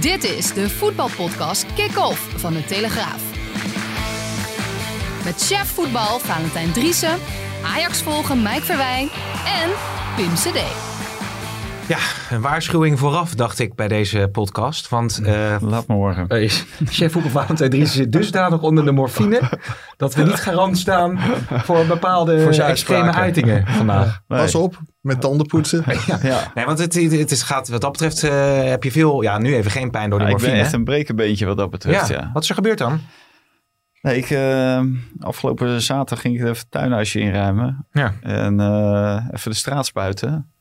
[0.00, 3.22] Dit is de voetbalpodcast Kick-Off van de Telegraaf.
[5.24, 7.18] Met chef voetbal Valentijn Driessen,
[7.64, 9.08] Ajax volgen Mike Verwijn
[9.62, 9.70] en
[10.16, 10.97] Pim CD.
[11.88, 11.98] Ja,
[12.30, 14.88] een waarschuwing vooraf dacht ik bij deze podcast.
[14.88, 16.26] Want uh, Laat me horen.
[16.42, 16.50] uh,
[16.86, 19.40] chef voetbal Valentijn Driessen zit dusdanig onder de morfine...
[19.96, 21.18] dat we niet garant staan
[21.48, 24.20] voor bepaalde Voor extreme uitingen vandaag.
[24.28, 24.40] Nee.
[24.40, 25.84] Pas op, met tandenpoetsen.
[26.22, 26.50] Ja.
[26.54, 29.22] Nee, want het, het is, gaat, wat dat betreft eh, heb je veel...
[29.22, 30.64] Ja, nu even geen pijn door de Ja, ik ben morfine.
[30.66, 32.16] echt een brekenbeentje wat dat betreft, ja.
[32.18, 32.30] ja.
[32.32, 33.00] Wat is er gebeurd dan?
[34.02, 34.80] Nee, ik, eh,
[35.20, 37.86] afgelopen zaterdag ging ik even het tuinhuisje inruimen.
[37.92, 38.14] Ja.
[38.22, 40.52] En eh, even de straat spuiten.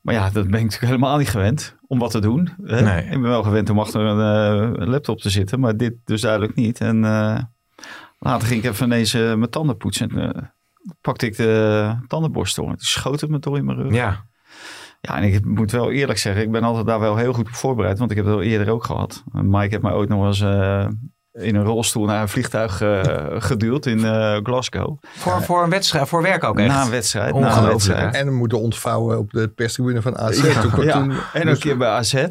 [0.00, 2.48] Maar ja, dat ben ik natuurlijk helemaal niet gewend om wat te doen.
[2.56, 3.04] Nee.
[3.04, 6.54] Ik ben wel gewend om achter een eh, laptop te zitten, maar dit dus duidelijk
[6.54, 6.80] niet.
[6.80, 7.38] En eh,
[8.18, 10.10] later ging ik even ineens eh, mijn tanden poetsen.
[10.10, 10.54] En
[11.00, 12.68] pakte ik de tandenborstel.
[12.68, 13.92] en schoot het me door in mijn rug.
[13.92, 14.28] Ja.
[15.00, 17.54] Ja, en ik moet wel eerlijk zeggen, ik ben altijd daar wel heel goed op
[17.54, 17.98] voorbereid.
[17.98, 19.24] Want ik heb het al eerder ook gehad.
[19.32, 20.40] Mike heeft mij ooit nog eens
[21.40, 23.00] in een rolstoel naar een vliegtuig eh,
[23.48, 24.98] geduwd in eh, Glasgow.
[25.02, 26.68] Voor, voor een wedstrijd, voor werk ook echt.
[26.68, 27.34] Na een wedstrijd.
[27.34, 28.14] Na een wedstrijd.
[28.14, 30.42] En hem moeten ontvouwen op de perstribune van AZ.
[30.54, 30.92] Ja, Toen- ja.
[30.92, 32.24] toen- en ook een keer bij AZ.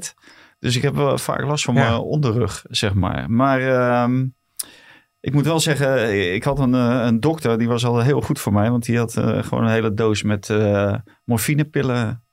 [0.60, 1.82] Dus ik heb wel vaak last van Ja.
[1.90, 3.32] mijn onderrug, zeg maar.
[3.32, 4.26] Maar ehm,
[5.20, 8.40] ik moet wel zeggen, ik had een, eh, een dokter, die was al heel goed
[8.40, 8.70] voor mij.
[8.72, 10.94] Want die had gewoon een hele doos met eh,
[11.26, 12.24] morfinepillen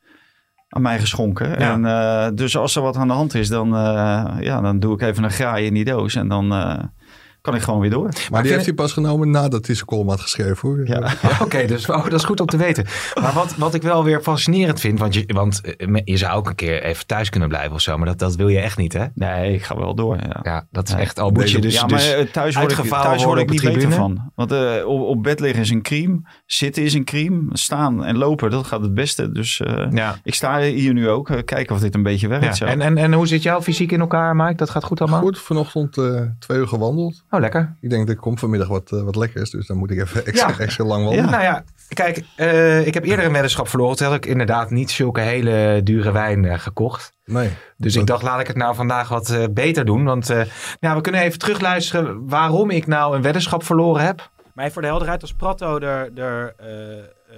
[0.77, 1.49] aan mij geschonken.
[1.49, 1.73] Ja.
[1.73, 4.95] En, eh, dus als er wat aan de hand is, dan, eh, ja, dan doe
[4.95, 6.15] ik even een graai in die doos.
[6.15, 6.79] En dan eh,
[7.47, 8.09] kan ik gewoon weer door.
[8.31, 10.69] maar die heeft hij pas genomen nadat hij zijn column had geschreven.
[10.69, 10.87] Hoor.
[10.87, 11.13] Ja.
[11.23, 12.85] Ja, Oké, dus oh, dat is goed om te weten.
[13.21, 16.49] Maar wat, wat ik wel weer fascinerend vind, want, je, want eh, je zou ook
[16.49, 18.93] een keer even thuis kunnen blijven of zo, maar dat, dat wil je echt niet,
[18.93, 19.05] hè?
[19.15, 20.17] Nee, ik ga wel door.
[20.17, 20.41] Ja.
[20.43, 21.03] Ja, dat is Nee.
[21.03, 23.45] echt al moet je dus, ja, maar dus eh, thuis word ik, thuis word worden
[23.45, 24.31] ik niet beter van.
[24.35, 26.21] Want eh, op, op bed liggen is een crime.
[26.47, 27.43] Zitten is een crime.
[27.53, 29.33] Staan en lopen, dat gaat het beste.
[29.33, 30.17] Dus eh, ja.
[30.23, 31.27] ik sta hier nu ook.
[31.45, 32.45] kijken of dit een beetje werkt.
[32.45, 32.53] Ja.
[32.53, 32.65] zo.
[32.65, 34.55] En, en, en hoe zit jouw fysiek in elkaar, Mike?
[34.55, 35.21] Dat gaat goed allemaal?
[35.21, 37.25] Goed, vanochtend eh, twee uur gewandeld.
[37.31, 37.77] Oh, lekker.
[37.81, 39.51] Ik denk, er komt vanmiddag wat, eh, wat lekkers.
[39.51, 40.59] Dus dan moet ik even extra, Ja.
[40.59, 41.31] extra lang wandelen.
[41.31, 43.97] Nou ja, kijk, eh, ik heb eerder een weddenschap verloren.
[43.97, 47.13] Toen had ik inderdaad niet zulke hele dure wijn eh, gekocht.
[47.25, 47.51] Nee.
[47.77, 50.05] Dus ik dacht, laat ik het nou vandaag wat eh, beter doen.
[50.05, 50.41] Want eh,
[50.81, 54.31] ja, we kunnen even terugluisteren waarom ik nou een weddenschap verloren heb.
[54.55, 56.55] Maar voor de helderheid, als Prato er, er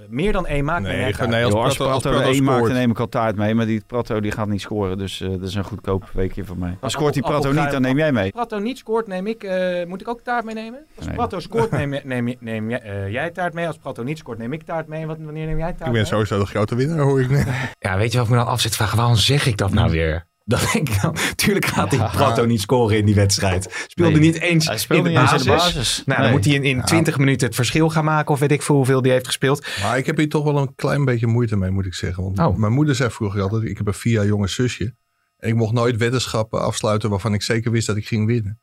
[0.09, 0.81] meer dan één maakt...
[0.83, 1.29] Nee, kaart.
[1.29, 3.35] nee, als Joh, als Prato- als Prato Prato één maakt, dan neem ik al taart
[3.35, 3.55] mee.
[3.55, 4.97] Maar die Prato die gaat niet scoren.
[4.97, 6.77] Dus eh, dat is een goedkoop weekje voor mij.
[6.81, 8.23] Maar scoort die appel- Prato niet, dan neem jij mee.
[8.23, 10.79] Als Prato niet scoort, neem ik, eh, moet ik ook taart meenemen?
[10.95, 11.15] Als Nee.
[11.15, 13.67] Prato scoort, neem, neem, neem, jij- eh, jij taart mee.
[13.67, 15.05] Als Prato niet scoort, neem ik taart mee.
[15.05, 16.05] Wat, wanneer neem jij taart Ik ben mee?
[16.05, 17.47] sowieso de grote winnaar, hoor ik net.
[17.79, 18.97] Ja, weet je wat ik me dan af zit te vragen?
[18.97, 20.27] Waarom zeg ik dat nou weer?
[20.49, 22.07] Dan denk ik dan, tuurlijk gaat die Ja.
[22.07, 23.85] Prato niet scoren in die wedstrijd.
[23.87, 24.21] Speelde Nee.
[24.31, 26.03] niet eens Hij speelde in de niet eens in de basis.
[26.05, 28.33] Nou, dan moet hij in, in 20 minuten het verschil gaan maken.
[28.33, 29.67] Of weet ik veel hoeveel die heeft gespeeld.
[29.81, 32.23] Maar ik heb hier toch wel een klein beetje moeite mee, moet ik zeggen.
[32.23, 32.57] Want Oh.
[32.57, 34.95] mijn moeder zei vroeger altijd, ik heb een vier jaar jonge zusje.
[35.37, 38.59] En ik mocht nooit weddenschappen afsluiten waarvan ik zeker wist dat ik ging winnen.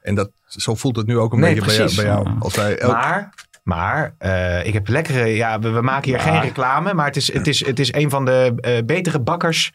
[0.00, 2.04] En dat, zo voelt het nu ook een Nee, beetje bij jou, precies.
[2.04, 2.38] bij jou.
[2.40, 5.26] Als wij elk- Maar, maar eh, ik heb lekkere...
[5.26, 6.94] Ja, we, we maken hier geen reclame.
[6.94, 9.72] Maar het is, het is, het is een van de eh, betere bakkers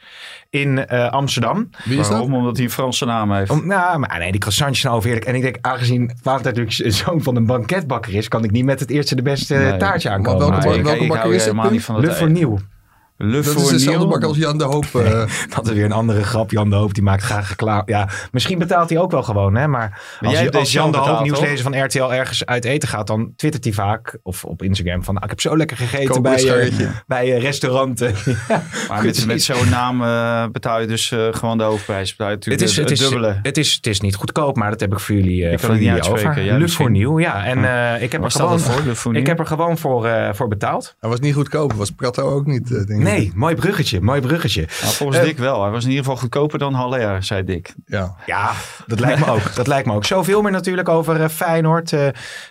[0.50, 1.70] in eh, Amsterdam.
[1.84, 2.10] Wie is dat?
[2.10, 2.34] Waarom?
[2.36, 3.52] Omdat hij een Franse naam heeft.
[3.52, 5.28] Om, nou, maar nee, die croissantjes zijn overheerlijk.
[5.28, 8.28] En ik denk, aangezien Valentijn natuurlijk zoon van een banketbakker is...
[8.28, 9.78] kan ik niet met het eerste de beste Nee.
[9.78, 10.40] taartje Maar aankomen.
[10.40, 12.75] welke Maar welke bakker is het, van Le dat.
[13.18, 13.36] Voor nieuw.
[13.36, 14.86] Le Dat is dezelfde bak als Jan de Hoop.
[14.94, 15.24] eh,
[15.56, 16.52] Dat is weer een andere grap.
[16.52, 17.82] Jan de Hoop die maakt graag reclame.
[17.86, 19.56] Ja, misschien betaalt hij ook wel gewoon.
[19.56, 19.68] Hè?
[19.68, 22.90] Maar als, jij je- hebt als Jan de Hoop, nieuwslezer van RTL, ergens uit eten
[22.90, 26.22] gaat, dan twittert hij vaak, of op Instagram, van "Ah, ik heb zo lekker gegeten
[26.22, 28.14] bij, eh, bij eh, restauranten.
[28.48, 32.12] Ja, Maar met, met zo'n naam betaal je dus gewoon de hoofdprijs.
[32.16, 33.40] Betaal je Het natuurlijk is, het, het, is, dubbele.
[33.44, 35.70] het, is, het is niet goedkoop, maar dat heb ik voor jullie, Ik kan voor
[35.70, 36.30] het niet uitspreken.
[36.30, 36.44] over.
[36.44, 37.46] Jij Le nieuw, ja.
[37.46, 39.16] En eh, ik, heb er gewoon, voor?
[39.16, 40.96] Ik heb er gewoon voor, voor betaald.
[41.00, 43.05] hij was niet goedkoop, was Prato ook niet, denk ik.
[43.12, 44.68] Nee, mooi bruggetje, mooi bruggetje.
[44.82, 45.62] Nou, volgens Eh, Dick wel.
[45.62, 47.74] Hij was in ieder geval goedkoper dan Haller, zei Dick.
[47.86, 48.16] Ja.
[48.26, 48.52] Ja,
[48.88, 49.56] dat lijkt me ook.
[49.56, 50.06] Dat lijkt me ook.
[50.06, 51.94] Zoveel meer natuurlijk over eh, Feyenoord.
[51.94, 52.00] eh,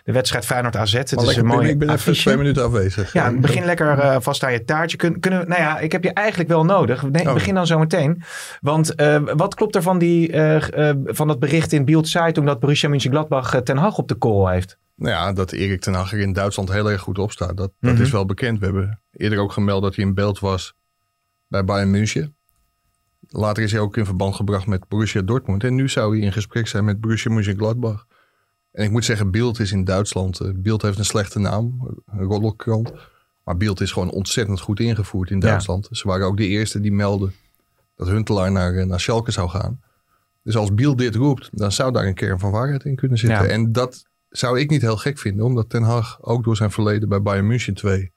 [0.05, 0.93] de wedstrijd Feyenoord AZ.
[0.93, 2.23] Het Maar is lekker, een Pim, mooi ik ben even affiche.
[2.23, 3.13] twee minuten afwezig.
[3.13, 4.97] Ja, begin lekker eh, vast aan je taartje.
[4.97, 7.03] Kun, kunnen we, nou ja, ik heb je eigenlijk wel nodig.
[7.03, 7.33] Nee, Oh.
[7.33, 8.23] Begin dan zo meteen.
[8.61, 12.47] Want eh, wat klopt er van, die, eh, eh, van dat bericht in Bild Zeitung
[12.47, 14.79] dat Borussia Mönchengladbach Ten Hag op de korrel heeft?
[14.97, 17.57] Nou ja, dat Erik ten Hag in Duitsland heel erg goed op staat.
[17.57, 18.03] Dat, dat Mhm.
[18.03, 18.59] is wel bekend.
[18.59, 20.75] We hebben eerder ook gemeld dat hij in beeld was
[21.47, 22.37] bij Bayern München.
[23.29, 25.65] Later is hij ook in verband gebracht met Borussia Dortmund.
[25.65, 28.07] En nu zou hij in gesprek zijn met Borussia Mönchengladbach.
[28.73, 30.41] En ik moet zeggen, Beeld is in Duitsland.
[30.41, 32.93] eh, Beeld heeft een slechte naam, een roddelkrant.
[33.45, 35.47] Maar Beeld is gewoon ontzettend goed ingevoerd in Ja.
[35.47, 35.89] Duitsland.
[35.91, 37.35] Ze waren ook de eerste die melden
[37.97, 39.81] dat Huntelaar naar, eh, naar Schalke zou gaan.
[40.43, 43.43] Dus als Beeld dit roept, dan zou daar een kern van waarheid in kunnen zitten.
[43.45, 43.49] Ja.
[43.53, 47.09] En dat zou ik niet heel gek vinden, omdat Ten Hag ook door zijn verleden
[47.09, 48.13] bij Bayern München 2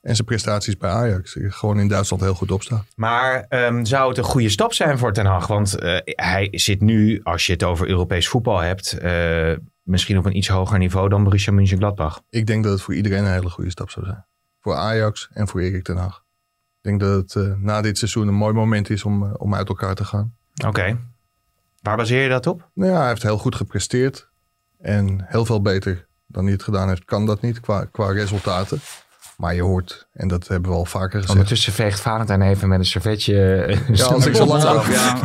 [0.00, 1.36] En zijn prestaties bij Ajax.
[1.38, 2.86] Gewoon in Duitsland heel goed opstaan.
[2.94, 5.46] Maar ehm, zou het een goede stap zijn voor Ten Hag?
[5.46, 9.52] Want eh, hij zit nu, als je het over Europees voetbal hebt, eh,
[9.82, 12.22] misschien op een iets hoger niveau dan Borussia Mönchengladbach.
[12.30, 14.26] Ik denk dat het voor iedereen een hele goede stap zou zijn.
[14.60, 16.24] Voor Ajax en voor Erik ten Hag.
[16.80, 19.68] Ik denk dat het eh, na dit seizoen een mooi moment is om, om uit
[19.68, 20.34] elkaar te gaan.
[20.66, 20.98] Oké.
[21.82, 22.70] Waar baseer je dat op?
[22.74, 24.30] Nou ja, hij heeft heel goed gepresteerd.
[24.82, 28.80] En heel veel beter dan hij het gedaan heeft, kan dat niet qua, qua resultaten.
[29.36, 31.30] Maar je hoort, en dat hebben we al vaker gezegd.
[31.30, 33.34] Ondertussen veegt Valentijn even met een servetje.
[33.92, 35.16] Ja, als ik zo lang Ja,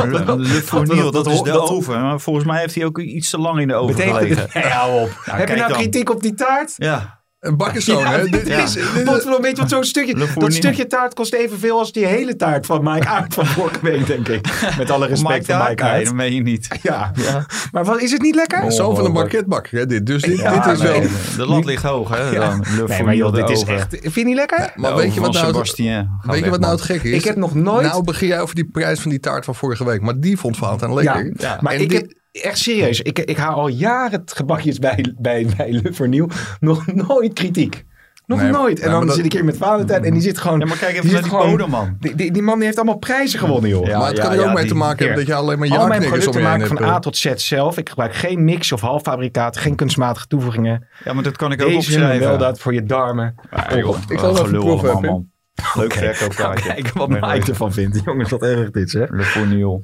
[0.63, 2.01] Fournier, dat is de dat- oven.
[2.01, 4.47] Maar volgens mij heeft hij ook iets te lang in de oven Betekent gelegen.
[4.71, 5.03] het?
[5.03, 5.09] Op.
[5.23, 5.77] Heb je nou dan.
[5.77, 6.73] kritiek op die taart?
[6.77, 8.25] Ja, Een bakkerszoon, Ja, hè?
[8.29, 8.63] dit Ja.
[8.63, 10.15] is, dit- Potverdomme, weet je wat zo'n stukje...
[10.37, 14.07] Dat stukje taart kost evenveel als die hele taart van Mike Aert van vorige week,
[14.07, 14.73] denk ik.
[14.77, 16.67] Met alle respect voor Mike Mike Nee, dat meen je niet.
[16.81, 17.45] Ja, Ja.
[17.71, 18.71] maar wat, is het niet lekker?
[18.71, 19.85] Zoon van een banketbakker, hè?
[19.85, 20.05] Dit.
[20.05, 20.91] Dus dit, Ja, dit is nee.
[20.99, 21.09] wel...
[21.37, 22.33] De lat ligt hoog, hè?
[22.39, 22.65] Dan.
[22.87, 23.97] Nee, maar joh, dit is echt...
[24.01, 24.71] Vind je niet lekker?
[24.75, 27.17] Maar weet je wat nou, weet je wat nou het gekke is?
[27.17, 27.85] Ik heb nog nooit...
[27.87, 30.01] Nou begin jij over die prijs van die taart van vorige week.
[30.01, 31.25] Maar die vond Valentijn lekker.
[31.25, 31.57] Ja, Ja.
[31.61, 32.11] maar En ik dit- heb
[32.41, 36.27] echt serieus, ik, ik haal al jaren het gebakjes bij, bij, bij Le Vernieuw.
[36.59, 37.85] Nog nooit kritiek.
[38.25, 38.79] Nog Nee, nooit.
[38.79, 40.59] En nee, dan dat- zit ik hier met Valentijn en die zit gewoon...
[40.59, 41.97] Ja, maar kijk die even naar zit die gewoon- bodem, man.
[41.99, 43.85] Die, die, die man die heeft allemaal prijzen gewonnen, joh.
[43.87, 45.59] Ja, maar het kan er ja, ook mee die- te maken hebben dat je alleen
[45.59, 46.95] maar Al mijn ja-knikkers om producten je heen maak ik van.
[46.95, 47.77] A tot Z zelf.
[47.77, 50.87] Ik gebruik geen mix of halffabrikaat, geen kunstmatige toevoegingen.
[51.03, 52.27] Ja, maar dat kan ik ook Deze opschrijven.
[52.27, 53.35] wel dat voor je darmen.
[53.51, 55.29] Ja, joh, Ik zal wat even proeven, man.
[55.73, 56.13] Leuk Oké.
[56.13, 56.73] verkoopkaartje.
[56.73, 58.01] Kijken wat Mike ervan vindt.
[58.05, 59.05] Jongens, wat erg dit, hè?
[59.09, 59.23] Le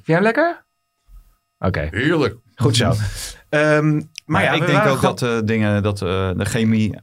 [0.04, 0.66] jij hem lekker?
[1.60, 2.36] Oké, Heerlijk.
[2.56, 2.94] Goed zo.
[3.50, 6.96] Ehm, maar ja, ik denk ook dat eh, dingen, dat eh, de chemie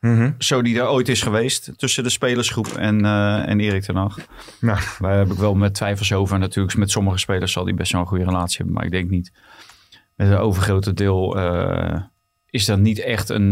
[0.00, 0.30] Mhm.
[0.38, 4.16] zo die er ooit is geweest tussen de spelersgroep en, eh, en Erik ten Hag.
[4.60, 4.78] Nou.
[4.98, 6.38] Daar heb ik wel met twijfels over.
[6.38, 8.74] Natuurlijk, met sommige spelers zal hij best wel een goede relatie hebben.
[8.74, 9.32] Maar ik denk niet.
[10.16, 11.38] Met een overgrote deel
[12.46, 13.50] is dat niet echt een,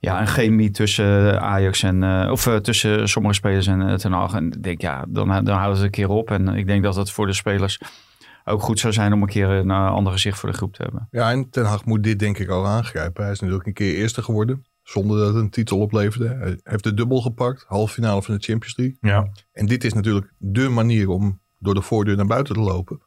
[0.00, 2.30] ja, een chemie tussen Ajax en...
[2.30, 4.34] of tussen sommige spelers en ten Hag.
[4.34, 6.30] En ik denk, ja, dan, dan houdt het een keer op.
[6.30, 7.78] En ik denk dat het voor de spelers
[8.44, 10.82] ook goed zou zijn om een keer een eh, ander gezicht voor de groep te
[10.82, 11.08] hebben.
[11.10, 13.22] Ja, en Ten Hag moet dit denk ik ook aangrijpen.
[13.22, 14.64] Hij is natuurlijk een keer eerste geworden.
[14.82, 16.28] Zonder dat het een titel opleverde.
[16.28, 17.64] Hij heeft de dubbel gepakt.
[17.68, 18.96] Halve finale van de Champions League.
[19.00, 19.28] Ja.
[19.52, 23.00] En dit is natuurlijk de manier om door de voordeur naar buiten te lopen.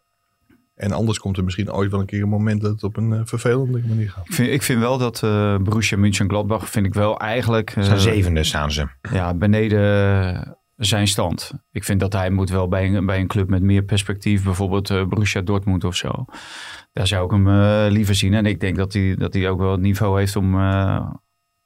[0.75, 3.13] En anders komt er misschien ooit wel een keer een moment dat het op een
[3.13, 4.27] eh, vervelende manier gaat.
[4.27, 7.99] Ik vind, ik vind wel dat eh Borussia Mönchengladbach vind ik wel eigenlijk eh, Zijn
[7.99, 8.87] zevende staan ze.
[9.11, 11.51] ja, beneden zijn stand.
[11.71, 14.89] Ik vind dat hij moet wel bij een, bij een club met meer perspectief, bijvoorbeeld
[14.89, 16.25] eh, Borussia Dortmund of zo.
[16.93, 18.33] Daar zou ik hem eh, liever zien.
[18.33, 21.09] En ik denk dat hij, dat hij ook wel het niveau heeft om, eh,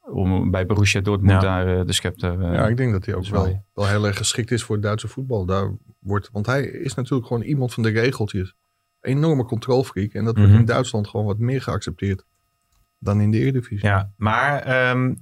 [0.01, 1.63] om bij Borussia Dortmund Ja.
[1.63, 2.41] daar de scepter...
[2.53, 5.07] Ja, ik denk dat hij ook wel, wel heel erg geschikt is voor het Duitse
[5.07, 5.45] voetbal.
[5.45, 8.55] Daar wordt, want hij is natuurlijk gewoon iemand van de regeltjes.
[9.01, 10.11] Enorme controlfreak.
[10.13, 10.59] En dat wordt Mhm.
[10.59, 12.25] in Duitsland gewoon wat meer geaccepteerd
[12.99, 13.87] dan in de Eredivisie.
[13.87, 15.13] Ja, maar ehm,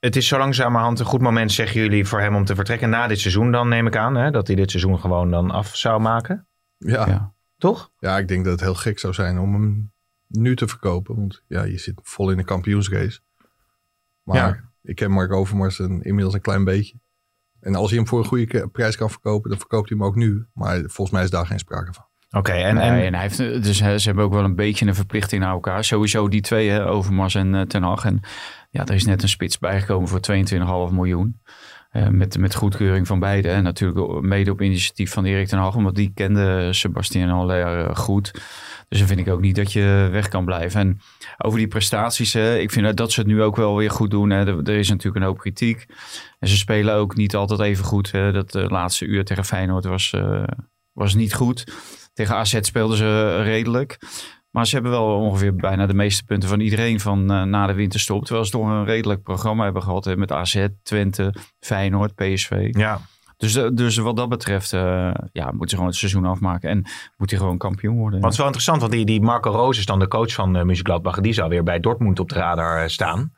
[0.00, 2.90] het is zo langzamerhand een goed moment, zeggen jullie, voor hem om te vertrekken.
[2.90, 4.14] Na dit seizoen dan, neem ik aan.
[4.14, 4.30] Hè?
[4.30, 6.46] Dat hij dit seizoen gewoon dan af zou maken.
[6.78, 7.32] Ja, Ja.
[7.58, 7.90] Toch?
[7.98, 9.92] Ja, ik denk dat het heel gek zou zijn om hem
[10.26, 11.16] nu te verkopen.
[11.16, 13.20] Want ja, je zit vol in de kampioensrace.
[14.22, 14.60] Maar Ja.
[14.82, 16.94] ik ken Mark Overmars een, inmiddels een klein beetje.
[17.60, 20.14] En als hij hem voor een goede prijs kan verkopen, dan verkoopt hij hem ook
[20.16, 20.46] nu.
[20.52, 22.06] Maar volgens mij is daar geen sprake van.
[22.30, 24.86] Oké, en, Nee, en en hij heeft, dus hè, ze hebben ook wel een beetje
[24.86, 25.84] een verplichting naar elkaar.
[25.84, 28.04] Sowieso die twee, hè, Overmars en eh, Ten Hag.
[28.04, 28.20] En
[28.68, 30.20] ja, er is net een spits bijgekomen voor
[30.88, 31.40] 22,5 miljoen.
[31.88, 33.48] Eh, met, met goedkeuring van beide.
[33.48, 35.74] En natuurlijk mede op initiatief van Erik ten Hag.
[35.74, 38.32] Omdat die kende Sebastien Haller eh, goed.
[38.88, 40.80] Dus dan vind ik ook niet dat je weg kan blijven.
[40.80, 41.00] En
[41.38, 42.32] over die prestaties.
[42.32, 44.30] hè, ik vind dat ze het nu ook wel weer goed doen.
[44.30, 44.46] Hè.
[44.46, 45.86] Er, is natuurlijk een hoop kritiek.
[46.38, 48.12] En ze spelen ook niet altijd even goed.
[48.12, 48.32] Hè.
[48.32, 50.14] Dat eh, laatste uur tegen Feyenoord was,
[50.92, 51.64] was niet goed.
[52.12, 53.98] Tegen AZ speelden ze redelijk.
[54.50, 57.72] Maar ze hebben wel ongeveer bijna de meeste punten van iedereen van eh, na de
[57.72, 58.24] winterstop.
[58.24, 60.04] Terwijl ze toch een redelijk programma hebben gehad.
[60.04, 62.68] Hè, met AZ, Twente, Feyenoord, PSV.
[62.70, 63.00] ja,
[63.36, 66.70] Dus, eh, dus wat dat betreft eh, ja, moeten ze gewoon het seizoen afmaken.
[66.70, 66.84] En
[67.16, 68.22] moet hij gewoon kampioen worden.
[68.22, 70.62] het is wel interessant, want die, die Marco Roos is dan de coach van uh,
[70.62, 71.20] Mönchengladbach.
[71.20, 73.32] Die zou weer bij Dortmund op de radar staan.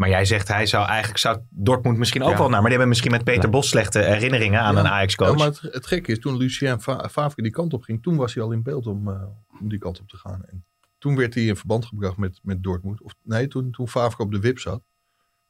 [0.00, 2.36] Maar jij zegt, hij zou eigenlijk zou Dortmund misschien ook Ja.
[2.38, 2.60] wel naar.
[2.60, 3.50] Maar die hebben misschien met Peter.
[3.50, 4.80] Bos slechte herinneringen aan Ja.
[4.80, 5.30] een Ajax-coach.
[5.30, 8.16] Ja, maar het, het gekke is, toen Lucien Fa- Favre die kant op ging, toen
[8.16, 9.22] was hij al in beeld om, eh,
[9.60, 10.44] om die kant op te gaan.
[10.44, 10.64] En
[10.98, 13.02] toen werd hij in verband gebracht met, met Dortmund.
[13.02, 14.82] Of nee, toen, toen Favre op de wip zat.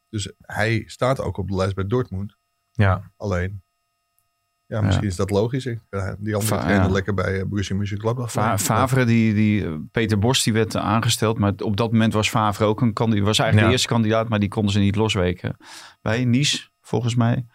[0.09, 2.37] Dus hij staat ook op de lijst bij Dortmund.
[2.73, 3.11] ja.
[3.16, 3.62] Alleen,
[4.71, 5.79] ja, misschien is dat logischer.
[5.91, 8.33] Ja, die andere trainer lekker bij uh, Borussia Mönchengladbach.
[8.33, 11.39] Va Favre, die, die, eh, Peter Bos, die werd aangesteld.
[11.39, 13.27] Maar op dat moment was Favre ook een kandidaat.
[13.27, 15.57] was eigenlijk de eerste kandidaat, maar die konden ze niet losweken.
[16.03, 17.47] Bij Nice, volgens mij.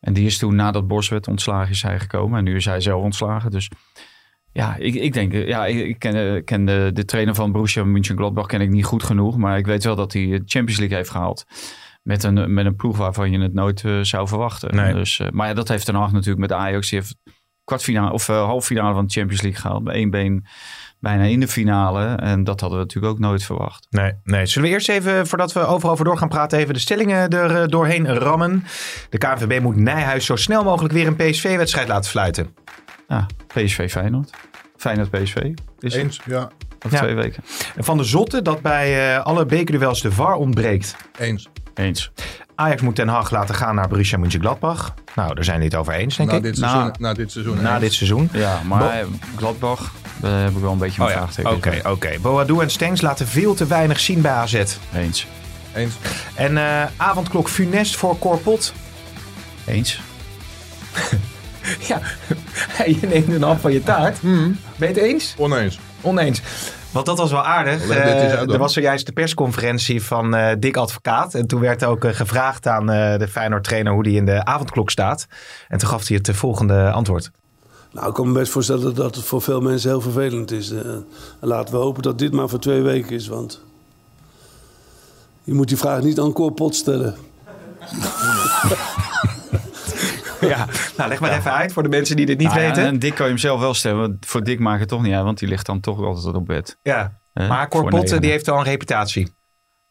[0.00, 2.38] En die is toen nadat Bos werd ontslagen, is hij gekomen.
[2.38, 3.50] En nu is hij zelf ontslagen.
[3.50, 3.70] Dus
[4.52, 7.84] ja, ik, ik denk, eh, ja, ik, ken, eh, ken de, de trainer van Borussia
[7.84, 9.36] Mönchengladbach ken ik niet goed genoeg.
[9.36, 11.46] Maar ik weet wel dat hij de Champions League heeft gehaald.
[12.10, 14.74] Met een, met een ploeg waarvan je het nooit eh, zou verwachten.
[14.74, 14.94] Nee.
[14.94, 16.90] Dus, eh, maar ja, dat heeft Ten Hag natuurlijk met Ajax.
[16.90, 17.16] Die heeft
[17.64, 19.84] kwartfinale of uh, halffinale van de Champions League gehaald.
[19.84, 20.46] Bij één been
[21.00, 22.04] bijna in de finale.
[22.04, 23.86] En dat hadden we natuurlijk ook nooit verwacht.
[23.90, 24.46] Nee, nee.
[24.46, 27.62] Zullen we eerst even, voordat we overal over door gaan praten, even de stellingen er
[27.62, 28.64] uh, doorheen rammen.
[29.10, 32.54] De KNVB moet Nijhuis zo snel mogelijk weer een PSV-wedstrijd laten fluiten.
[33.08, 34.30] Ja, PSV Feyenoord.
[34.76, 35.52] Feyenoord PSV.
[35.78, 36.50] Is Eens, ja.
[36.90, 36.98] Ja.
[36.98, 37.42] twee weken.
[37.78, 40.96] Van de Zotte dat bij uh, alle bekerduels de VAR ontbreekt.
[41.18, 41.48] Eens.
[41.80, 42.10] Eens.
[42.54, 44.94] Ajax moet Ten Hag laten gaan naar Borussia Mönchengladbach.
[45.14, 46.42] Nou, daar zijn we het over eens, denk na ik.
[46.42, 47.62] Dit seizoen, na, na dit seizoen.
[47.62, 47.80] Na eens.
[47.80, 48.28] dit seizoen.
[48.32, 51.50] Ja, maar Bo Gladbach, daar heb ik wel een beetje mijn oh, vraagteken.
[51.50, 51.88] Oké, oké.
[51.88, 52.20] Okay.
[52.20, 54.54] Boadu en Stengs laten veel te weinig zien bij AZ.
[54.94, 55.26] Eens.
[55.74, 55.94] Eens.
[56.34, 58.72] En uh, avondklok funest voor Corpot.
[59.66, 60.00] Eens.
[61.88, 62.00] ja,
[63.00, 64.22] je neemt een hap van je taart.
[64.22, 64.58] Mm.
[64.76, 65.34] Ben je het eens?
[65.36, 65.78] Oneens.
[66.00, 66.42] Oneens.
[66.92, 67.88] Want dat was wel aardig.
[67.88, 71.34] Uh, er was zojuist de persconferentie van uh, Dick Advocaat.
[71.34, 75.26] En toen werd ook uh, gevraagd aan de Feyenoord-trainer hoe die in de avondklok staat.
[75.68, 77.30] En toen gaf hij het volgende antwoord.
[77.92, 80.70] Nou, ik kan me best voorstellen dat het voor veel mensen heel vervelend is.
[80.70, 81.06] en
[81.40, 83.28] laten we hopen dat dit maar voor twee weken is.
[83.28, 83.60] Want
[85.44, 87.16] je moet die vraag niet aan Cor Pot stellen.
[90.48, 90.66] Ja,
[90.96, 91.36] nou leg maar ja.
[91.36, 92.82] even uit voor de mensen die dit niet nou, weten.
[92.82, 94.16] Ja, en Dick kan je hem zelf wel stellen.
[94.20, 96.78] Voor Dick maakt het toch niet uit, want die ligt dan toch altijd op bed.
[96.82, 99.38] Ja, eh, maar Corpot die heeft al een reputatie.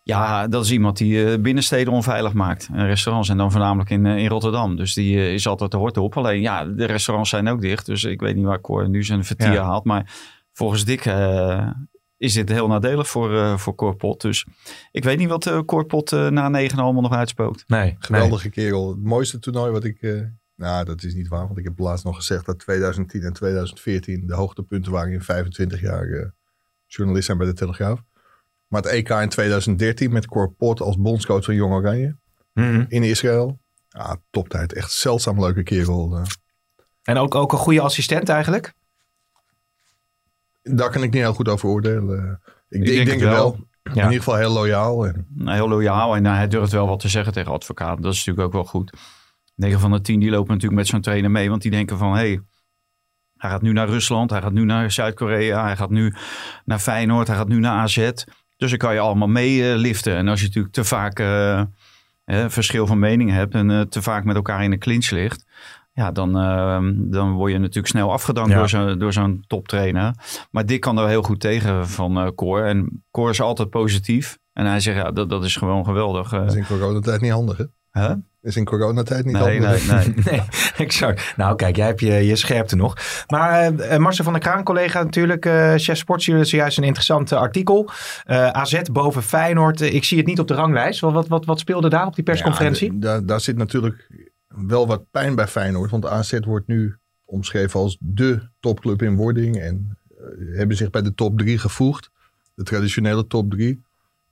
[0.04, 2.70] Ja, dat is iemand die uh, binnensteden onveilig maakt.
[2.74, 4.76] En restaurants en dan voornamelijk in, uh, in Rotterdam.
[4.76, 6.18] Dus die uh, is altijd de hort op.
[6.18, 7.86] Alleen ja, de restaurants zijn ook dicht.
[7.86, 9.64] Dus ik weet niet waar Cor nu zijn vertier ja.
[9.64, 9.84] haalt.
[9.86, 10.14] Maar
[10.54, 11.06] volgens Dick
[12.18, 14.22] is dit heel nadelig voor, voor Corpot.
[14.22, 14.46] Dus
[14.92, 17.64] ik weet niet wat uh, Corpot na negen allemaal nog uitspookt.
[17.68, 18.66] Nee, Geweldige nee.
[18.66, 18.90] kerel.
[18.90, 20.02] Het mooiste toernooi wat ik...
[20.60, 21.46] nou, dat is niet waar.
[21.46, 25.82] Want ik heb laatst nog gezegd dat 2010 en 2014 de hoogtepunten waren in 25
[25.82, 26.34] jaar
[26.86, 28.04] journalist zijn bij de Telegraaf.
[28.68, 32.16] Maar het EK in 2013 met Corpot als bondscoach van Jong Oranje
[32.54, 32.68] Mhm.
[32.68, 32.86] mm -hmm.
[32.90, 33.60] in Israël.
[33.90, 34.74] Ja, toptijd.
[34.74, 36.16] Echt zeldzaam leuke kerel.
[36.18, 36.24] eh.
[37.04, 38.74] En ook, ook een goede assistent eigenlijk?
[40.64, 42.42] Daar kan ik niet heel goed over oordelen.
[42.70, 43.68] Ik, ik, denk ik denk het wel.
[43.84, 43.92] Ja.
[43.92, 45.06] In ieder geval heel loyaal.
[45.08, 45.28] En...
[45.30, 48.02] Nou, heel loyaal en uh, hij durft wel wat te zeggen tegen advocaten.
[48.02, 48.94] Dat is natuurlijk ook wel goed.
[49.60, 51.50] 9 van de 10 die lopen natuurlijk met zo'n trainer mee.
[51.50, 52.42] Want die denken van, hé, hey,
[53.38, 54.30] hij gaat nu naar Rusland.
[54.30, 55.64] Hij gaat nu naar Zuid-Korea.
[55.64, 56.14] Hij gaat nu
[56.66, 57.28] naar Feyenoord.
[57.28, 58.12] Hij gaat nu naar AZ.
[58.58, 60.16] Dus dan kan je allemaal meeliften.
[60.16, 61.64] en als je natuurlijk te vaak uh,
[62.48, 63.54] verschil van mening hebt.
[63.54, 65.46] En uh, te vaak met elkaar in de clinch ligt.
[65.94, 66.80] Ja, dan, uh,
[67.12, 68.58] dan word je natuurlijk snel afgedankt Ja.
[68.58, 70.14] door zo'n door zo'n toptrainer.
[70.52, 72.66] Maar Dick kan er heel goed tegen van Cor.
[72.66, 74.38] En Cor is altijd positief.
[74.60, 76.30] En hij zegt, ja, dat, dat is gewoon geweldig.
[76.30, 77.66] Dat is in coronatijd niet handig, hè?
[77.92, 78.14] huh?
[78.42, 79.88] Is in coronatijd niet Nee, handig.
[79.88, 80.24] nee, nee.
[80.26, 80.42] Nee,
[80.88, 81.34] exact.
[81.36, 82.98] Nou, kijk, jij hebt je, je scherpte nog.
[83.28, 87.32] Maar uh, Marcel van der Kraan, collega natuurlijk, uh, chef sports, jullie zojuist een interessant
[87.32, 87.90] uh, artikel.
[88.52, 89.82] AZ boven Feyenoord.
[89.82, 91.00] Ik zie het niet op de ranglijst.
[91.00, 92.94] Wat, wat, wat, wat speelde daar op die persconferentie?
[92.94, 94.10] Ja, daar, daar zit natuurlijk
[94.48, 95.92] wel wat pijn bij Feyenoord.
[95.92, 99.60] Want AZ wordt nu omschreven als de topclub in wording.
[99.60, 99.98] En
[100.56, 102.10] hebben zich bij de top drie gevoegd.
[102.54, 103.88] De traditionele top drie.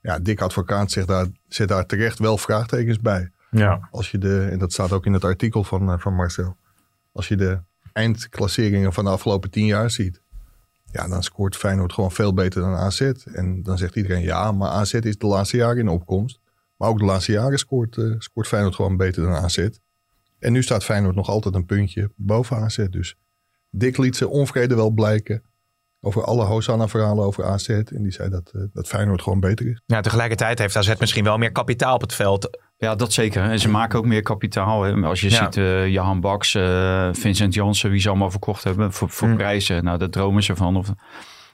[0.07, 3.31] Ja, Dick Advocaat zegt daar, zet daar terecht wel vraagtekens bij.
[3.51, 3.87] ja.
[3.91, 6.57] Als je de, en dat staat ook in het artikel van, uh, van Marcel.
[7.11, 7.59] Als je de
[7.93, 10.21] eindklasseringen van de afgelopen tien jaar ziet.
[10.91, 13.01] Ja, dan scoort Feyenoord gewoon veel beter dan AZ.
[13.33, 16.39] En dan zegt iedereen ja, maar AZ is de laatste jaren in opkomst.
[16.77, 19.69] Maar ook de laatste jaren scoort, uh, scoort Feyenoord gewoon beter dan AZ.
[20.39, 22.87] En nu staat Feyenoord nog altijd een puntje boven AZ.
[22.89, 23.17] Dus
[23.69, 25.43] Dick liet zijn onvrede wel blijken
[26.01, 27.69] over alle Hosanna-verhalen over AZ.
[27.69, 29.81] En die zei dat, uh, dat Feyenoord gewoon beter is.
[29.85, 32.59] ja, tegelijkertijd heeft AZ misschien wel meer kapitaal op het veld.
[32.77, 33.43] Ja, dat zeker.
[33.43, 34.83] En ze maken ook meer kapitaal.
[34.83, 34.93] Hè.
[34.93, 35.43] Als je Ja.
[35.43, 39.35] ziet uh, Johan Baks, uh, Vincent Janssen, wie ze allemaal verkocht hebben voor, voor Mm.
[39.37, 39.83] prijzen.
[39.83, 40.75] Nou, daar dromen ze van.
[40.77, 40.87] Of,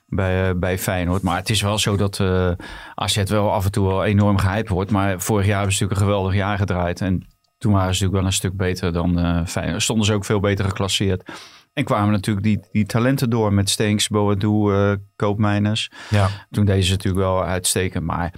[0.07, 1.21] bij, uh, bij Feyenoord.
[1.21, 2.51] Maar het is wel zo dat uh,
[2.95, 4.91] AZ wel af en toe wel enorm gehyped wordt.
[4.91, 7.01] Maar vorig jaar hebben ze natuurlijk een geweldig jaar gedraaid.
[7.01, 9.81] En toen waren ze natuurlijk wel een stuk beter dan uh, Feyenoord.
[9.81, 11.31] Stonden ze ook veel beter geclasseerd.
[11.73, 15.91] En kwamen natuurlijk die, die talenten door met Stenks, Boadu, uh, Koopmeiners.
[16.09, 16.29] Ja.
[16.49, 18.03] Toen deden ze natuurlijk wel uitstekend.
[18.03, 18.33] Maar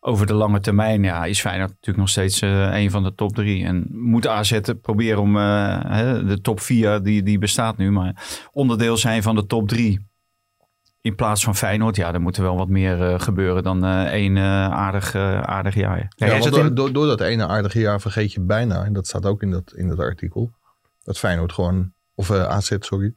[0.00, 3.34] over de lange termijn ja, is Feyenoord natuurlijk nog steeds uh, een van de top
[3.34, 3.64] drie.
[3.64, 8.40] En moet AZ proberen om uh, hè, de top vier, die, die bestaat nu, maar
[8.52, 10.06] onderdeel zijn van de top drie.
[11.00, 14.38] In plaats van Feyenoord, ja, er moet er wel wat meer uh, gebeuren dan één
[14.38, 16.12] aardig, aardig jaar.
[16.16, 16.74] Ja, ja want door, in...
[16.74, 19.72] door, door dat ene aardige jaar vergeet je bijna, en dat staat ook in dat,
[19.74, 20.50] in dat artikel,
[21.02, 23.14] dat Feyenoord gewoon, of AZ, sorry,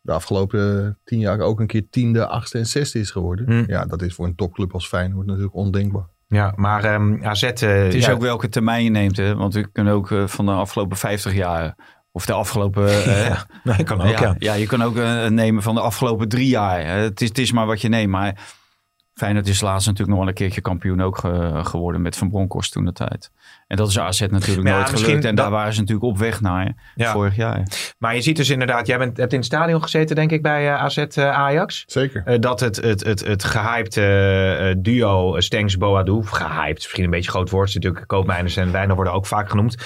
[0.00, 3.46] de afgelopen tien jaar ook een keer tiende, achtste en zesde is geworden.
[3.46, 3.64] Hmm.
[3.66, 6.08] Ja, dat is voor een topclub als Feyenoord natuurlijk ondenkbaar.
[6.26, 7.42] Ja, maar um, AZ...
[7.42, 8.12] Uh, het is ja.
[8.12, 9.34] ook welke termijn je neemt, hè?
[9.34, 11.76] want we kunnen ook uh, van de afgelopen 50 jaar...
[12.12, 12.84] Of de afgelopen...
[12.84, 14.34] Uh, ja, nee, kan ook, ja, ja.
[14.38, 14.54] ja.
[14.54, 16.86] je kan ook uh, nemen van de afgelopen drie jaar.
[16.86, 18.10] Het is, het is maar wat je neemt.
[18.10, 18.38] Maar
[19.14, 22.72] Feyenoord is laatst natuurlijk nog wel een keertje kampioen ook ge- geworden met Van Bronckhorst
[22.72, 23.30] toen de tijd.
[23.66, 25.24] En dat is AZ natuurlijk Ja, nooit gelukt.
[25.24, 27.12] En dat- daar waren ze natuurlijk op weg naar Ja.
[27.12, 27.62] vorig jaar.
[27.98, 30.68] Maar je ziet dus inderdaad, jij bent, hebt in het stadion gezeten denk ik bij
[30.68, 31.84] eh, AZ eh, Ajax.
[31.86, 32.22] Zeker.
[32.24, 34.02] Eh, dat het, het, het, het gehypte
[34.58, 38.72] eh, duo Stengs Boadu, of gehyped, misschien een beetje groot woord, is natuurlijk Koopmeiners en
[38.72, 39.76] Wijner worden ook vaak genoemd.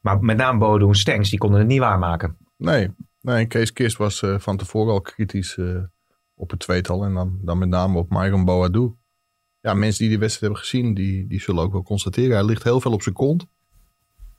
[0.00, 2.36] Maar met name Boadu en Stengs, die konden het niet waarmaken.
[2.56, 2.90] Nee,
[3.20, 5.66] nee Kees Kist was eh, van tevoren al kritisch eh,
[6.38, 7.04] op het tweetal.
[7.04, 8.92] En dan, dan met name op Myron Boadu.
[9.60, 12.36] Ja, mensen die die wedstrijd hebben gezien, die, die zullen ook wel constateren.
[12.36, 13.46] Hij ligt heel veel op zijn kont.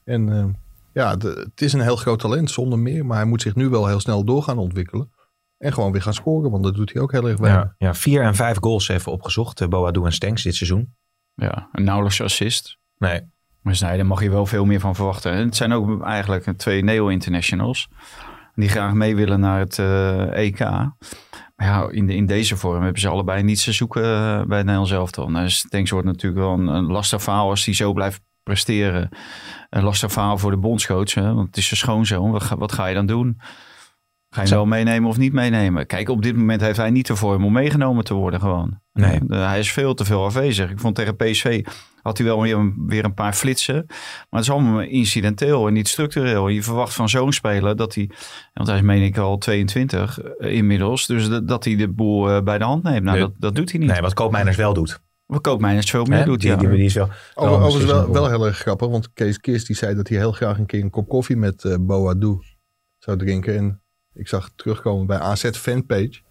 [0.04, 0.46] En eh,
[0.94, 3.06] ja, de- het is een heel groot talent, zonder meer.
[3.06, 5.12] Maar hij moet zich nu wel heel snel door gaan ontwikkelen.
[5.58, 7.64] En gewoon weer gaan scoren, want dat doet hij ook heel erg weinig.
[7.64, 10.96] Ja, ja, vier en vijf goals even opgezocht, eh, Boadu en Stengs dit seizoen.
[11.34, 12.78] Ja, een nauwelijks assist.
[12.98, 13.22] Nee,
[13.62, 15.32] Maar nee, daar mag je wel veel meer van verwachten.
[15.32, 17.90] En het zijn ook eigenlijk twee neo-internationals.
[18.56, 20.60] Die graag mee willen naar het eh, EK.
[21.64, 24.66] Ja, in, de, in deze vorm hebben ze allebei niets te zoeken eh, bij het
[24.66, 25.30] Nederlands elftal.
[25.30, 29.10] Nou, Stenks wordt natuurlijk wel een, een lastig verhaal als hij zo blijft presteren.
[29.70, 31.14] Een lastig verhaal voor de bondscoach.
[31.14, 31.34] Hè?
[31.34, 32.32] Want het is zijn schoonzoon.
[32.32, 33.38] Wat ga, wat ga je dan doen?
[34.30, 35.86] Ga je hem wel meenemen of niet meenemen?
[35.86, 38.80] Kijk, op dit moment heeft hij niet de vorm om meegenomen te worden gewoon.
[38.94, 39.20] Nee.
[39.30, 40.72] Eh, hij is veel te veel afwezig.
[40.72, 41.66] Ik vond tegen PSV
[42.02, 43.84] had hij wel weer een, weer een paar flitsen.
[43.88, 46.48] Maar het is allemaal incidenteel en niet structureel.
[46.48, 48.10] Je verwacht van zo'n speler dat hij,
[48.54, 52.30] want hij is meen ik al 22 eh, inmiddels, dus dat, dat hij de boel
[52.30, 53.04] eh, bij de hand neemt.
[53.04, 53.28] Nou, Nee.
[53.28, 53.90] dat, dat doet hij niet.
[53.90, 55.02] nee wat Koopmeiners wel doet.
[55.26, 56.56] Wat Koopmeiners veel meer doet, die, ja.
[56.56, 59.76] die, die is wel, Over- wel Overigens wel, heel erg grappig, want Kees Kist die
[59.76, 62.38] zei dat hij heel graag een keer een kop koffie met eh Boadu
[62.98, 63.56] zou drinken.
[63.58, 63.82] En
[64.14, 66.22] ik zag terugkomen bij AZ Fanpage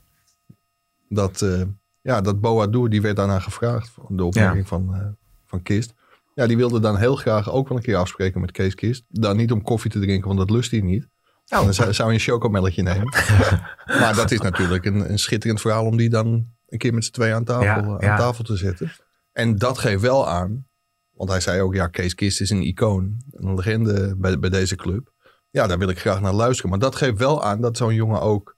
[1.09, 1.63] dat, eh
[2.01, 5.07] ja, dat Boadu, die werd daarna gevraagd, de opmerking van, eh,
[5.49, 5.95] van Kist.
[6.35, 9.05] Ja, die wilde dan heel graag ook wel een keer afspreken met Kees Kist.
[9.09, 11.09] Dan niet om koffie te drinken, want dat lust hij niet.
[11.49, 11.62] Oh.
[11.62, 13.14] Dan zou, zou hij een chocomelletje nemen.
[14.00, 17.12] maar dat is natuurlijk een, een schitterend verhaal om die dan een keer met z'n
[17.12, 18.17] tweeën aan tafel, Ja, aan ja.
[18.17, 18.93] tafel te zetten.
[19.33, 20.67] En dat geeft wel aan,
[21.11, 24.76] want hij zei ook, ja, Kees Kist is een icoon, een legende bij, bij deze
[24.76, 25.12] club.
[25.50, 26.71] Ja, daar wil ik graag naar luisteren.
[26.71, 28.57] Maar dat geeft wel aan dat zo'n jongen ook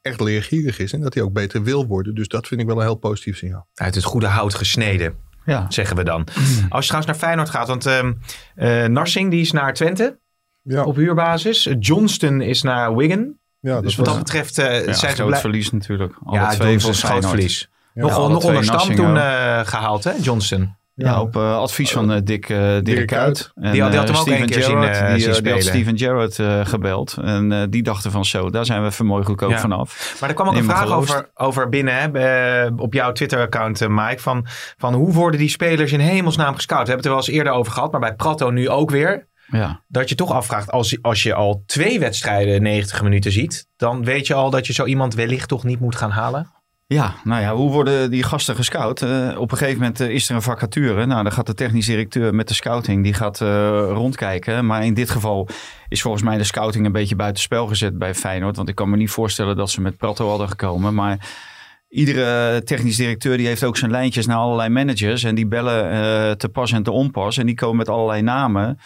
[0.00, 2.14] echt leergierig is en dat hij ook beter wil worden.
[2.14, 3.68] Dus dat vind ik wel een heel positief signaal.
[3.74, 5.66] Uit het goede hout gesneden, Ja.
[5.68, 6.24] zeggen we dan.
[6.68, 8.12] Als je trouwens naar Feyenoord gaat, want ehm,
[8.54, 10.18] eh, Narsing die is naar Twente
[10.62, 11.68] Ja, op huurbasis.
[11.78, 13.34] Johnston is naar Wigan.
[13.60, 15.40] ja Dus wat dat betreft eh, Ja, zijn ze groot blij.
[15.40, 16.14] verlies natuurlijk.
[16.24, 17.68] Alle Ja, twee Johnston is groot verlies.
[17.94, 20.74] Ja, nog nog onder Stam toen eh, gehaald, hè, Johnston.
[20.96, 23.06] Ja, op eh, advies van eh, Dick, eh Dirk Kuyt.
[23.06, 23.50] Kuyt.
[23.54, 25.52] En, Die had- die had hem ook Steven een keer zien, Gerrard, die, zien die
[25.52, 25.62] had.
[25.62, 27.16] Steven Gerrard gebeld.
[27.22, 29.58] En die dachten van zo, daar zijn we even mooi goedkoop Ja.
[29.58, 30.16] vanaf.
[30.20, 34.18] Maar er kwam ook een vraag over, over binnen hè, op jouw Twitter-account, Mike.
[34.22, 36.86] Van, van hoe worden die spelers in hemelsnaam gescout?
[36.86, 39.28] We hebben het er wel eens eerder over gehad, maar bij Prato nu ook weer.
[39.46, 44.04] Ja, Dat je toch afvraagt, als, als je al twee wedstrijden 90 minuten ziet, dan
[44.04, 46.50] weet je al dat je zo iemand wellicht toch niet moet gaan halen.
[46.86, 49.02] Ja, nou ja, hoe worden die gasten gescout?
[49.02, 51.06] Eh, op een gegeven moment eh, is er een vacature.
[51.06, 53.48] Nou, dan gaat de technisch directeur met de scouting, die gaat eh,
[53.88, 54.66] rondkijken.
[54.66, 55.48] Maar in dit geval
[55.88, 58.56] is volgens mij de scouting een beetje buitenspel gezet bij Feyenoord.
[58.56, 60.94] Want ik kan me niet voorstellen dat ze met Prato hadden gekomen.
[60.94, 61.28] Maar
[61.88, 65.24] iedere technisch directeur die heeft ook zijn lijntjes naar allerlei managers.
[65.24, 67.38] En die bellen te pas en te onpas.
[67.38, 68.78] En die komen met allerlei namen.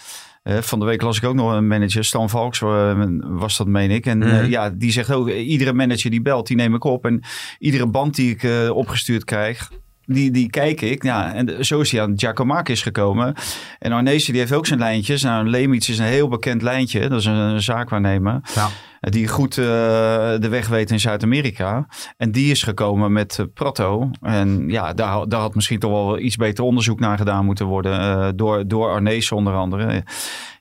[0.49, 3.67] Eh, van de week las ik ook nog een manager, Stan Valks eh, was dat,
[3.67, 4.07] meen ik.
[4.07, 4.51] En eh, Mhm.
[4.51, 7.05] ja, die zegt ook, iedere manager die belt, die neem ik op.
[7.05, 7.23] En
[7.59, 9.71] iedere band die ik opgestuurd krijg,
[10.05, 11.03] die, die kijk ik.
[11.03, 13.35] Ja, en zo is hij aan Giacomakis gekomen.
[13.79, 15.23] En Arnezen die heeft ook zijn lijntjes.
[15.23, 17.09] Nou, Lemitz is een heel bekend lijntje.
[17.09, 18.41] Dat is een, een zaakwaarnemer.
[18.55, 18.69] Ja.
[19.01, 21.87] Die goed eh, de weg weet in Zuid-Amerika.
[22.17, 24.11] En die is gekomen met eh, Prato.
[24.23, 28.01] En ja, daar, daar had misschien toch wel iets beter onderzoek naar gedaan moeten worden.
[28.01, 30.03] eh, door, door Arnezen onder andere.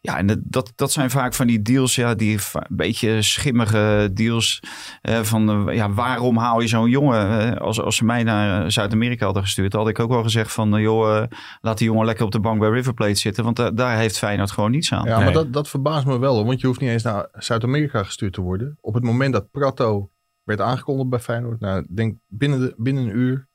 [0.02, 4.60] Ja, en dat- dat, zijn vaak van die deals, ja, die een beetje schimmige deals.
[5.02, 7.52] eh, van ja, waarom haal je zo'n jongen?
[7.56, 10.82] Eh, als, als ze mij naar Zuid-Amerika hadden gestuurd, had ik ook wel gezegd van,
[10.82, 11.24] joh,
[11.62, 13.44] laat die jongen lekker op de bank bij River Plate zitten.
[13.44, 15.06] Want da- daar heeft Feyenoord gewoon niets aan.
[15.06, 15.24] Ja, Nee.
[15.24, 16.46] maar dat, dat verbaast me wel.
[16.46, 18.78] Want je hoeft niet eens naar Zuid-Amerika gestuurd te worden.
[18.82, 20.12] Op het moment dat Prato
[20.44, 21.60] werd aangekondigd bij Feyenoord.
[21.60, 23.48] Nou, denk binnen, de, binnen een uur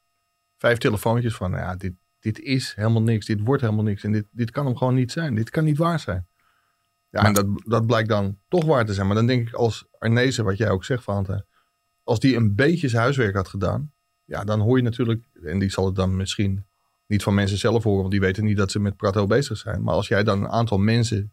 [0.56, 1.50] vijf telefoontjes van...
[1.50, 3.26] Nou ja, dit, dit is helemaal niks.
[3.26, 4.04] Dit wordt helemaal niks.
[4.04, 5.34] En dit, dit kan hem gewoon niet zijn.
[5.34, 6.26] Dit kan niet waar zijn.
[7.10, 9.06] Ja, en dat, dat blijkt dan toch waar te zijn.
[9.06, 11.44] Maar dan denk ik als Arnezen, wat jij ook zegt, Valentijn.
[12.02, 13.92] Als die een beetje zijn huiswerk had gedaan.
[14.24, 15.24] Ja, dan hoor je natuurlijk...
[15.42, 16.64] En die zal het dan misschien
[17.06, 18.00] niet van mensen zelf horen.
[18.00, 19.82] Want die weten niet dat ze met Prato bezig zijn.
[19.82, 21.32] Maar als jij dan een aantal mensen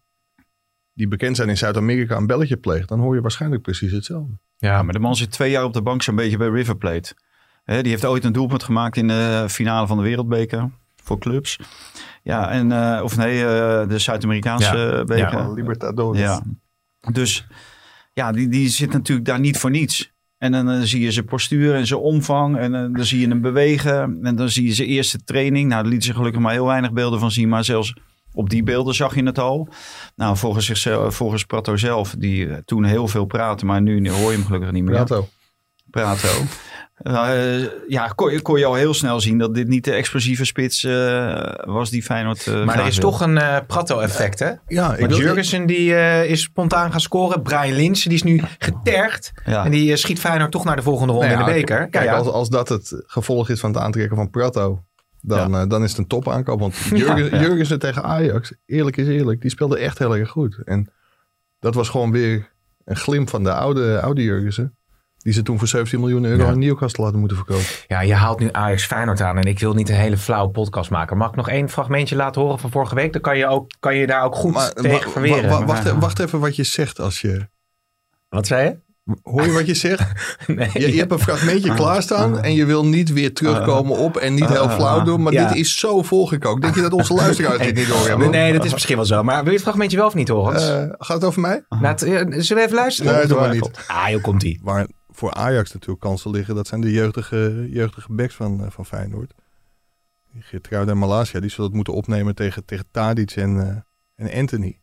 [1.00, 4.38] die bekend zijn in Zuid-Amerika een belletje pleegt, dan hoor je waarschijnlijk precies hetzelfde.
[4.56, 7.14] Ja, maar de man zit twee jaar op de bank zo'n beetje bij River Plate.
[7.64, 10.70] Hè, die heeft ooit een doelpunt gemaakt in de finale van de Wereldbeker
[11.02, 11.58] voor clubs.
[12.22, 15.04] Ja, en, eh, of nee, eh, de Zuid-Amerikaanse Ja.
[15.04, 15.38] beker.
[15.38, 15.52] Ja.
[15.52, 16.20] Libertadores.
[16.20, 16.42] Ja.
[17.12, 17.46] Dus
[18.12, 20.12] ja, die, die zit natuurlijk daar niet voor niets.
[20.38, 22.56] En dan eh, zie je zijn postuur en zijn omvang.
[22.56, 24.18] En dan zie je hem bewegen.
[24.22, 25.68] En dan zie je zijn eerste training.
[25.68, 27.48] Nou, daar liet ze gelukkig maar heel weinig beelden van zien.
[27.48, 27.94] Maar zelfs
[28.32, 29.68] op die beelden zag je het al.
[30.16, 33.66] Nou, volgens, zichzelf, volgens Prato zelf, die eh, toen heel veel praatte.
[33.66, 34.94] Maar nu hoor je hem gelukkig niet meer.
[34.94, 35.28] Prato.
[35.90, 36.28] Prato.
[37.02, 40.44] Uh, ja, kon je, kon je al heel snel zien dat dit niet de explosieve
[40.44, 43.10] spits uh, was die Feyenoord uh, Maar er is wil.
[43.10, 44.50] toch een uh, Prato-effect, hè?
[44.66, 45.94] Ja, ik Jurgensen die,
[46.26, 47.42] is spontaan gaan scoren.
[47.42, 49.32] Brian Linsen die is nu getergd.
[49.44, 49.64] Ja.
[49.64, 51.88] En die schiet Feyenoord toch naar de volgende ronde Nou in de beker.
[51.88, 52.18] Kijk, ja, ja.
[52.18, 54.82] als, als dat het gevolg is van het aantrekken van Prato,
[55.22, 56.60] dan, eh, dan is het een topaankoop.
[56.60, 57.40] Want Ja, Jurgen, ja.
[57.40, 60.58] Jurgensen tegen Ajax, eerlijk is eerlijk, die speelde echt heel erg goed.
[60.64, 60.90] En
[61.58, 62.50] dat was gewoon weer
[62.84, 64.74] een glimp van de oude, oude Jurgensen.
[65.22, 67.64] Die ze toen voor 17 miljoen euro aan Newcastle hadden moeten verkopen.
[67.88, 69.36] ja, je haalt nu Ajax Feyenoord aan.
[69.38, 71.16] En ik wil niet een hele flauwe podcast maken.
[71.16, 73.12] Mag ik nog één fragmentje laten horen van vorige week?
[73.12, 75.50] Dan kan je, ook, kan je daar ook goed Maar tegen verweren.
[75.50, 77.48] wa- wa- wacht, e- wacht even wat je zegt als je...
[78.28, 78.78] Wat zei je?
[79.22, 80.12] Hoor je wat je zegt?
[80.46, 80.70] Nee.
[80.72, 84.48] Je, je hebt een fragmentje klaarstaan en je wil niet weer terugkomen op en niet
[84.48, 85.22] heel flauw doen.
[85.22, 85.48] Maar Ja.
[85.48, 86.62] dit is zo volgekookt.
[86.62, 88.30] Denk je dat onze luisteraars dit niet doorhebben?
[88.30, 89.22] Nee, dat is misschien wel zo.
[89.22, 90.54] Maar wil je het fragmentje wel of niet horen?
[90.88, 91.64] Eh, gaat het over mij?
[91.68, 93.12] Nou, het- zullen we even luisteren?
[93.14, 93.70] Nee, doe maar niet.
[93.86, 94.60] Ah, joh, komt ie.
[94.62, 98.86] Waar voor Ajax natuurlijk kansen liggen, dat zijn de jeugdige, jeugdige backs van, eh, van
[98.86, 99.32] Feyenoord.
[100.32, 103.60] Die Geertruiden en Malasia, die zullen het moeten opnemen tegen, tegen Tadic en,
[104.16, 104.78] eh, en Anthony.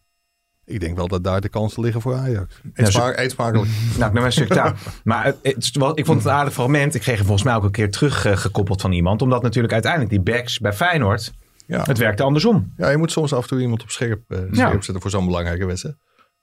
[0.69, 2.61] Ik denk wel dat daar de kansen liggen voor Ajax.
[2.73, 3.69] Eet, zo- smaak, eet smakelijk.
[3.97, 4.73] Nou, ik een stuk taal.
[5.03, 5.65] Maar het, het
[5.97, 6.95] ik vond het een aardig fragment.
[6.95, 9.21] Ik kreeg hem volgens mij ook een keer teruggekoppeld van iemand.
[9.21, 11.33] Omdat natuurlijk uiteindelijk die backs bij Feyenoord,
[11.67, 11.83] Ja.
[11.83, 12.73] het werkte andersom.
[12.77, 14.81] ja, je moet soms af en toe iemand op scherp, eh, scherp Ja.
[14.81, 15.95] zetten voor zo'n belangrijke wedstrijd.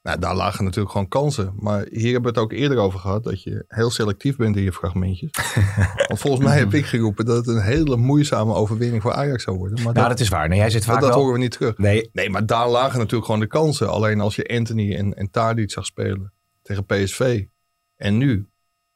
[0.05, 1.55] Nou, daar lagen natuurlijk gewoon kansen.
[1.59, 3.25] Maar hier hebben we het ook eerder over gehad.
[3.25, 5.31] Dat je heel selectief bent in je fragmentjes.
[6.09, 9.57] Want volgens mij heb ik geroepen dat het een hele moeizame overwinning voor Ajax zou
[9.57, 9.75] worden.
[9.75, 10.49] Maar Nou, dat, dat is waar.
[10.49, 11.19] Nee, jij zit vaak dat, dat wel...
[11.19, 11.79] horen we niet terug.
[11.79, 13.91] Nee, Nee, maar daar lagen natuurlijk gewoon de kansen.
[13.91, 17.45] Alleen als je Anthony en, en Tadic zag spelen tegen PSV.
[17.97, 18.49] En nu,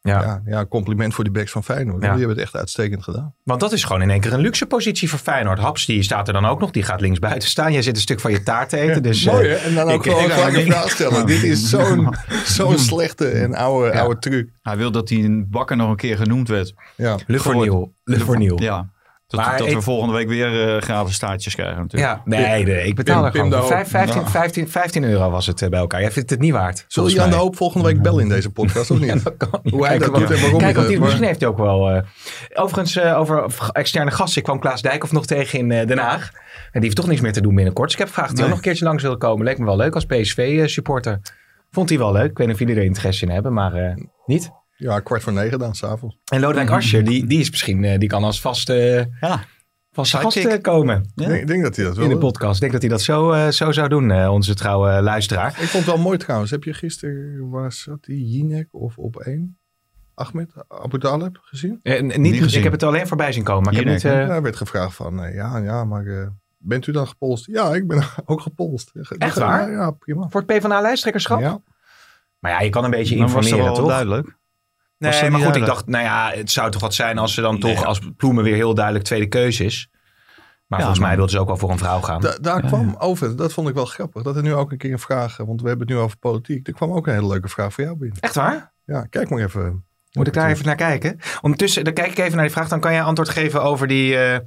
[0.09, 0.23] ja.
[0.23, 2.03] ja, ja compliment voor die backs van Feyenoord.
[2.03, 2.09] Ja.
[2.09, 3.35] Die hebben het echt uitstekend gedaan.
[3.43, 5.59] Want dat is gewoon in één keer een luxe positie voor Feyenoord.
[5.59, 6.71] Haps, die staat er dan ook nog.
[6.71, 7.73] Die gaat links buiten staan.
[7.73, 9.03] Jij zit een stuk van je taart te eten.
[9.03, 9.55] Dus, eh, Mooi hè?
[9.55, 11.27] En dan ook ik- gewoon een ik- vraag stellen.
[11.27, 14.01] Dit is zo'n zo'n slechte en oude, Ja.
[14.01, 14.49] oude truc.
[14.63, 16.75] Hij wil dat hij een bakker nog een keer genoemd werd.
[16.97, 17.17] Ja.
[17.27, 17.93] Le Forniel.
[18.63, 18.91] Ja.
[19.29, 22.13] Dat, Maar dat ik- we volgende week weer eh, gratis staartjes krijgen natuurlijk.
[22.13, 23.75] Ja, nee, nee, ik betaal er gewoon Pim de voor.
[23.77, 23.87] Hoop.
[23.87, 24.29] Vijf- 15, Ja.
[24.29, 26.01] 15, 15 euro was het eh, bij elkaar.
[26.01, 26.85] Jij vindt het niet waard.
[26.89, 27.37] Zullen Jan de.
[27.37, 29.09] Hoop volgende week bellen in deze podcast of niet?
[29.09, 29.73] Ja, dat kan niet.
[29.75, 31.91] Hoe hij dat doet en waarom Kijk, die, misschien heeft hij ook wel...
[31.91, 32.03] eh,
[32.55, 34.39] overigens, eh, over externe gasten.
[34.39, 36.31] Ik kwam Klaas Dijkhoff nog tegen in eh, Den Haag.
[36.33, 37.87] En die heeft toch niks meer te doen binnenkort.
[37.89, 39.45] Dus ik heb gevraagd of hij nog een keertje langs wilde komen.
[39.45, 41.21] Leek me wel leuk als PSV-supporter.
[41.71, 42.31] Vond hij wel leuk.
[42.31, 43.95] Ik weet niet of jullie er interesse in hebben, maar eh,
[44.27, 44.51] niet.
[44.79, 46.17] Ja, kwart voor negen dan, s'avonds.
[46.33, 47.85] En Lodewijk Asscher, die, die is misschien...
[47.85, 49.45] eh, die kan als vaste, Ja.
[49.91, 51.29] vaste gast eh, komen Ja.
[51.29, 52.55] Ik denk, dat hij dat in de podcast.
[52.55, 55.49] Ik denk dat hij dat zo, eh, zo zou doen, eh, onze trouwe luisteraar.
[55.49, 56.51] Ik vond het wel mooi trouwens.
[56.51, 59.59] Heb je gisteren, waar zat die, Jinek of op één?
[60.15, 61.81] Ahmed Abu Talib gezien?
[61.83, 62.57] Eh, niet, Niet gezien.
[62.59, 64.05] ik heb het alleen voorbij zien komen, maar ik heb niet...
[64.05, 66.27] eh, er werd gevraagd van, eh, ja, ja, maar eh,
[66.59, 67.47] bent u dan gepolst?
[67.47, 68.91] Ja, ik ben ook gepolst.
[69.19, 69.71] Echt waar?
[69.71, 70.29] Ja, ja prima.
[70.29, 71.41] voor het PvdA-lijsttrekkerschap?
[71.41, 71.61] Ja.
[72.39, 73.89] Maar ja, je kan een beetje informeren, wel toch?
[73.89, 74.37] duidelijk.
[74.99, 77.53] Nee, maar goed, ik dacht, nou ja, het zou toch wat zijn als ze dan
[77.53, 77.87] Nee, toch, ja.
[77.87, 79.89] als Ploemen weer heel duidelijk tweede keuze is.
[80.67, 82.21] Maar Ja, volgens mij wilden ze ook wel voor een vrouw gaan.
[82.21, 84.93] Da- daar kwam over, dat vond ik wel grappig, dat er nu ook een keer
[84.93, 86.67] een vraag, want we hebben het nu over politiek.
[86.67, 88.21] Er kwam ook een hele leuke vraag voor jou binnen.
[88.21, 88.73] Echt waar?
[88.85, 89.85] Ja, kijk maar even.
[90.13, 91.19] Moet ik daar even naar kijken?
[91.41, 92.69] Ondertussen, dan kijk ik even naar die vraag.
[92.69, 94.39] Dan kan jij antwoord geven over die eh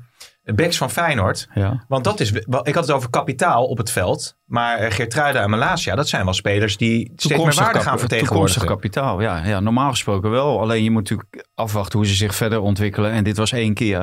[0.43, 1.47] backs van Feyenoord.
[1.53, 1.83] Ja.
[1.87, 4.35] Want dat is, wel- ik had het over kapitaal op het veld.
[4.45, 7.97] Maar eh, Geertruida en Malasia, dat zijn wel spelers die steeds meer Toekomstig waarde gaan
[7.97, 8.67] Toekomstig vertegenwoordigen.
[8.67, 9.59] kapitaal, ja, ja.
[9.59, 10.59] Normaal gesproken wel.
[10.61, 13.11] Alleen je moet natuurlijk afwachten hoe ze zich verder ontwikkelen.
[13.11, 13.99] En dit was één keer.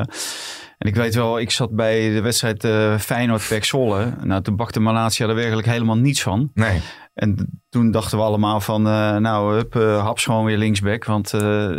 [0.78, 4.12] En ik weet wel, ik zat bij de wedstrijd eh Feyenoord Pek Zwolle.
[4.22, 6.50] Nou, toen bakte Malatia er werkelijk helemaal niets van.
[6.54, 6.80] Nee.
[7.14, 11.04] En toen dachten we allemaal van, eh, nou, hup, eh, haps gewoon weer linksback.
[11.04, 11.30] Want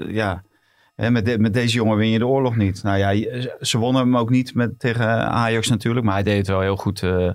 [0.07, 0.43] ja,
[0.99, 2.83] hè, met, de- met deze jongen win je de oorlog niet.
[2.83, 3.11] Nou ja,
[3.61, 6.05] ze wonnen hem ook niet met, tegen Ajax natuurlijk.
[6.05, 7.29] Maar hij deed het wel heel goed eh,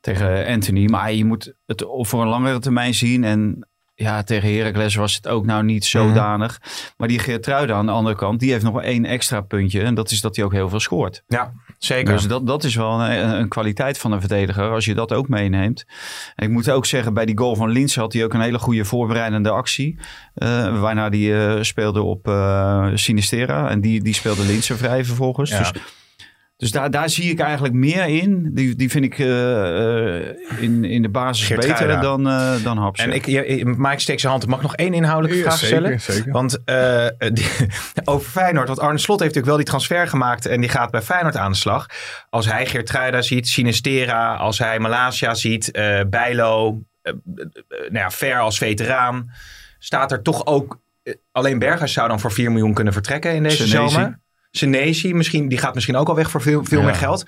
[0.00, 0.84] tegen Anthony.
[0.86, 3.24] Maar je moet het voor een langere termijn zien.
[3.24, 6.60] En ja, tegen Heracles was het ook nou niet zodanig.
[6.96, 9.82] Maar die Geertruiden aan de andere kant, die heeft nog één extra puntje.
[9.82, 11.22] En dat is dat hij ook heel veel scoort.
[11.26, 11.52] Ja,
[11.84, 12.12] zeker.
[12.12, 15.28] Dus dat, dat is wel een, een kwaliteit van een verdediger, als je dat ook
[15.28, 15.84] meeneemt.
[16.36, 18.58] En ik moet ook zeggen, bij die goal van Linz had hij ook een hele
[18.58, 19.98] goede voorbereidende actie.
[20.34, 23.68] eh, waarna hij eh, speelde op eh, Sinistera.
[23.68, 25.50] En die, die speelde Linz er vrij vervolgens.
[25.50, 25.58] Ja.
[25.58, 25.72] Dus,
[26.62, 28.50] dus daar, daar zie ik eigenlijk meer in.
[28.52, 33.00] Die, die vind ik eh, eh, in, in de basis beter dan, eh dan Haps.
[33.00, 34.46] En ik, je, Mike steekt zijn hand.
[34.46, 36.00] Mag ik nog één inhoudelijke Ja, vraag stellen?
[36.00, 36.32] zeker, zeker.
[36.32, 37.46] Want eh, die-
[38.04, 41.02] over Feyenoord, want Arne Slot heeft natuurlijk wel die transfer gemaakt en die gaat bij
[41.02, 41.86] Feyenoord aan de slag.
[42.30, 48.58] Als hij Geertruida ziet, Sinistera, als hij Malasia ziet, eh Bijlo, nou ja, Ver als
[48.58, 49.30] veteraan,
[49.78, 50.80] staat er toch ook
[51.32, 54.20] alleen Berghuis zou dan voor 4 miljoen kunnen vertrekken in deze zomer.
[54.52, 57.24] Senesi, misschien, die gaat misschien ook al weg voor veel, veel meer geld.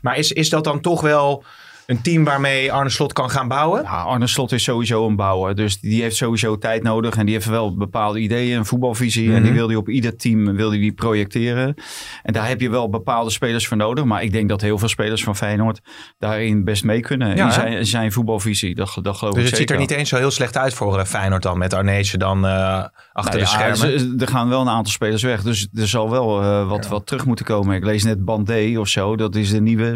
[0.00, 1.44] Maar is, is dat dan toch wel
[1.88, 3.82] een team waarmee Arne Slot kan gaan bouwen?
[3.82, 5.54] Ja, Arne Slot is sowieso een bouwer.
[5.54, 7.16] Dus die heeft sowieso tijd nodig.
[7.16, 9.26] En die heeft wel bepaalde ideeën, een voetbalvisie.
[9.26, 9.42] En Mhm.
[9.42, 11.74] die wil hij op ieder team wil die projecteren.
[12.22, 14.04] En daar heb je wel bepaalde spelers voor nodig.
[14.04, 15.80] Maar ik denk dat heel veel spelers van Feyenoord
[16.18, 17.36] daarin best mee kunnen.
[17.36, 18.74] Ja, in zijn, zijn voetbalvisie.
[18.74, 20.98] Dat, dat geloof Dus ik het ziet er niet eens zo heel slecht uit voor
[20.98, 21.58] eh, Feyenoord dan.
[21.58, 23.76] Met Arnezen dan eh, achter Nou de schermen.
[24.00, 25.42] ze- er gaan wel een aantal spelers weg.
[25.42, 27.76] Dus er zal wel eh, wat, wat terug moeten komen.
[27.76, 29.16] Ik lees net Bandé of zo.
[29.16, 29.92] Dat is de nieuwe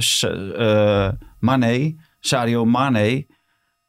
[1.43, 1.95] Mane.
[2.21, 3.27] Sadio Mane.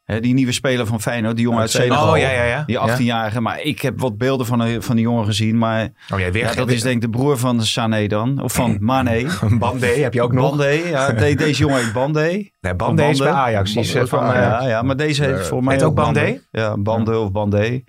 [0.04, 1.36] Hè, die nieuwe speler van Feyenoord.
[1.36, 2.12] Die jongen uit Senegal.
[2.12, 2.64] Oh, ja, ja, ja.
[2.66, 3.42] Die 18-jarige.
[3.42, 5.58] Maar ik heb wat beelden van, de- van die jongen gezien.
[5.58, 8.42] Maar Oh, jij weer ja, dat is denk ik de broer van Sané dan.
[8.42, 9.26] Of van Mane.
[9.60, 10.50] Bandé heb je ook nog.
[10.50, 10.68] Bandé.
[10.70, 12.50] Ja, de- deze jongen heet Bandé.
[12.62, 13.32] Nee, Bandé is bij.
[13.32, 13.72] Ajax.
[13.72, 14.26] Die is eh, van...
[14.26, 16.40] is bij eh, ja, ja, maar deze heeft eh, voor mij ook Bandé?
[16.52, 17.84] Ja, Bande of Bandé.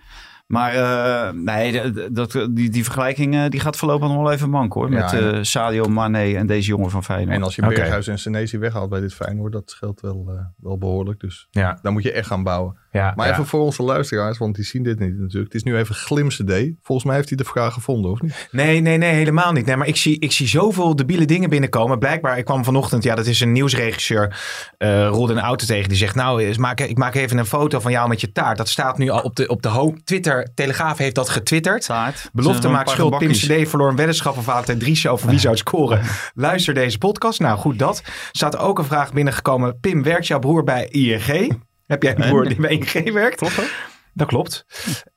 [0.46, 4.72] Maar eh, nee, dat, die, die vergelijking eh, die gaat voorlopig nog wel even mank
[4.72, 4.90] hoor.
[4.90, 7.36] Ja, met eh, Sadio Mane en deze jongen van Feyenoord.
[7.36, 7.62] En als je.
[7.62, 11.20] Berghuis en Senesi weghaalt bij dit Feyenoord, dat scheelt wel, wel behoorlijk.
[11.20, 12.76] Dus ja, daar moet je echt gaan bouwen.
[12.92, 13.32] ja, Maar ja.
[13.32, 15.52] even voor onze luisteraars, want die zien dit niet natuurlijk.
[15.52, 16.74] Het is nu even Glimse D.
[16.82, 18.48] Volgens mij heeft hij de vraag gevonden, of niet?
[18.50, 19.66] Nee, nee, nee, helemaal niet.
[19.66, 21.98] Nee, maar ik zie, ik zie zoveel debiele dingen binnenkomen.
[21.98, 24.40] Blijkbaar, ik kwam vanochtend, ja, dat is een nieuwsregisseur,
[24.78, 25.88] eh Rolde een auto tegen.
[25.88, 28.56] Die zegt, nou, ik maak even een foto van jou met je taart.
[28.56, 29.98] Dat staat nu al op de, op de hoop.
[30.04, 31.84] Twitter, Telegraaf heeft dat getwitterd.
[31.84, 32.30] Taart.
[32.32, 33.18] Belofte maakt schuld.
[33.18, 33.32] Pim.
[33.32, 36.00] CD verloor een weddenschap van Valentijn Driessen over wie zou het scoren.
[36.34, 37.40] Luister deze podcast.
[37.40, 37.98] Nou, goed dat.
[37.98, 39.80] Er staat ook een vraag binnengekomen.
[39.80, 41.58] Pim, werkt jouw broer bij ING?
[41.86, 43.36] Heb jij een broer die bij ING werkt?
[43.36, 44.26] Klopt dat?
[44.26, 44.64] klopt.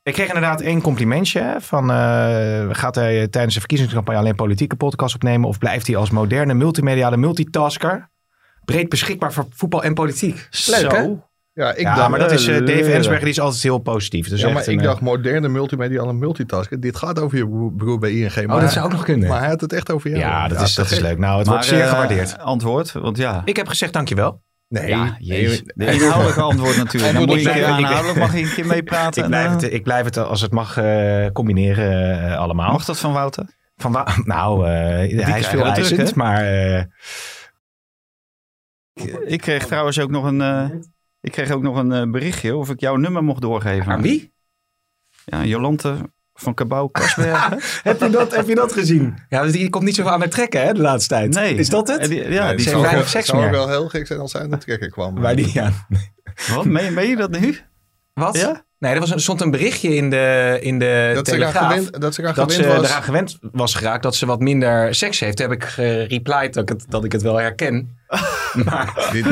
[0.02, 5.14] Ik kreeg inderdaad één complimentje van eh, gaat hij tijdens de verkiezingscampagne alleen politieke podcast
[5.14, 8.08] opnemen of blijft hij als moderne multimediale multitasker
[8.64, 10.48] breed beschikbaar voor voetbal en politiek?
[10.66, 11.14] Leuk hè?
[11.58, 12.92] Ja, ik Ja, dacht, maar dat is eh, Dave leuren.
[12.94, 14.28] Ensberger, die is altijd heel positief.
[14.28, 16.80] Dus ja, maar ik eh, dacht moderne multimediale multitasker.
[16.80, 18.34] Dit gaat over je broer- bij ING.
[18.46, 19.28] Maar, oh, dat zou ook nog kunnen.
[19.28, 20.20] maar hij had het echt over jou.
[20.22, 21.18] ja, dat, is, dat is leuk.
[21.18, 22.38] Nou, het Maar, wordt zeer eh, gewaardeerd.
[22.38, 23.42] antwoord, want ja.
[23.44, 24.42] Ik heb gezegd dankjewel.
[24.68, 25.62] Nee, ja, nee, jezus.
[25.74, 27.12] De inhoudelijke antwoord natuurlijk.
[27.12, 29.22] Dan Antwoord moet je aanhoudelijk, mag je een keer meepraten.
[29.22, 32.72] Ik blijf, en, het, eh, ik blijf het als het mag eh, combineren eh, allemaal.
[32.72, 33.44] Mag dat van Wouter?
[33.76, 36.82] Van wa- nou, eh, hij is veel eisend, maar eh,
[39.26, 40.68] Ik kreeg trouwens ook nog een, eh,
[41.20, 43.92] ik kreeg ook nog een eh, berichtje of ik jouw nummer mocht doorgeven.
[43.92, 44.32] aan wie?
[45.24, 45.96] Ja, Jolante
[46.34, 47.58] van Cabau Kasbergen.
[47.90, 49.18] heb, je dat, heb je dat gezien?
[49.28, 51.34] Ja, dus die komt niet zo aan het trekken hè, de laatste tijd.
[51.34, 51.54] nee.
[51.54, 52.04] Is dat het?
[52.08, 53.50] die- ja, Nee, die zijn zou, weinig wel, seks zou meer.
[53.50, 55.14] wel heel gek zijn als hij aan het trekken kwam.
[55.20, 55.86] Waar die aan?
[56.54, 57.58] Wat, meen, meen je dat nu?
[58.14, 58.36] Wat?
[58.36, 58.66] Ja?
[58.78, 61.72] Nee, er was een, stond een berichtje in de, in de dat, ze eraan Telegraaf.
[61.72, 62.90] gewend, dat ze eraan dat ze gewend was.
[62.90, 65.36] eraan gewend was geraakt dat ze wat minder seks heeft.
[65.36, 67.98] Toen heb ik gereplied dat ik het, dat ik het wel herken.
[68.64, 69.26] maar, Dit,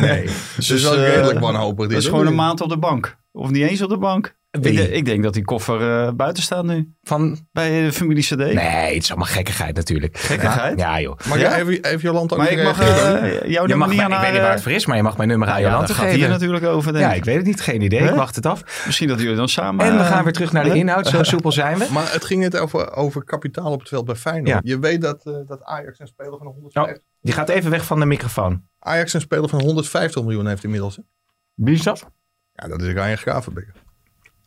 [0.00, 0.22] nee,
[0.56, 1.88] dus Dus, is wel eh, redelijk wanhopig.
[1.88, 3.16] Dat is gewoon een maand op de bank.
[3.32, 4.38] Of niet eens op de bank.
[4.50, 6.94] Ik, ik denk dat die koffer eh, buiten staat nu.
[7.02, 7.38] van...
[7.52, 8.36] Bij de familie CD.
[8.36, 8.54] Nee,
[8.94, 10.18] het is allemaal gekkigheid natuurlijk.
[10.18, 10.78] Gekkigheid?
[10.78, 11.16] Ja, joh.
[11.28, 11.56] Maar Ja?
[11.58, 12.86] even, even Jolanda ook Maar ik mag eh,
[13.50, 15.02] jouw Je nummer niet aan ik weet niet waar eh, het voor is, maar je
[15.02, 16.30] mag mijn nummer aan dat gaat hier geven.
[16.30, 17.16] natuurlijk over, denk Ja, ik.
[17.16, 17.60] ik weet het niet.
[17.60, 18.00] Geen idee.
[18.00, 18.84] Ik wacht het af.
[18.86, 19.86] Misschien dat jullie dan samen...
[19.86, 21.06] En we eh, gaan weer terug naar de inhoud.
[21.06, 21.86] Zo soepel zijn we.
[21.92, 24.48] Maar het ging net over, over kapitaal op het veld bij Feyenoord.
[24.48, 24.60] Ja.
[24.62, 27.98] Je weet dat, eh, dat Ajax een speler van 150, Die gaat even weg van
[28.00, 28.62] de microfoon.
[28.78, 30.96] Ajax een speler van 150 miljoen heeft inmiddels.
[30.96, 31.02] hè?
[31.54, 32.06] Wie is dat?
[32.52, 33.66] Ja, dat is Ryan Gravenbeek.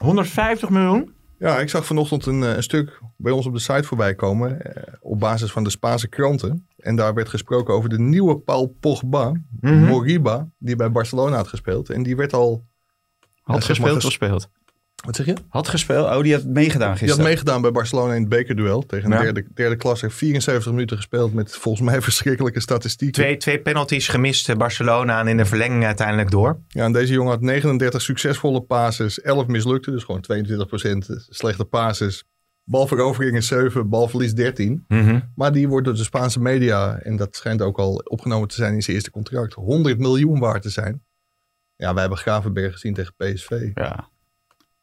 [0.04, 1.14] 150 miljoen?
[1.40, 4.62] Ja, ik zag vanochtend een, eh, een stuk bij ons op de site voorbij komen.
[4.62, 6.68] eh, op basis van de Spaanse kranten.
[6.78, 9.84] En daar werd gesproken over de nieuwe Paul Pogba, Mhm.
[9.86, 11.90] Moriba, die bij Barcelona had gespeeld.
[11.90, 14.50] En die werd al, Had Ja, maar gespeeld ges- of speelt?
[15.06, 15.34] Wat zeg je?
[15.50, 16.08] Had gespeeld?
[16.16, 17.24] Oh, die had meegedaan Die had gisteren.
[17.26, 19.22] meegedaan bij Barcelona in het bekerduel tegen Ja.
[19.22, 20.10] derde, derde klasse.
[20.10, 23.22] 74 minuten gespeeld met volgens mij verschrikkelijke statistieken.
[23.24, 26.60] Twee, twee penalties gemist eh, Barcelona en in de verlenging uiteindelijk door.
[26.68, 30.98] Ja, en deze jongen had 39 succesvolle passes, 11 mislukte, dus gewoon 22%
[31.30, 32.24] slechte passes.
[32.66, 34.86] Balveroveringen 7, balverlies 13.
[35.36, 38.74] Maar die wordt door de Spaanse media, en dat schijnt ook al opgenomen te zijn
[38.74, 41.04] in zijn eerste contract, 100 miljoen waard te zijn.
[41.76, 43.70] Ja, wij hebben Gravenberg gezien tegen PSV.
[43.74, 44.12] Ja.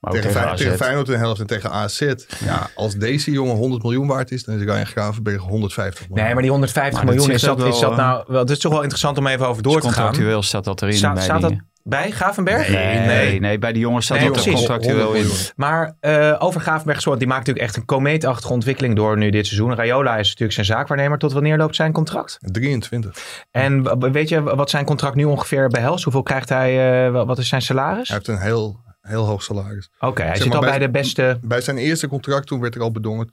[0.00, 0.76] Maar Tegen, tegen.
[0.76, 2.00] Feyenoord de helft en tegen AZ.
[2.44, 6.24] Ja, als deze jongen 100 miljoen waard is, dan is Ryan Gravenberg 150 miljoen.
[6.24, 8.24] Nee, maar die 150 Maar dat miljoen is dat, ook is wel, dat nou...
[8.26, 10.04] Wel, het is toch wel interessant om even over door Dus te gaan.
[10.04, 10.94] contractueel staat dat erin.
[10.94, 12.68] Sta- bij staat die- dat bij Gravenberg?
[12.68, 15.30] Nee, nee, nee, bij die jongens staat Nee, dat er contractueel 100 in.
[15.56, 19.46] Maar eh, over Gravenberg gesproken, die maakt natuurlijk echt een komeetachtige ontwikkeling door nu dit
[19.46, 19.74] seizoen.
[19.74, 21.18] Rayola is natuurlijk zijn zaakwaarnemer.
[21.18, 22.38] Tot wanneer loopt zijn contract?
[22.40, 23.18] 23.
[23.50, 26.04] En weet je wat zijn contract nu ongeveer behelst?
[26.04, 27.04] Hoeveel krijgt hij?
[27.06, 28.08] eh, wa- wat is zijn salaris?
[28.08, 29.90] Hij heeft een heel, heel hoog salaris.
[30.00, 31.38] Oké, hij Zeg zit maar, al bij bij- de beste...
[31.42, 33.28] Bij zijn eerste contract, toen werd er al bedongen.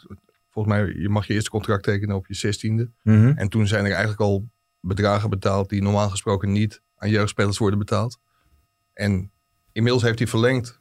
[0.50, 2.92] Volgens mij, je mag je eerste contract tekenen op je 16e.
[3.04, 3.32] Mhm.
[3.36, 4.50] En toen zijn er eigenlijk al
[4.80, 8.18] bedragen betaald die normaal gesproken niet aan jeugdspelers worden betaald.
[8.94, 9.32] En
[9.72, 10.80] inmiddels heeft hij verlengd.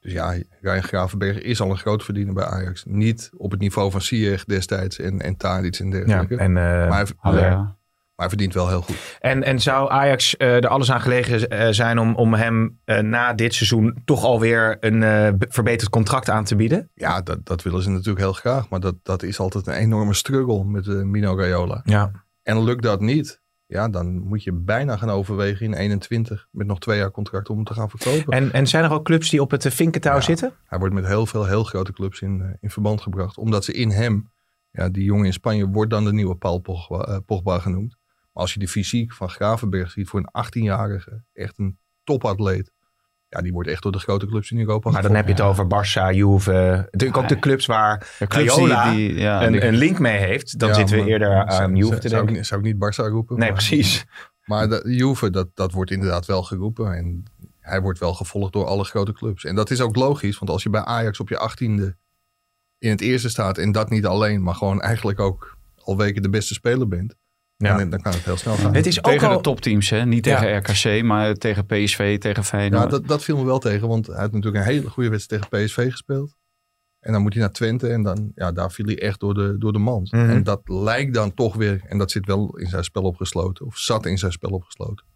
[0.00, 2.84] Dus ja, Ryan Gravenberg is al een groot verdiener bij Ajax.
[2.84, 6.36] Niet op het niveau van Ziyech destijds en, en Tadic en Ja, dergelijke.
[6.36, 7.74] en, eh, maar, hij, Haller.
[8.16, 9.18] Maar hij verdient wel heel goed.
[9.20, 12.98] en, en zou Ajax eh, er alles aan gelegen eh, zijn om, om hem eh,
[13.00, 15.00] na dit seizoen toch alweer een
[15.38, 16.90] be- verbeterd contract aan te bieden?
[16.94, 18.68] Ja, dat, dat willen ze natuurlijk heel graag.
[18.68, 21.80] Maar dat, dat is altijd een enorme struggle met Mino Raiola.
[21.84, 22.10] Ja.
[22.42, 26.78] En lukt dat niet, ja, dan moet je bijna gaan overwegen in 21 met nog
[26.78, 28.32] twee jaar contract om hem te gaan verkopen.
[28.32, 30.20] En, en zijn er ook clubs die op het vinkentouw Ja.
[30.20, 30.52] zitten?
[30.64, 33.38] Hij wordt met heel veel heel grote clubs in, in verband gebracht.
[33.38, 34.30] Omdat ze in hem,
[34.70, 37.96] ja, die jongen in Spanje wordt dan de nieuwe Paul Pogba, Pogba genoemd.
[38.36, 42.72] Maar als je de fysiek van Gravenberg ziet voor een 18-jarige, echt een topatleet.
[43.28, 45.40] Ja, die wordt echt door de grote clubs in Europa Maar dan heb je het
[45.40, 46.88] over Barça, Juve.
[46.90, 50.58] Natuurlijk ook de clubs waar De clubs die, ja, een, die- een link mee heeft.
[50.58, 52.28] Dan Ja, zitten we maar eerder zou- aan Juve zou- te zou, denken.
[52.28, 53.36] ik, niet- zou ik niet Barça roepen.
[53.38, 54.04] Nee, maar- precies.
[54.44, 56.92] Maar de Juve, dat, dat wordt inderdaad wel geroepen.
[56.96, 57.22] En
[57.60, 59.44] hij wordt wel gevolgd door alle grote clubs.
[59.44, 61.96] En dat is ook logisch, want als je bij Ajax op je achttiende
[62.78, 63.58] in het eerste staat...
[63.58, 67.14] en dat niet alleen, maar gewoon eigenlijk ook al weken de beste speler bent...
[67.56, 67.76] Ja.
[67.76, 68.74] Dan, dan kan het heel snel gaan.
[68.74, 69.36] Het is ook tegen al...
[69.36, 70.06] de topteams, hè?
[70.06, 70.38] niet Ja.
[70.40, 72.82] tegen RKC, maar tegen PSV, tegen Feyenoord.
[72.82, 75.50] Ja, dat, dat viel me wel tegen, want hij had natuurlijk een hele goede wedstrijd
[75.50, 76.36] tegen PSV gespeeld.
[77.00, 79.58] En dan moet hij naar Twente en dan, ja, daar viel hij echt door de,
[79.58, 80.12] door de mand.
[80.12, 80.30] Mhm.
[80.30, 83.76] En dat lijkt dan toch weer, en dat zit wel in zijn spel opgesloten, of
[83.78, 85.06] zat in zijn spel opgesloten.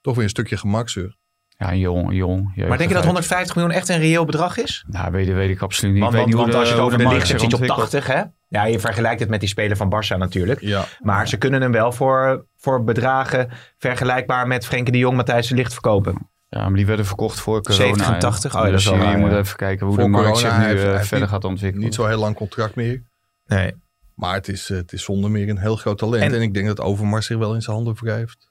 [0.00, 1.18] Toch weer een stukje gemakzucht.
[1.48, 2.56] Ja, jong, jong.
[2.56, 4.84] Maar denk je dat 150 miljoen echt een reëel bedrag is?
[4.88, 6.02] Nou, weet, weet ik absoluut niet.
[6.02, 7.50] Want, ik weet want, niet want hoe als je het over de licht hebt, zit
[7.50, 8.22] je op zich 80, hè?
[8.50, 10.60] Ja, je vergelijkt het met die speler van Barça natuurlijk.
[10.60, 10.84] Ja.
[11.00, 15.54] Maar ze kunnen hem wel voor, voor bedragen vergelijkbaar met Frenkie de Jong, Matthijs de
[15.54, 16.28] Licht verkopen.
[16.48, 17.84] Ja, maar die werden verkocht voor corona.
[17.84, 18.18] 70 en hè.
[18.18, 18.54] 80.
[18.54, 20.48] Oh ja, dat is dus wel je, moet even kijken hoe Voor de markt corona,
[20.54, 21.84] zich nu heeft- eh, heeft verder niet- gaat ontwikkelen.
[21.84, 23.02] Niet zo heel lang contract meer.
[23.46, 23.74] Nee.
[24.14, 26.22] Maar het is, het is zonder meer een heel groot talent.
[26.22, 28.50] En- En, ik denk dat Overmars zich wel in zijn handen wrijft.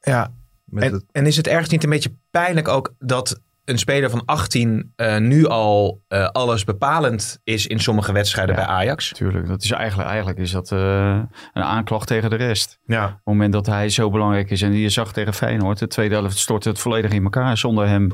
[0.00, 0.32] Ja,
[0.64, 4.10] Met en, het, en is het ergens niet een beetje pijnlijk ook dat een speler
[4.10, 8.60] van 18 eh, nu al eh, alles bepalend is in sommige wedstrijden Ja.
[8.60, 9.12] bij Ajax?
[9.12, 11.20] Tuurlijk, dat is eigenlijk, eigenlijk is dat eh,
[11.52, 12.78] een aanklacht tegen de rest.
[12.86, 13.04] Ja.
[13.04, 16.14] Op het moment dat hij zo belangrijk is en je zag tegen Feyenoord, de tweede
[16.14, 18.12] helft stortte het volledig in elkaar zonder hem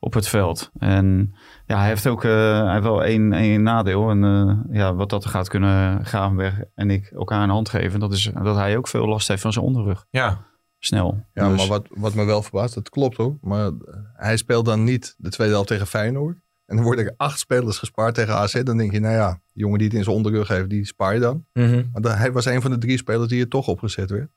[0.00, 0.70] op het veld.
[0.78, 1.34] En
[1.66, 4.10] ja, hij heeft ook hij heeft wel één, één nadeel.
[4.10, 8.30] En ja, wat dat gaat kunnen Gravenberg en ik elkaar een hand geven, dat is
[8.42, 10.04] dat hij ook veel last heeft van zijn onderrug.
[10.10, 10.38] Ja.
[10.84, 11.26] Snel.
[11.34, 13.38] ja, Dus- maar wat, wat me wel verbaast, dat klopt hoor.
[13.40, 13.70] Maar
[14.14, 16.38] hij speelt dan niet de tweede helft tegen Feyenoord.
[16.66, 18.62] En dan worden er acht spelers gespaard tegen AZ.
[18.62, 21.14] Dan denk je, nou ja, die jongen die het in zijn onderrug heeft, die spaar
[21.14, 21.46] je dan.
[21.52, 21.84] Mhm.
[21.92, 24.30] Maar dan, hij was een van de drie spelers die er toch opgezet werd.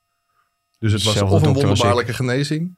[0.78, 2.76] Dus het was Zelfde of een wonderbaarlijke genezing.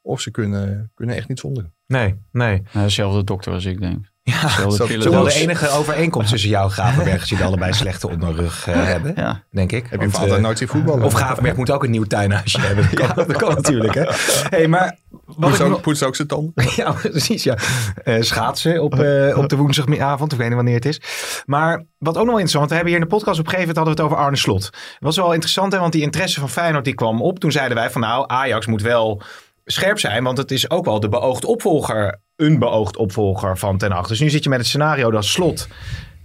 [0.00, 1.70] Of ze kunnen, kunnen echt niet zonder.
[1.86, 2.62] Nee, nee.
[2.72, 4.06] Dezelfde dokter als ik denk.
[4.30, 8.66] Ja, zo- Wel de enige overeenkomst tussen jou en Gravenberg is die allebei slechte onderrug
[8.68, 9.86] eh, hebben, Ja, denk ik.
[9.90, 11.04] Heb je eh, nooit zien voetballen?
[11.04, 12.88] Of Gravenberg moet ook een nieuw tuinhuisje hebben.
[12.90, 14.04] Dat kan, dat kan natuurlijk, hè.
[14.48, 16.52] Hey, maar wat Poetst ik ook, nog- ook zijn tanden?
[16.76, 17.56] Ja, precies, ja.
[18.04, 21.00] Eh, schaatsen op, eh, op de woensdagavond, ik weet niet wanneer het is.
[21.46, 23.50] Maar wat ook nog wel interessant, want we hebben hier in de podcast op een
[23.50, 24.62] gegeven moment hadden we het over Arne Slot.
[24.62, 27.38] Dat was wel interessant, hè, want die interesse van Feyenoord die kwam op.
[27.38, 29.22] Toen zeiden wij van nou, Ajax moet wel
[29.70, 33.90] scherp zijn, want het is ook wel de beoogd opvolger, een beoogd opvolger van Ten
[33.92, 34.08] Hag.
[34.08, 35.68] Dus nu zit je met het scenario dat Slot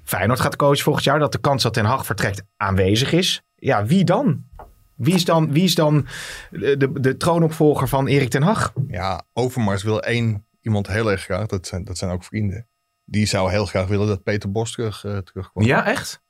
[0.03, 3.41] Feyenoord gaat coachen volgend jaar, dat de kans dat Ten Hag vertrekt aanwezig is.
[3.55, 4.43] Ja, wie dan?
[4.95, 6.07] Wie is dan, wie is dan
[6.51, 8.73] de, de, troonopvolger van Erik ten Hag?
[8.87, 11.45] Ja, Overmars wil één iemand heel erg graag.
[11.47, 12.67] Dat zijn, dat zijn ook vrienden.
[13.05, 15.65] Die zou heel graag willen dat Peter Bos terug, eh, terugkwam.
[15.65, 16.21] Ja, echt?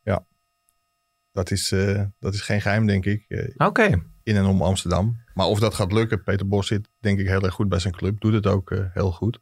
[1.32, 3.26] Dat, is, eh, dat is geen geheim, denk ik.
[3.28, 4.04] eh, Oké.
[4.24, 5.22] In en om Amsterdam.
[5.34, 7.96] Maar of dat gaat lukken, Peter Bos zit denk ik heel erg goed bij zijn
[7.96, 8.20] club.
[8.20, 9.40] Doet het ook eh, heel goed.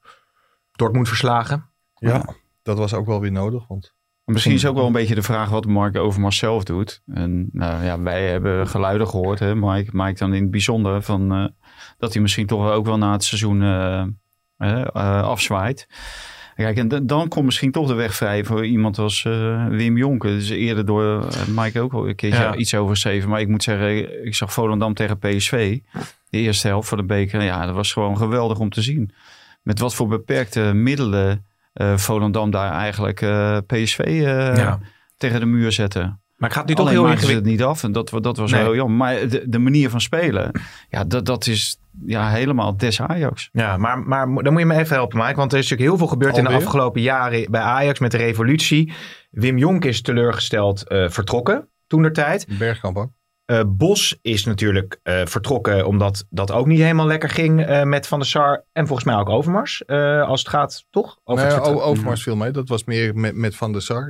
[0.71, 1.69] Dortmund verslagen.
[1.95, 3.67] Ja, dat was ook wel weer nodig.
[3.67, 3.93] Want
[4.25, 7.01] Misschien is ook wel een beetje de vraag wat Mark Overmars zelf doet.
[7.05, 11.31] En nou ja, wij hebben geluiden gehoord, hè, Mike, Mike dan in het bijzonder, van,
[11.31, 11.47] eh,
[11.97, 13.61] dat hij misschien toch ook wel na het seizoen
[14.57, 14.85] eh,
[15.21, 15.87] afzwaait.
[16.55, 20.23] Kijk, en dan komt misschien toch de weg vrij voor iemand als eh, Wim Jonk.
[20.23, 22.55] Er is eerder door eh, Mike ook al een keertje Ja.
[22.55, 23.29] iets over geschreven.
[23.29, 25.79] Maar ik moet zeggen, ik zag Volendam tegen PSV.
[26.29, 27.41] De eerste helft van de beker.
[27.43, 29.11] Ja, dat was gewoon geweldig om te zien.
[29.61, 33.17] Met wat voor beperkte middelen eh Volendam daar eigenlijk
[33.67, 34.21] PSV
[34.55, 34.79] Ja.
[35.17, 36.21] tegen de muur zetten.
[36.41, 37.31] Maar ik ga het nu toch heel ingewikkeld.
[37.35, 38.61] het niet af en dat, dat was Nee.
[38.61, 38.97] heel jammer.
[38.97, 40.51] Maar de, de manier van spelen,
[40.89, 43.49] ja, dat, dat is ja, helemaal des Ajax.
[43.51, 45.35] Ja, maar, maar dan moet je me even helpen, Mike.
[45.35, 48.17] Want er is natuurlijk heel veel gebeurd in de afgelopen jaren bij Ajax met de
[48.17, 48.93] revolutie.
[49.31, 52.45] Wim Jonk is teleurgesteld eh, vertrokken toen der tijd.
[52.57, 53.09] Bergkamp ook.
[53.45, 58.07] Eh, Bos is natuurlijk eh, vertrokken omdat dat ook niet helemaal lekker ging eh, met
[58.07, 58.63] Van der Sar.
[58.73, 59.85] En volgens mij ook Overmars.
[59.85, 61.17] eh, als het gaat, toch?
[61.23, 62.51] Over Nee, het vertre- O- Overmars viel mee.
[62.51, 64.09] Dat was meer met, met Van der Sar.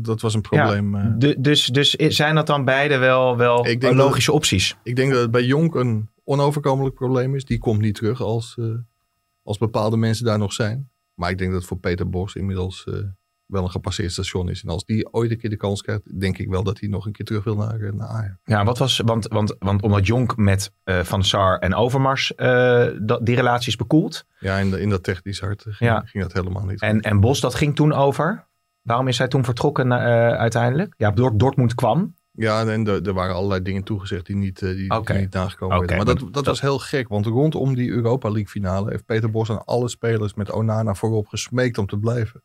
[0.00, 0.94] Dat, was een probleem.
[0.94, 1.32] eh.
[1.38, 4.76] Dus, dus zijn dat dan beide wel, wel logische opties?
[4.82, 7.44] Ik denk dat het bij Jonk een onoverkomelijk probleem is.
[7.44, 8.64] Die komt niet terug als, eh,
[9.42, 10.90] als bepaalde mensen daar nog zijn.
[11.14, 12.94] Maar ik denk dat het voor Peter Bos inmiddels eh,
[13.46, 14.62] wel een gepasseerd station is.
[14.62, 17.06] En als die ooit een keer de kans krijgt, denk ik wel dat hij nog
[17.06, 18.34] een keer terug wil naar, naar Ajax.
[18.44, 23.34] Ja, wat was, want, want, want omdat Jonk met Van Sar en Overmars dat, die
[23.34, 24.24] relatie is bekoeld.
[24.38, 26.02] Ja, in, de- in dat technisch hart ging, Ja.
[26.04, 26.80] ging dat helemaal niet.
[26.80, 28.46] En, en Bos, dat ging toen over.
[28.82, 29.98] Waarom is hij toen vertrokken eh,
[30.30, 30.94] uiteindelijk?
[30.96, 32.14] Ja, Dort, Dortmund kwam.
[32.32, 36.06] Ja, en er waren allerlei dingen toegezegd die niet, eh, die, niet nagekomen Oké, werden.
[36.06, 39.30] Maar maar dat, dat was heel gek, want rondom die Europa League finale heeft Peter
[39.30, 42.42] Bos aan alle spelers met Onana voorop gesmeekt om te blijven.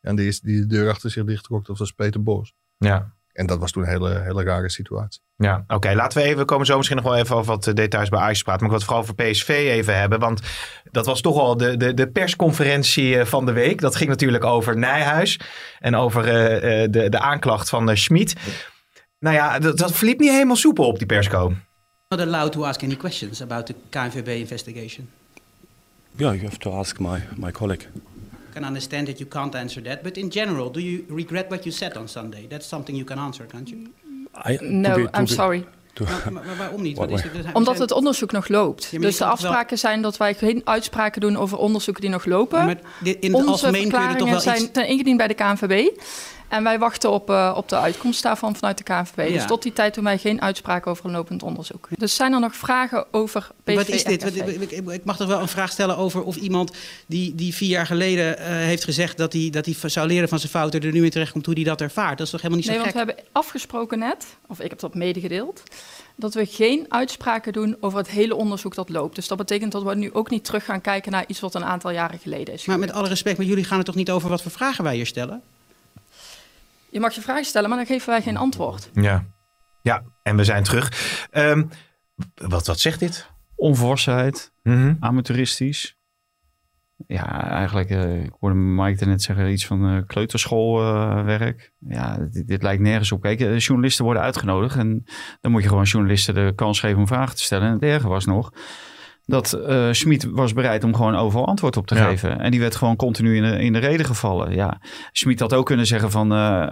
[0.00, 2.54] En die, is, die de deur achter zich dichttrok, dat was Peter Bos.
[2.76, 5.20] Ja, En dat was toen een hele, hele rare situatie.
[5.36, 5.94] Ja, oké.
[5.94, 8.20] Laten we even, we komen zo misschien nog wel even over wat eh, details bij
[8.20, 8.66] Ajax praten.
[8.66, 10.18] Maar ik wil het vooral over PSV even hebben.
[10.18, 10.40] Want
[10.90, 13.80] dat was toch al de, de, de persconferentie eh, van de week.
[13.80, 15.40] Dat ging natuurlijk over Nijhuis.
[15.78, 18.34] En over eh, eh, de, de aanklacht van uh, Schmid.
[19.18, 21.52] Nou ja, dat, dat verliep niet helemaal soepel op die persco.
[22.08, 25.08] not allowed to ask any questions about the KNVB investigation.
[26.16, 27.86] Yeah, you have to ask my, my colleague.
[28.50, 31.64] I can understand that you can't answer that, but in general, do you regret what
[31.64, 32.46] you said on Sunday?
[32.48, 33.80] That's something you can answer, can't you?
[34.50, 35.64] I, to No, be- I'm be- sorry.
[35.98, 36.96] Maar, maar- maar waarom niet?
[36.98, 38.82] Wat- is zijn- Omdat het onderzoek nog loopt.
[38.84, 42.02] Ja, maar dus de kan wel- afspraken zijn dat wij geen uitspraken doen over onderzoeken
[42.02, 42.64] die nog lopen.
[42.64, 44.70] Maar dit- in het Onze algemeen kun je er toch verklaringen wel zijn, iets...
[44.72, 46.00] zijn ingediend bij de KNVB.
[46.48, 49.28] En wij wachten op, eh, op de uitkomst daarvan vanuit de KNVB.
[49.28, 49.34] Ja.
[49.34, 51.88] Dus tot die tijd doen wij geen uitspraken over een lopend onderzoek.
[51.90, 54.22] Dus zijn er nog vragen over PSV Wat is dit?
[54.22, 56.72] Wat- ik, mag toch wel een vraag stellen over of iemand
[57.06, 60.38] die, die vier jaar geleden eh, heeft gezegd dat hij, dat hij zou leren van
[60.38, 62.18] zijn fouten er nu in terecht komt, hoe hij dat ervaart.
[62.18, 64.78] Dat is toch helemaal niet zo Nee, want we hebben afgesproken net, of ik heb
[64.78, 65.62] dat medegedeeld,
[66.14, 69.14] dat we geen uitspraken doen over het hele onderzoek dat loopt.
[69.14, 71.64] Dus dat betekent dat we nu ook niet terug gaan kijken naar iets wat een
[71.64, 72.64] aantal jaren geleden is.
[72.64, 74.94] Maar met alle respect, maar jullie gaan het toch niet over wat voor vragen wij
[74.94, 75.42] hier stellen?
[76.90, 78.90] Je mag je vragen stellen, maar dan geven wij geen antwoord.
[78.92, 79.24] Ja,
[79.82, 80.92] ja en we zijn terug.
[81.30, 81.64] Ehm,
[82.34, 83.30] wat, wat zegt dit?
[83.56, 84.94] Onvolwassenheid, Mhm.
[85.00, 85.96] amateuristisch.
[87.06, 91.72] Ja, eigenlijk, eh, ik hoorde Mike net zeggen, iets van eh, kleuterschoolwerk.
[91.88, 93.20] ja, dit, dit lijkt nergens op.
[93.22, 95.04] Kijk, eh, journalisten worden uitgenodigd en
[95.40, 97.66] dan moet je gewoon journalisten de kans geven om vragen te stellen.
[97.66, 98.52] En het erge was nog
[99.30, 99.58] dat
[99.90, 102.04] Schmid was bereid om gewoon overal antwoord op te Ja.
[102.08, 102.40] geven.
[102.40, 104.54] En die werd gewoon continu in de, in de reden gevallen.
[104.54, 104.80] Ja,
[105.12, 106.66] Schmid had ook kunnen zeggen van, eh,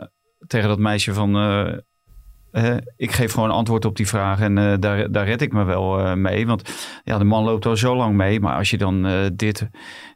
[0.47, 1.37] tegen dat meisje van...
[1.37, 6.17] eh, ik geef gewoon antwoord op die vraag en daar, daar red ik me wel
[6.17, 6.47] mee.
[6.47, 8.41] Want ja, de man loopt al zo lang mee.
[8.41, 9.69] Maar als je dan dit,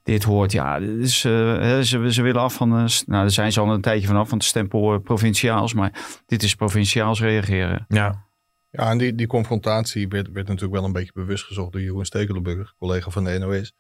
[0.03, 3.81] dit hoort, ja, hè, ze, ze willen af van, nou daar zijn ze al een
[3.81, 5.75] tijdje vanaf van het stempel provinciaals.
[5.75, 5.93] Maar
[6.27, 7.85] dit is provinciaals reageren.
[7.89, 8.29] Ja,
[8.71, 12.05] Ja, en die, die confrontatie werd, werd natuurlijk wel een beetje bewust gezocht door Jeroen
[12.05, 13.73] Stekelenburg, collega van de NOS.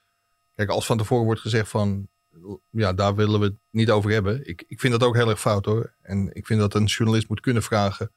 [0.55, 2.09] Kijk, als van tevoren wordt gezegd van,
[2.71, 4.49] ja, daar willen we het niet over hebben.
[4.49, 5.95] Ik, ik vind dat ook heel erg fout hoor.
[6.03, 8.13] En ik vind dat een journalist moet kunnen vragen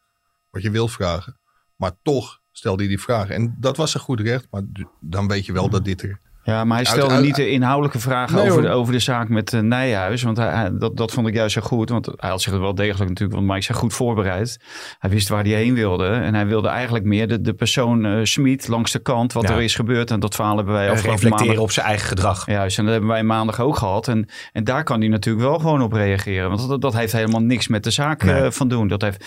[0.50, 1.38] wat je wilt vragen.
[1.76, 3.30] Maar toch stelde hij die vraag.
[3.30, 4.62] En dat was een goed recht, maar
[5.00, 6.20] dan weet je wel dat dit er...
[6.46, 9.30] Ja, maar hij stelde uit- niet de inhoudelijke vragen Nee, over, de, over de zaak
[9.30, 10.24] met eh, Nijhuis.
[10.24, 11.90] Want hij, dat, dat vond ik juist zo goed.
[11.90, 14.60] Want hij had zich er wel degelijk natuurlijk, want Mike zei goed voorbereid.
[15.00, 16.08] Hij wist waar hij heen wilde.
[16.08, 19.34] En hij wilde eigenlijk meer de, de persoon eh Smit langs de kant.
[19.34, 19.56] Wat Ja.
[19.56, 20.12] er is gebeurd.
[20.12, 22.46] En dat verhaal hebben wij en afgelopen reflecteren maandag op zijn eigen gedrag.
[22.46, 24.08] Juist, en dat hebben wij maandag ook gehad.
[24.08, 26.50] En, en daar kan hij natuurlijk wel gewoon op reageren.
[26.50, 28.36] Want dat, dat heeft helemaal niks met de zaak Nee.
[28.42, 28.88] eh, van doen.
[28.88, 29.26] Dat heeft,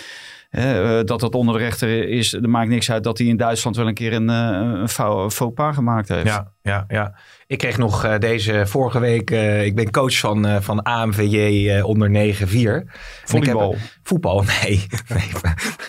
[0.49, 3.75] eh, dat dat onder de rechter is, er maakt niks uit dat hij in Duitsland
[3.75, 6.25] wel een keer een, eh, een faux, een faux pas gemaakt heeft.
[6.25, 7.15] Ja, ja, ja.
[7.47, 9.31] Ik kreeg nog eh, deze vorige week.
[9.31, 12.83] eh, ik ben coach van, eh, van AMVJ eh, onder 9-4.
[13.25, 13.75] Volleybal.
[14.03, 14.85] Voetbal, nee.
[15.13, 15.29] nee.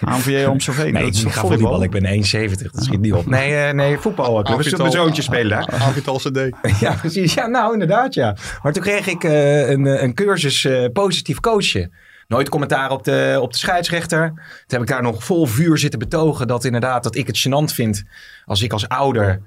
[0.01, 0.93] ANVJ Amstelveen.
[0.93, 1.83] Nee, dat ik is ga volleybal.
[1.83, 2.73] Ik ben 1,70.
[2.73, 3.27] Dat schiet niet op.
[3.27, 4.43] Nee, eh, nee voetbal.
[4.57, 5.81] We zullen mijn zoontje spelen daar.
[5.81, 6.39] Avital CD.
[6.81, 7.35] Ja, precies.
[7.35, 8.37] Ja, nou inderdaad, ja.
[8.63, 11.93] Maar toen kreeg ik eh, een, een cursus eh, positief coachen.
[12.29, 14.29] Nooit commentaar op de, op de scheidsrechter.
[14.29, 17.75] Toen heb ik daar nog vol vuur zitten betogen dat inderdaad dat ik het gênant
[17.75, 18.03] vind
[18.45, 19.43] als ik als ouder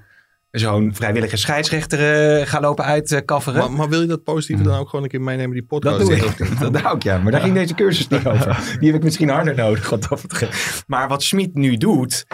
[0.50, 1.98] zo'n vrijwillige scheidsrechter
[2.38, 3.60] eh, ga lopen uitkafferen.
[3.60, 5.98] Maar, maar wil je dat positieve dan ook gewoon een keer meenemen, die podcast?
[5.98, 6.58] Dat doe ik.
[6.72, 7.18] Dat hou ik, ja.
[7.18, 8.76] Maar daar ging deze cursus niet over.
[8.78, 9.90] Die heb ik misschien harder nodig.
[9.90, 10.50] Wat dat.
[10.86, 12.26] Maar wat Smit nu doet,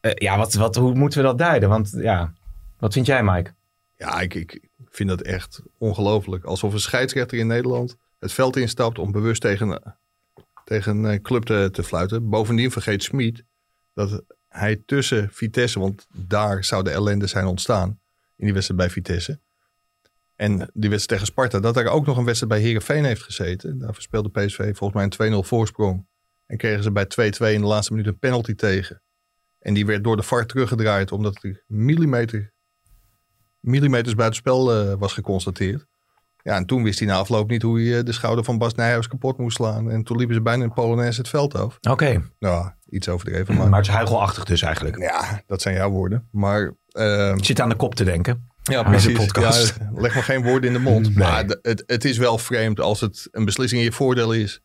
[0.00, 1.68] eh, ja, wat, wat, hoe moeten we dat duiden?
[1.68, 2.32] Want ja,
[2.78, 3.54] wat vind jij, Mike?
[3.96, 4.60] Ja, ik, ik
[4.90, 6.44] vind dat echt ongelooflijk.
[6.44, 9.96] Alsof een scheidsrechter in Nederland het veld instapt om bewust tegen,
[10.64, 12.28] tegen een club te, te fluiten.
[12.28, 13.44] Bovendien vergeet Smit
[13.94, 17.88] dat hij tussen Vitesse, want daar zou de ellende zijn ontstaan
[18.36, 19.40] in die wedstrijd bij Vitesse.
[20.36, 23.78] En die wedstrijd tegen Sparta, dat er ook nog een wedstrijd bij Herenveen heeft gezeten.
[23.78, 26.06] Daar verspeelde PSV volgens mij een 2-0 voorsprong.
[26.46, 27.06] En kregen ze bij 2-2
[27.54, 29.02] in de laatste minuut een penalty tegen.
[29.58, 32.52] En die werd door de VAR teruggedraaid omdat er millimeter
[33.60, 35.86] millimeters buitenspel eh was geconstateerd.
[36.42, 38.74] Ja, en toen wist hij na afloop niet hoe hij eh, de schouder van Bas
[38.74, 39.90] Nijhuis kapot moest slaan.
[39.90, 41.78] En toen liepen ze bijna in Polonaise het veld af.
[41.90, 43.68] Oké, Nou, iets overdreven, maar...
[43.68, 44.98] maar het is huigelachtig dus eigenlijk.
[44.98, 46.28] Ja, dat zijn jouw woorden.
[46.32, 46.74] Maar
[47.36, 48.48] Ik zit aan de kop te denken.
[48.62, 49.16] Ja, precies.
[49.16, 49.76] podcast.
[49.80, 51.06] Ja, leg maar geen woorden in de mond.
[51.16, 51.16] Nee.
[51.16, 54.60] Maar het, het is wel vreemd als het een beslissing in je voordeel is.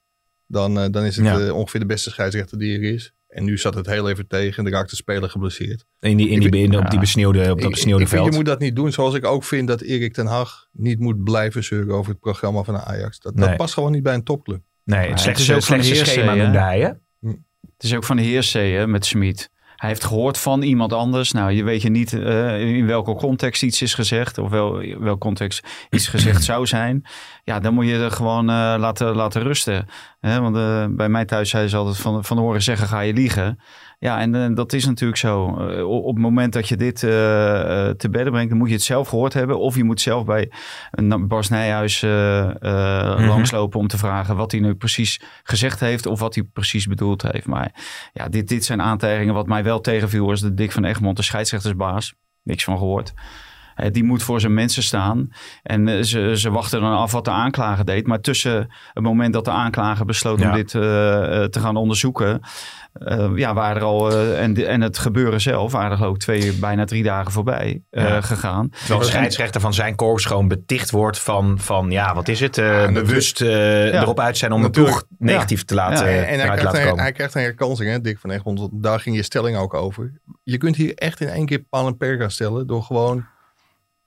[0.48, 1.40] Dan, eh, dan is het Ja.
[1.40, 3.14] eh, ongeveer de beste scheidsrechter die er is.
[3.36, 5.86] En nu zat het heel even tegen en er raakte de speler geblesseerd.
[6.00, 8.32] In die, in die, in, op die besneeuwde, op dat Ik- besneeuwde ik vind, veld.
[8.34, 8.92] je moet dat niet doen.
[8.92, 12.64] Zoals ik ook vind dat Erik ten Hag niet moet blijven zeuren over het programma
[12.64, 13.20] van de Ajax.
[13.20, 13.48] Dat, Nee.
[13.48, 14.62] dat past gewoon niet bij een topclub.
[14.84, 16.88] Nee, het het is slechtste, ook van de schema noemde hij, hè?
[17.76, 19.50] Het is ook van de heersee hè, met Smit.
[19.76, 21.32] Hij heeft gehoord van iemand anders.
[21.32, 24.38] Nou, je weet je niet eh, in welke context iets is gezegd.
[24.38, 27.06] Of wel, context iets gezegd zou zijn.
[27.44, 29.88] Ja, dan moet je er gewoon eh, laten, laten rusten.
[30.20, 33.60] Want eh, bij mij thuis zei ze altijd van, van horen zeggen ga je liegen.
[34.06, 35.58] Ja, en dat is natuurlijk zo.
[35.70, 38.74] Eh, op het moment dat je dit eh, eh, te bedden brengt, dan moet je
[38.74, 39.60] het zelf gehoord hebben.
[39.60, 40.52] Of je moet zelf bij
[40.92, 43.26] een Bas Nijhuis Mhm.
[43.26, 46.06] langslopen om te vragen wat hij nu precies gezegd heeft.
[46.06, 47.48] Of wat hij precies bedoeld heeft.
[47.48, 47.72] Maar
[48.14, 49.34] ja, dit, dit zijn aantijgingen.
[49.34, 52.14] Wat mij wel tegenviel is de Dick van Egmond, de scheidsrechtersbaas.
[52.44, 53.14] Niks van gehoord.
[53.76, 55.30] Eh, die moet voor zijn mensen staan.
[55.64, 58.08] En eh, ze, ze wachten dan af wat de aanklager deed.
[58.08, 60.50] Maar tussen het moment dat de aanklager besloot Ja.
[60.50, 60.82] om dit eh,
[61.44, 62.40] te gaan onderzoeken.
[62.94, 64.12] eh, ja, waren er al.
[64.36, 68.22] en, en het gebeuren zelf waren er ook twee, bijna drie dagen voorbij eh, Ja.
[68.22, 68.70] gegaan.
[68.70, 72.58] Terwijl de scheidsrechter van zijn korps gewoon beticht wordt van, van ja, wat is het?
[72.58, 73.48] eh, bewust Ja.
[74.02, 74.96] erop uit zijn om Natuurlijk.
[74.96, 77.04] ploeg negatief te laten, Ja, eh, en hij krijgt, laten een, komen.
[77.04, 78.70] hij krijgt een herkansing, hè, Dick van Egmond.
[78.72, 80.14] Daar ging je stelling ook over.
[80.44, 82.68] Je kunt hier echt in één keer paal en perk gaan stellen.
[82.68, 83.26] Door gewoon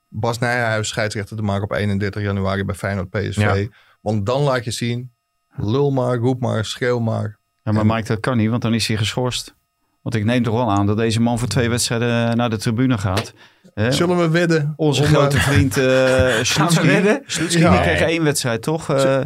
[0.09, 3.37] Bas Nijhuis scheidsrechter te maken op 31 januari bij Feyenoord PSV.
[3.37, 3.77] Ja.
[4.01, 5.13] Want dan laat je zien,
[5.57, 7.39] lul maar, roep maar, schreeuw maar.
[7.63, 9.55] Ja, maar Mike, dat kan niet, want dan is hij geschorst.
[10.03, 12.99] Want ik neem toch wel aan dat deze man voor twee wedstrijden naar de tribune
[12.99, 13.33] gaat.
[13.75, 13.93] Hè?
[13.93, 14.73] Zullen we wedden?
[14.77, 16.87] Onze om, grote eh, vriend uh, Slutsky.
[16.87, 17.23] wedden?
[17.27, 17.71] Slutsky Ja.
[17.71, 18.91] die kreeg één wedstrijd, toch?
[18.91, 19.21] Eh,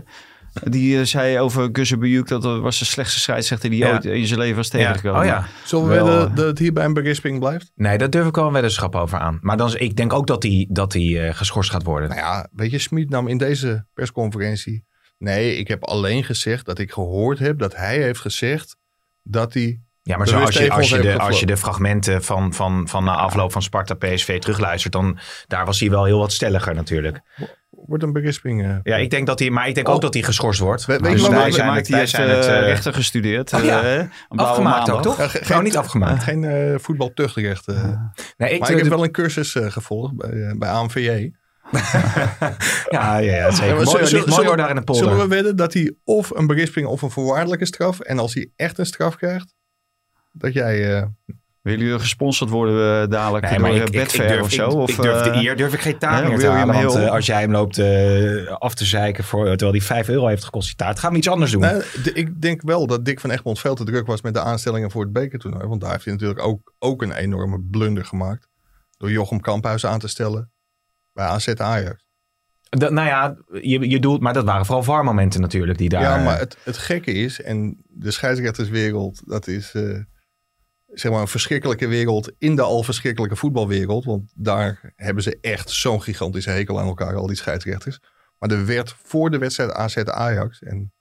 [0.64, 3.92] die eh, zei over Gussebujuk dat dat was de slechtste scheidsrechter die Ja.
[3.92, 4.78] ooit in zijn leven was Ja.
[4.78, 5.20] tegengekomen.
[5.20, 5.46] Oh ja.
[5.64, 7.72] Zullen we Wel, wedden eh, dat het hier bij een berisping blijft?
[7.74, 9.38] Nee, daar durf ik wel een weddenschap over aan.
[9.40, 12.08] Maar dan, ik denk ook dat hij dat die, eh, geschorst gaat worden.
[12.08, 14.84] Nou ja, weet je, Smit nam in deze persconferentie...
[15.18, 18.76] Nee, ik heb alleen gezegd dat ik gehoord heb dat hij heeft gezegd
[19.22, 19.80] dat hij...
[20.02, 23.04] Ja, maar zo als, je, als, je de, als je de fragmenten van, van, van
[23.04, 27.20] na afloop van Sparta PSV terugluistert, dan daar was hij wel heel wat stelliger natuurlijk.
[27.86, 28.64] Wordt een berisping...
[28.64, 29.94] eh, Ja, ik denk dat hij, maar ik denk Oh.
[29.94, 30.84] ook dat hij geschorst wordt.
[30.84, 32.94] We- weet je Dus wij zijn het, die wij heeft zijn het, eh, eh, rechten
[32.94, 33.52] gestudeerd.
[33.52, 33.82] Oh ja.
[33.82, 35.30] eh, afgemaakt ook, toch?
[35.30, 36.22] ge- Gewoon niet afgemaakt.
[36.22, 37.68] Geen eh voetbaltuchtrecht.
[37.68, 37.74] eh.
[38.36, 41.00] Nee, ik, maar ik heb wel een cursus eh, gevolgd bij, bij AMVJ.
[42.90, 43.66] ja, ja, ja, zeker.
[43.68, 45.04] Ja, mooi, zullen- ligt zullen- mooi hoor daar in de polder.
[45.08, 48.00] Zullen we wedden dat hij of een berisping of een voorwaardelijke straf...
[48.00, 49.54] en als hij echt een straf krijgt,
[50.32, 51.08] dat jij...
[51.62, 54.42] Willen jullie gesponsord worden eh, dadelijk Nee, door maar eh, ik, ik, ik Betfair durf,
[54.42, 54.68] of zo?
[54.68, 56.74] ik, of, ik durf de, eh, hier durf ik geen taart meer te halen.
[56.74, 60.44] Want als jij hem loopt eh, af te zeiken voor, terwijl hij 5 euro heeft
[60.44, 61.60] gekost, die taart, gaan we iets anders doen.
[61.60, 61.82] nou,
[62.14, 65.02] ik denk wel dat Dick van Egmond veel te druk was met de aanstellingen voor
[65.02, 65.66] het bekertoernooi.
[65.66, 68.48] Want daar heeft hij natuurlijk ook, ook een enorme blunder gemaakt.
[68.96, 70.50] Door Jochem Kamphuis aan te stellen
[71.12, 72.04] bij AZ Ajax.
[72.68, 76.02] Dat- nou ja, je, je doelt, maar dat waren vooral VAR-momenten natuurlijk die daar...
[76.02, 79.98] ja, maar het, het gekke is, en de scheidsrechterswereld, dat is eh,
[80.92, 84.04] zeg maar een verschrikkelijke wereld in de al verschrikkelijke voetbalwereld.
[84.04, 88.00] Want daar hebben ze echt zo'n gigantische hekel aan elkaar, al die scheidsrechters.
[88.38, 90.92] Maar er werd voor de wedstrijd AZ Ajax, en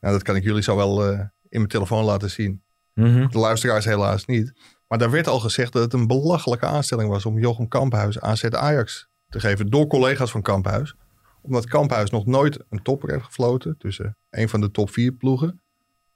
[0.00, 1.18] nou, dat kan ik jullie zo wel eh,
[1.48, 2.62] in mijn telefoon laten zien.
[2.94, 3.28] mhm.
[3.28, 4.52] De luisteraars helaas niet.
[4.88, 8.44] Maar daar werd al gezegd dat het een belachelijke aanstelling was om Jochem Kamphuis AZ
[8.44, 10.94] Ajax te geven door collega's van Kamphuis.
[11.42, 15.62] Omdat Kamphuis nog nooit een topper heeft gefloten tussen een van de top vier ploegen.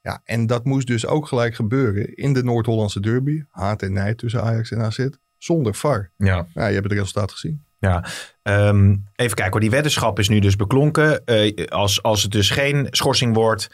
[0.05, 3.43] Ja, en dat moest dus ook gelijk gebeuren in de Noord-Hollandse derby.
[3.51, 5.09] Haat en nijd tussen Ajax en AZ.
[5.39, 6.11] Zonder VAR.
[6.17, 6.47] Ja.
[6.55, 7.63] Ja, je hebt het resultaat gezien.
[7.79, 8.05] Ja,
[8.43, 9.61] Ehm, even kijken hoor.
[9.61, 11.25] Die weddenschap is nu dus beklonken.
[11.27, 13.71] Eh, als, als het dus geen schorsing wordt,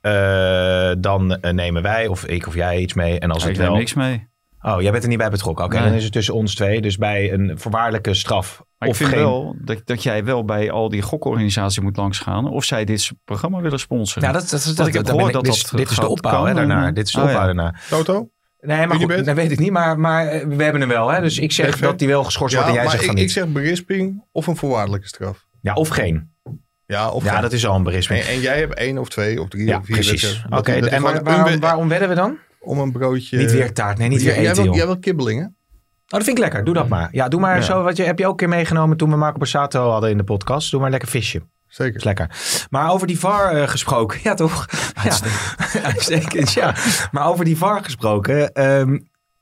[0.00, 3.18] eh, dan eh, nemen wij of ik of jij iets mee.
[3.18, 3.76] En als ik het neem wel...
[3.76, 4.28] niks mee.
[4.66, 5.64] Oh, jij bent er niet bij betrokken.
[5.64, 5.84] Oké, Nee.
[5.88, 6.80] dan is het tussen ons twee.
[6.80, 9.18] Dus bij een voorwaardelijke straf Maar of ik vind geen...
[9.28, 12.50] wel dat, dat jij wel bij al die gokorganisaties moet langsgaan.
[12.50, 14.28] Of zij dit programma willen sponsoren.
[14.28, 15.90] Ja, dat, dat, dat, Want ik heb dat gehoord ik- dat dit, is- dat dit
[15.90, 16.94] is de opbouw hè, daarnaar.
[16.94, 17.46] Dit is de Oh, opbouw ja.
[17.46, 17.82] daarnaar.
[17.88, 18.28] Toto?
[18.60, 19.70] Nee, maar goed, dat weet ik niet.
[19.70, 21.08] Maar, maar eh, we hebben hem wel.
[21.10, 21.20] Hè?
[21.20, 23.22] Dus ik zeg dat hij wel geschorst wordt en jij maar zegt ik, van ik
[23.24, 23.32] niet.
[23.32, 25.46] zeg berisping of een voorwaardelijke straf.
[25.60, 26.32] Ja, of geen.
[26.86, 27.42] Ja, of ja, geen.
[27.42, 28.20] dat is al een berisping.
[28.20, 30.44] en, en jij hebt één of twee of drie Ja, of vier precies.
[30.50, 32.38] Oké, Dat- dat en waarom wedden we dan?
[32.64, 33.36] Om een broodje...
[33.36, 33.98] Niet weer taart.
[33.98, 35.44] Nee, niet weer jij, eten, wil, jij wil kibbelingen?
[36.04, 36.64] Oh, dat vind ik lekker.
[36.64, 37.08] Doe dat maar.
[37.12, 37.62] Ja, doe maar Ja.
[37.62, 37.82] zo.
[37.82, 40.24] Wat je, heb je ook een keer meegenomen toen we Marco Borsato hadden in de
[40.24, 40.70] podcast.
[40.70, 41.42] Doe maar lekker visje.
[41.68, 41.96] Zeker.
[41.96, 42.30] is lekker.
[42.70, 44.20] Maar over die VAR eh, gesproken.
[44.28, 44.66] Ja, toch?
[45.02, 45.16] Ja,
[45.82, 46.74] uitstekend, ja.
[47.10, 48.52] Maar over die VAR gesproken.
[48.52, 48.98] ehm,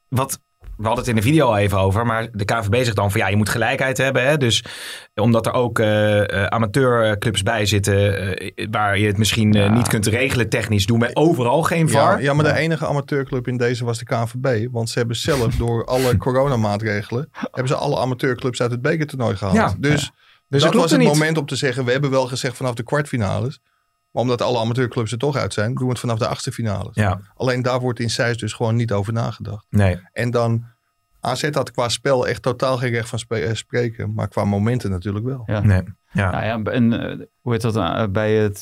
[0.08, 0.40] wat,
[0.82, 3.20] we hadden het in de video al even over, maar de KVB zegt dan van
[3.20, 4.26] ja, je moet gelijkheid hebben.
[4.26, 4.36] Hè?
[4.36, 4.64] Dus
[5.14, 9.72] omdat er ook eh, eh, amateurclubs bij zitten eh, waar je het misschien eh, Ja.
[9.74, 12.22] niet kunt regelen technisch, doen we overal geen Ja, VAR.
[12.22, 14.68] ja, maar de enige amateurclub in deze was de KNVB.
[14.70, 17.28] Want ze hebben zelf door alle coronamaatregelen...
[17.32, 19.56] hebben ze alle amateurclubs uit het bekertoernooi gehaald.
[19.56, 20.10] Ja, dus
[20.48, 21.08] Dus dat was het niet.
[21.08, 21.84] moment om te zeggen...
[21.84, 23.60] we hebben wel gezegd vanaf de kwartfinales...
[24.10, 25.74] maar omdat alle amateurclubs er toch uit zijn...
[25.74, 26.94] doen we het vanaf de achtste finales.
[26.94, 29.66] Ja, Alleen daar wordt in Zeist dus gewoon niet over nagedacht.
[29.70, 30.00] nee.
[30.12, 30.64] En dan...
[31.24, 34.14] AZ had qua spel echt totaal geen recht van eh, spreken.
[34.14, 35.42] Maar qua momenten natuurlijk wel.
[35.46, 35.60] Ja.
[35.60, 35.82] nee.
[36.12, 36.30] Ja.
[36.30, 37.76] Nou ja, en eh, hoe heet dat?
[37.76, 38.58] eh, bij het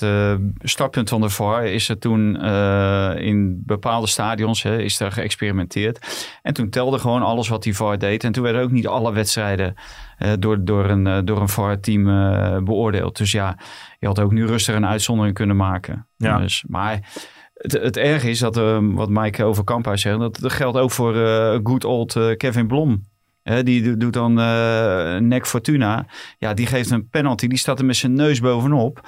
[0.59, 6.29] startpunt van de VAR is er toen eh, in bepaalde stadions hè, is er geëxperimenteerd.
[6.43, 8.25] En toen telde gewoon alles wat die VAR deed.
[8.25, 9.75] En toen werden ook niet alle wedstrijden
[10.19, 12.05] eh, door, door een, door een VAR-team
[12.65, 13.17] beoordeeld.
[13.17, 13.57] Dus ja,
[13.99, 16.07] je had ook nu rustig een uitzondering kunnen maken.
[16.17, 16.39] Ja.
[16.39, 17.01] Dus, maar
[17.61, 21.17] het, het erg is dat, eh, wat Mike over Kamphuis zegt, dat, geldt ook voor
[21.17, 23.09] eh good old eh, Kevin Blom.
[23.63, 26.07] Die do- doet dan eh Nek Fortuna.
[26.39, 27.47] Ja, die geeft een penalty.
[27.47, 29.01] Die staat er met zijn neus bovenop.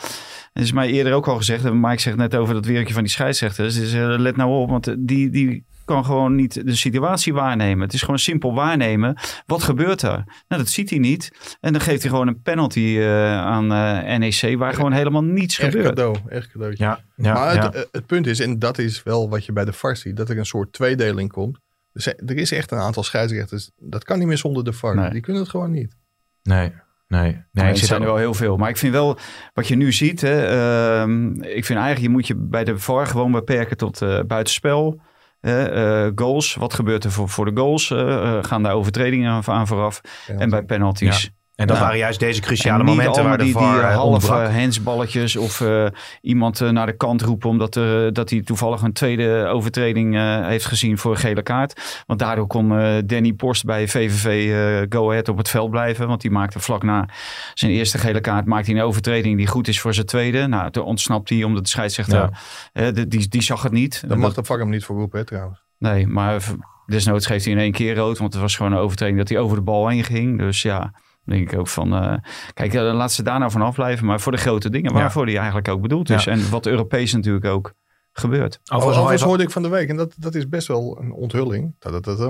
[0.52, 1.64] Het is mij eerder ook al gezegd.
[1.64, 3.74] En Mike zegt net over dat werkje van die scheidsrechters.
[3.74, 7.84] Dus let nou op, want die, die kan gewoon niet de situatie waarnemen.
[7.84, 9.16] Het is gewoon simpel waarnemen.
[9.46, 10.24] Wat gebeurt er?
[10.48, 11.56] Nou, dat ziet hij niet.
[11.60, 14.58] En dan geeft hij gewoon een penalty eh, aan eh, NEC...
[14.58, 15.88] waar gewoon helemaal niets Echt gebeurt.
[15.88, 16.16] cadeau.
[16.28, 16.84] Echt cadeautje.
[16.84, 17.64] Ja, ja, maar ja.
[17.64, 20.16] het, eh, het punt is, en dat is wel wat je bij de VAR ziet,
[20.16, 21.58] dat er een soort tweedeling komt.
[21.92, 23.70] Dus er er is echt een aantal scheidsrechters.
[23.76, 24.94] Dat kan niet meer zonder de VAR.
[24.94, 25.10] Nee.
[25.10, 25.96] Die kunnen het gewoon niet.
[26.42, 26.72] nee,
[27.08, 27.42] nee.
[27.52, 28.56] nee zit zijn er wel heel veel.
[28.56, 29.18] Maar ik vind wel,
[29.54, 33.06] wat je nu ziet, hè, ehm, ik vind eigenlijk, je moet je bij de VAR
[33.06, 35.00] gewoon beperken tot eh, buitenspel.
[35.42, 37.90] Eh, goals, wat gebeurt er voor, voor de goals?
[37.90, 40.00] Eh, eh, gaan daar overtredingen aan- aan vooraf?
[40.38, 41.08] En bij penalties.
[41.54, 41.82] En dat Ja.
[41.82, 45.86] waren juist deze cruciale momenten waar de VAR die, die eh, halve hensballetjes of eh,
[46.20, 50.16] iemand eh, naar de kant roepen omdat er, eh, dat hij toevallig een tweede overtreding
[50.16, 52.02] eh, heeft gezien voor een gele kaart.
[52.06, 56.08] Want daardoor kon eh, Danny Post bij VVV eh, Go Ahead op het veld blijven.
[56.08, 57.08] Want die maakte vlak na
[57.54, 60.46] zijn eerste gele kaart maakt hij een overtreding die goed is voor zijn tweede.
[60.46, 62.30] Nou, toen ontsnapt hij omdat de scheidsrechter, Ja.
[62.72, 64.04] eh, die, die zag het niet.
[64.08, 65.62] Dan mag de VAR hem niet voor roepen, hè, trouwens.
[65.78, 66.42] Nee, maar
[66.86, 68.18] desnoods geeft hij in één keer rood.
[68.18, 70.38] Want het was gewoon een overtreding dat hij over de bal heen ging.
[70.38, 70.92] Dus ja,
[71.24, 71.92] dan denk ik ook van...
[71.94, 72.16] eh,
[72.54, 74.06] kijk, eh, laat ze daar nou van afblijven.
[74.06, 76.24] Maar voor de grote dingen waarvoor die eigenlijk ook bedoeld is.
[76.24, 76.32] Ja.
[76.32, 77.72] En wat Europees natuurlijk ook
[78.12, 78.60] gebeurt.
[78.72, 81.74] Overigens hoorde ik van de week, en dat, dat is best wel een onthulling.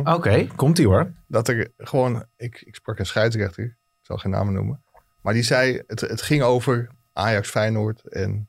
[0.08, 1.12] Oké, komt ie hoor.
[1.26, 4.82] Dat er gewoon, ik, ik sprak een scheidsrechter, ik zal geen namen noemen.
[5.22, 8.48] Maar die zei, het, het ging over Ajax Feyenoord en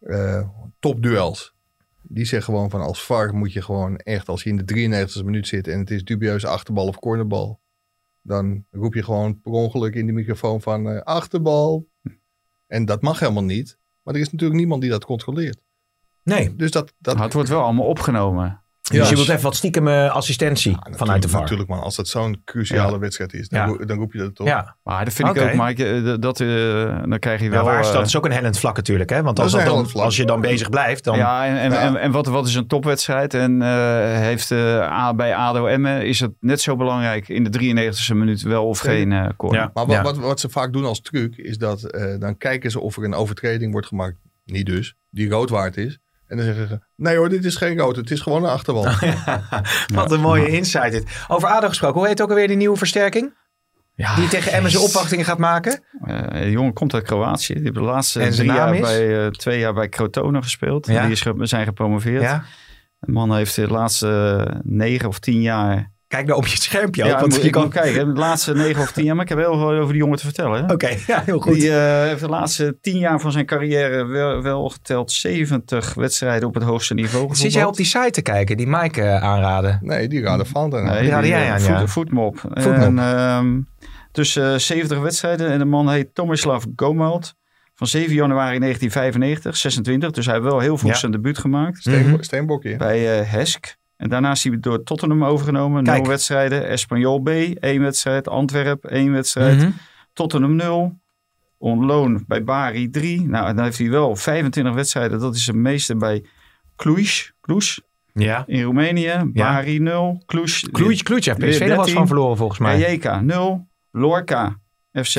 [0.00, 0.48] eh,
[0.80, 1.54] topduels.
[2.02, 5.24] Die zegt gewoon van als VAR moet je gewoon echt, als je in de 93e
[5.24, 7.60] minuut zit en het is dubieuze achterbal of cornerbal.
[8.22, 11.88] Dan roep je gewoon per ongeluk in de microfoon van eh, achterbal.
[12.66, 13.78] En dat mag helemaal niet.
[14.02, 15.62] Maar er is natuurlijk niemand die dat controleert.
[16.22, 16.56] Nee.
[16.56, 18.61] Dus dat, dat Maar het wordt wel allemaal opgenomen.
[18.98, 21.40] Dus je wilt even wat stiekem eh, assistentie vanuit de VAR.
[21.40, 22.98] Natuurlijk man, als dat zo'n cruciale Ja.
[22.98, 23.66] wedstrijd is, dan, Ja.
[23.66, 24.46] roep- dan roep je dat toch.
[24.46, 24.76] Ja.
[24.82, 25.86] Maar dat vind ik ook, Mike.
[25.86, 26.48] eh, dat, eh,
[27.08, 27.64] dan krijg je Ja, wel...
[27.64, 29.10] waar is dat is ook een hellend vlak natuurlijk.
[29.10, 29.22] Hè?
[29.22, 31.16] Want als, dat dan, als je dan bezig blijft, dan...
[31.16, 31.80] Ja, en, en, Ja.
[31.80, 33.34] en, en wat, wat is een topwedstrijd?
[33.34, 33.68] En eh,
[34.18, 38.42] heeft eh, A, bij ADO Emmen is het net zo belangrijk in de 93e minuut
[38.42, 39.60] wel of geen eh corner.
[39.60, 39.70] Ja.
[39.74, 40.02] Maar wat, Ja.
[40.02, 43.04] wat, wat ze vaak doen als truc is dat eh, dan kijken ze of er
[43.04, 44.16] een overtreding wordt gemaakt.
[44.44, 45.98] Niet dus, die rood waard is.
[46.32, 48.84] En dan zeggen ze, nee hoor, dit is geen rood, het is gewoon een achterbal.
[49.94, 51.04] Wat een mooie insight dit.
[51.28, 53.34] Over ADO gesproken, hoe heet ook alweer die nieuwe versterking?
[53.94, 55.82] Ja, Die tegen Emmen zijn opwachtingen gaat maken?
[56.04, 57.54] Eh, de jongen komt uit Kroatië.
[57.54, 60.86] Die heeft de laatste drie jaar bij, eh, twee jaar bij Crotone gespeeld.
[60.86, 61.02] Ja.
[61.02, 62.22] Die is ge- zijn gepromoveerd.
[62.22, 62.44] Ja.
[62.98, 65.90] De man heeft de laatste negen of tien jaar...
[66.12, 67.04] Kijk nou op je schermpje.
[67.04, 67.62] Ja, ook, want moet, je ik kan...
[67.62, 68.14] moet kijken.
[68.14, 69.14] De laatste negen of tien jaar.
[69.14, 70.70] Maar ik heb heel veel over die jongen te vertellen.
[70.70, 71.54] Oké, ja, heel goed.
[71.54, 76.48] Die eh, heeft de laatste tien jaar van zijn carrière wel, wel geteld 70 wedstrijden
[76.48, 77.34] op het hoogste niveau.
[77.34, 79.78] Zit jij op die site te kijken, die Mike eh, aanraden?
[79.82, 80.84] Nee, die raden van dan.
[80.84, 81.86] Nee, Die raadde jij eh, aan, voet- ja.
[81.86, 82.42] Voetmop.
[82.54, 83.60] En, ehm,
[84.12, 85.50] dus eh, 70 wedstrijden.
[85.50, 87.34] En de man heet Tomislav Gomeld.
[87.74, 90.10] Van 7 januari 1995, 26.
[90.10, 90.96] Dus hij heeft wel heel vroeg Ja.
[90.98, 91.86] zijn debuut gemaakt.
[91.86, 92.16] Mhm.
[92.20, 92.76] Steenbokje.
[92.76, 93.76] Bij Hesk.
[94.02, 95.84] En daarna is hij door Tottenham overgenomen.
[95.84, 95.98] Kijk.
[96.00, 96.68] Nul wedstrijden.
[96.68, 98.28] Espanyol B, één wedstrijd.
[98.28, 99.56] Antwerp, één wedstrijd.
[99.58, 99.70] Mhm.
[100.12, 100.98] Tottenham 0.
[101.58, 103.26] On loan bij Bari 3.
[103.26, 105.18] Nou, dan heeft hij wel 25 wedstrijden.
[105.20, 106.24] Dat is de meeste bij
[106.76, 107.06] Cluj.
[107.40, 107.62] Cluj
[108.12, 108.44] Ja.
[108.46, 109.30] in Roemenië.
[109.32, 110.22] Bari 0.
[110.26, 110.44] Cluj.
[110.72, 111.34] Kloetje, kloetje.
[111.38, 111.94] heeft PSV 13.
[111.94, 112.76] van verloren volgens mij.
[112.76, 113.66] Rijeka 0.
[113.90, 114.58] Lorca
[114.92, 115.18] FC.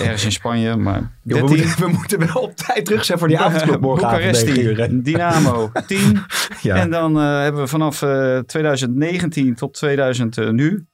[0.00, 1.40] Ergens in Spanje, maar we, 13.
[1.48, 3.78] moeten, we moeten wel op tijd terug zijn voor die hè.
[3.78, 6.22] Boekaresti, Dynamo 10.
[6.62, 6.76] Ja.
[6.76, 10.86] En dan eh, hebben we vanaf eh, 2019 tot 2000 eh, nu,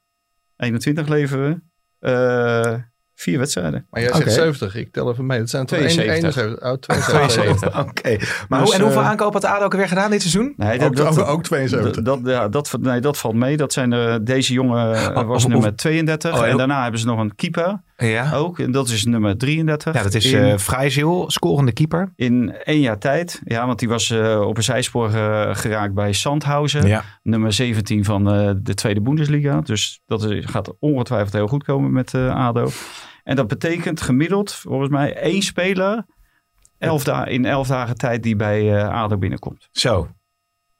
[0.57, 1.63] 21 leveren
[1.99, 2.89] we, eh
[3.21, 3.87] Vier wedstrijden.
[3.89, 5.39] Maar jij zegt 70, ik tel even mee.
[5.39, 6.35] Dat zijn toch 72.
[6.35, 6.71] 71.
[6.71, 7.79] Oh, 72.
[7.79, 8.17] Oké.
[8.49, 10.53] Maar Dus, hoe, en hoeveel eh, aankopen had ADO ook weer gedaan dit seizoen?
[10.57, 12.03] Nee, Ook, ook, ook 72.
[12.03, 13.57] Dat, dat, ja, dat, nee, dat valt mee.
[13.57, 16.33] Dat zijn de, deze jongen eh, was oh, nummer 32.
[16.33, 18.31] oh, en en- daarna hebben ze nog een keeper Ja.
[18.33, 18.59] ook.
[18.59, 19.93] En dat is nummer 33.
[19.93, 22.11] Ja, dat is in, eh Vrijziel, scorende keeper.
[22.15, 23.41] in één jaar tijd.
[23.43, 26.87] Ja, want die was eh, op een zijspoor eh, geraakt bij Sandhausen.
[26.87, 27.03] Ja.
[27.23, 29.61] Nummer 17 van eh, de Tweede Bundesliga.
[29.61, 32.69] Dus dat is, gaat ongetwijfeld heel goed komen met eh, ADO.
[33.23, 36.05] En dat betekent gemiddeld, volgens mij, één speler...
[36.77, 39.67] Elf da in elf dagen tijd die bij eh, ADO binnenkomt.
[39.71, 40.07] Zo.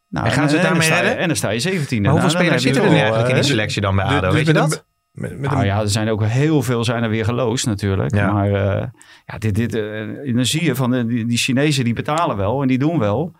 [0.09, 1.19] Nou, En gaan ze het dan daarmee sta je- redden?
[1.21, 2.01] En dan sta je 17.
[2.01, 4.25] Maar hoeveel spelers zitten er nu eigenlijk in die selectie dan bij Dus- ADO?
[4.27, 4.85] dus Weet je dat?
[5.11, 8.15] Met, met Nou een, ja, er zijn ook heel veel zijn er weer geloosd natuurlijk.
[8.15, 8.31] Ja.
[8.31, 8.87] Maar eh,
[9.25, 12.61] ja, dit, dit, eh, dan zie je van eh, die, die Chinezen die betalen wel
[12.61, 13.33] en die doen wel.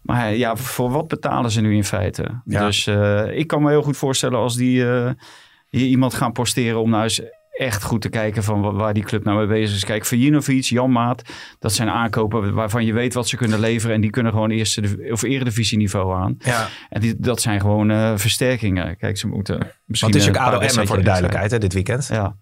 [0.00, 2.40] Maar ja, voor wat betalen ze nu in feite?
[2.44, 2.66] Ja.
[2.66, 2.86] Dus
[3.30, 4.84] ik kan me heel goed voorstellen als die
[5.68, 7.22] hier iemand gaan posteren om nou eens
[7.58, 9.84] echt goed te kijken van wa- waar die club nou mee bezig is.
[9.84, 11.22] Kijk, Vujinovic, Jan Maat,
[11.58, 13.94] dat zijn aankopen waarvan je weet wat ze kunnen leveren.
[13.94, 16.36] En die kunnen gewoon eerste of eredivisieniveau aan.
[16.38, 16.68] Ja.
[16.88, 18.96] En die, dat zijn gewoon eh, versterkingen.
[18.96, 20.10] Kijk, ze moeten misschien...
[20.10, 22.06] Want het is ook een paar ADO Emmen voor de duidelijkheid hè, dit weekend.
[22.12, 22.36] ja.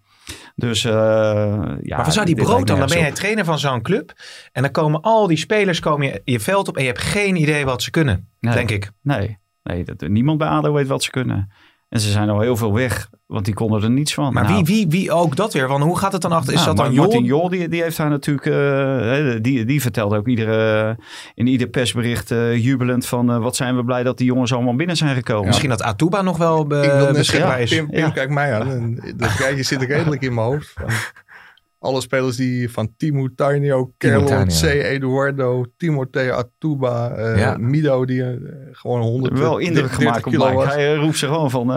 [0.54, 1.96] Dus, eh ja.
[1.96, 2.78] maar wat zou die brood dan?
[2.78, 4.12] Dan ben jij trainer van zo'n club.
[4.52, 7.36] En dan komen al die spelers komen je, je veld op en je hebt geen
[7.36, 8.28] idee wat ze kunnen.
[8.40, 8.54] Nee.
[8.54, 8.90] Denk ik.
[9.02, 11.50] Nee, nee dat, niemand bij ADO weet wat ze kunnen.
[11.94, 14.32] En ze zijn al heel veel weg, want die konden er niets van.
[14.32, 15.68] Maar Nou, wie, wie, wie ook dat weer?
[15.68, 16.52] Want hoe gaat het dan achter?
[16.52, 17.38] Is nou, dat dan Ma- Martin Jol?
[17.40, 18.46] Jol, die, die heeft daar natuurlijk...
[18.46, 18.52] eh,
[19.00, 20.96] hè, die, die vertelt ook iedere,
[21.34, 23.30] in ieder persbericht eh, jubelend van...
[23.30, 25.46] eh, wat zijn we blij dat die jongens allemaal binnen zijn gekomen.
[25.46, 27.70] Misschien dat Atuba nog wel be- ik wil net beschikbaar is.
[27.70, 28.10] Pim, Pim Ja.
[28.10, 28.98] kijkt mij aan.
[29.16, 30.74] Dat rijtje zit redelijk in mijn hoofd.
[31.84, 34.54] Alle spelers die van Timo Tainio, Kerlon, Tainio.
[34.60, 34.64] C.
[34.64, 37.56] Eduardo, Timothée Atuba, eh, Ja.
[37.56, 38.28] Mido die eh,
[38.72, 40.64] gewoon 100 wel indruk gemaakt op.
[40.64, 41.70] Hij eh, roept ze gewoon van...
[41.72, 41.76] eh,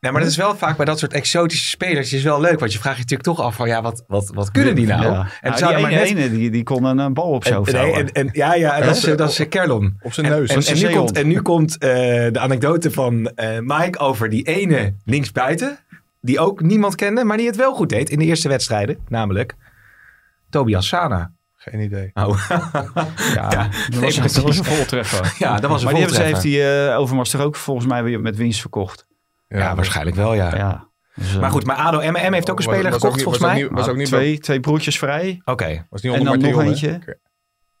[0.00, 2.58] Ja, maar dat is wel vaak bij dat soort exotische spelers is wel leuk.
[2.60, 5.02] Want je vraagt je natuurlijk toch af van ja, wat, wat, wat kunnen die nou?
[5.02, 5.28] ja.
[5.40, 6.08] En Nou, die ene, maar net...
[6.08, 8.86] ene die, die kon een bal op En, hoofd nee, en, en, ja, ja, en
[8.86, 9.96] dat is, dat is Kerlon.
[10.02, 10.48] Op zijn En, neus.
[10.50, 11.88] en, en een nu komt, en nu komt eh,
[12.32, 15.78] de anekdote van eh, Mike over die ene linksbuiten.
[16.24, 18.98] Die ook niemand kende, maar die het wel goed deed in de eerste wedstrijden.
[19.08, 19.54] Namelijk
[20.50, 21.32] Tobias Sana.
[21.56, 22.10] Geen idee.
[22.14, 22.46] Oh.
[22.48, 22.70] ja,
[23.34, 25.34] ja, dat, was, nee, dat was een voltreffer.
[25.38, 26.50] ja, dat was een Maar die hebben ze, voltreffer.
[26.50, 29.06] heeft hij eh, Overmars toch ook volgens mij weer met winst verkocht.
[29.48, 30.56] Ja, waarschijnlijk wel, ja.
[30.56, 30.88] Ja.
[31.14, 33.22] Dus, eh, Maar goed, maar ADO MM heeft ook een speler was gekocht, ook niet-
[33.22, 33.62] volgens was ook mij.
[33.68, 35.40] niet- was ook niet twee, twee broertjes vrij.
[35.44, 37.18] Oké, Was niet En onder dan nog eentje.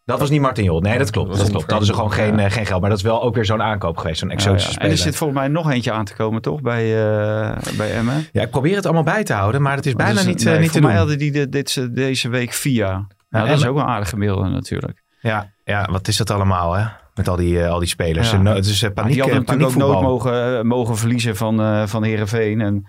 [0.04, 0.80] Dat was niet Martin Jol.
[0.80, 1.36] Nee, dat klopt.
[1.38, 1.68] Dat klopt.
[1.68, 2.80] Dat is gewoon geen, eh, geen geld.
[2.80, 4.18] Maar dat is wel ook weer zo'n aankoop geweest.
[4.18, 4.74] Zo'n exotische ja.
[4.74, 4.96] En speler.
[4.96, 6.60] er zit volgens mij nog eentje aan te komen, toch?
[6.60, 8.26] Bij, eh, bij Emmen.
[8.32, 10.54] Ja, ik probeer het allemaal bij te houden, maar het is bijna Dus, niet, nee,
[10.54, 10.90] eh, niet te voor doen.
[10.90, 13.06] mij hadden die de, dit, deze week via.
[13.30, 15.02] Nou, dat is ook een aardig gemiddelde natuurlijk.
[15.20, 16.84] Ja, ja, wat is dat allemaal, hè?
[17.14, 18.30] Met al die, al die spelers.
[18.30, 18.36] Ja.
[18.36, 21.60] En, no- het is Maar paniek, die hadden natuurlijk ook nooit mogen, mogen verliezen van,
[21.60, 22.60] eh van Heerenveen.
[22.60, 22.86] En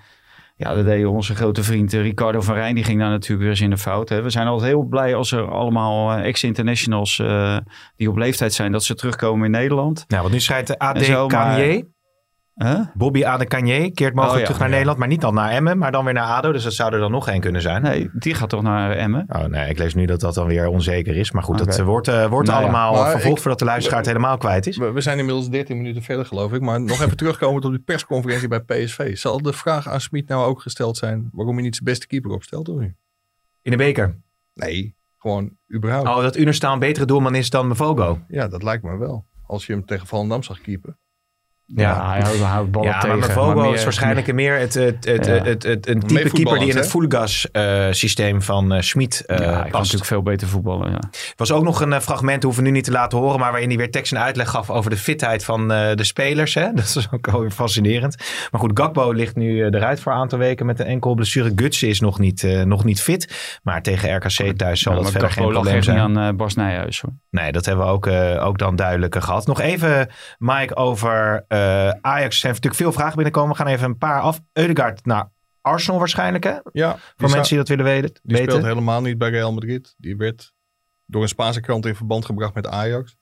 [0.56, 2.76] ja, dat deed onze grote vriend eh, Ricardo van Rijn.
[2.76, 4.10] Die ging daar natuurlijk weer eens in de fout.
[4.10, 4.22] Hè.
[4.22, 7.58] We zijn altijd heel blij als er allemaal eh, ex-internationals eh,
[7.96, 10.06] die op leeftijd zijn, dat ze terugkomen in Nederland.
[10.08, 11.60] Ja, want nu schrijft de AD zo, maar-
[12.56, 12.80] Huh?
[12.94, 14.44] Bobby Adekanje, keert mogelijk Oh, ja.
[14.44, 14.74] terug naar Ja.
[14.74, 14.98] Nederland.
[15.00, 16.52] Maar niet dan naar Emmen, maar dan weer naar ADO.
[16.52, 17.82] Dus dat zou er dan nog één kunnen zijn.
[17.82, 19.26] Nee, die gaat toch naar Emmen?
[19.30, 21.32] Oh nee, ik lees nu dat dat dan weer onzeker is.
[21.32, 24.08] Maar goed, dat eh, wordt, eh, wordt Nou allemaal vervolgd ik- voordat de luisteraar het
[24.08, 24.78] helemaal kwijt is.
[24.78, 26.62] We, we zijn inmiddels 13 minuten verder, geloof ik.
[26.62, 29.18] Maar nog even terugkomen op die persconferentie bij PSV.
[29.18, 32.32] Zal de vraag aan Smit nou ook gesteld zijn waarom hij niet zijn beste keeper
[32.32, 32.70] opstelt?
[32.70, 32.94] Of niet?
[33.62, 34.18] In de beker.
[34.54, 36.08] Nee, gewoon überhaupt.
[36.08, 38.20] Oh, dat Unerstaan een betere doelman is dan Mevogo.
[38.28, 39.26] Ja, dat lijkt me wel.
[39.48, 40.98] Als je hem tegen Volendam zag keepen.
[41.76, 43.36] Ja, hij houdt, houdt ballen Ja, tegen.
[43.36, 45.32] maar meer- is waarschijnlijk meer het, het, het, Ja.
[45.32, 49.38] het, het, het- een type keeper die in het voetballend, Fulgas-systeem van eh Schmid eh
[49.38, 50.92] Ja, hij kan natuurlijk veel beter voetballen.
[50.92, 50.98] Ja.
[51.12, 53.50] Er was ook nog een eh, fragment, hoeven we nu niet te laten horen, maar
[53.52, 56.54] waarin hij weer tekst en uitleg gaf over de fitheid van eh, de spelers.
[56.54, 56.74] Hè?
[56.84, 58.16] Dat is ook wel weer fascinerend.
[58.52, 61.52] Maar goed, Gakbo ligt nu eh, eruit voor een aantal weken met een enkel blessure.
[61.56, 65.12] Gutsen is nog niet, eh, nog niet fit, maar tegen RKC thuis zal Ja, dat
[65.12, 66.00] verder geen probleem echt niet zijn.
[66.00, 67.02] aan eh, Bas Nijhuis.
[67.02, 67.12] Hoor.
[67.30, 69.48] Nee, dat hebben we ook, eh, ook dan duidelijker gehad.
[69.48, 70.08] Nog even,
[70.38, 71.63] Mike, over eh,
[72.02, 72.34] Ajax.
[72.34, 73.50] Er zijn natuurlijk veel vragen binnenkomen.
[73.52, 74.40] We gaan even een paar af.
[74.54, 76.58] Eudegaard naar Arsenal waarschijnlijk, hè?
[76.72, 78.20] Ja, Voor mensen die dat willen weten.
[78.24, 79.96] die speelt helemaal niet bij Real Madrid.
[79.98, 80.54] Die werd
[81.06, 83.16] door een Spaanse krant in verband gebracht met Ajax.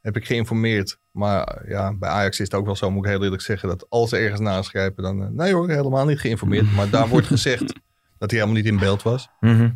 [0.00, 0.98] Heb ik geïnformeerd.
[1.10, 3.86] Maar ja, bij Ajax is het ook wel zo, moet ik heel eerlijk zeggen, dat
[3.88, 5.22] als ze ergens naschrijven, dan...
[5.22, 6.72] eh, nee hoor, helemaal niet geïnformeerd.
[6.72, 7.60] Maar daar wordt gezegd
[8.18, 9.28] dat hij helemaal niet in beeld was.
[9.40, 9.70] Mhm.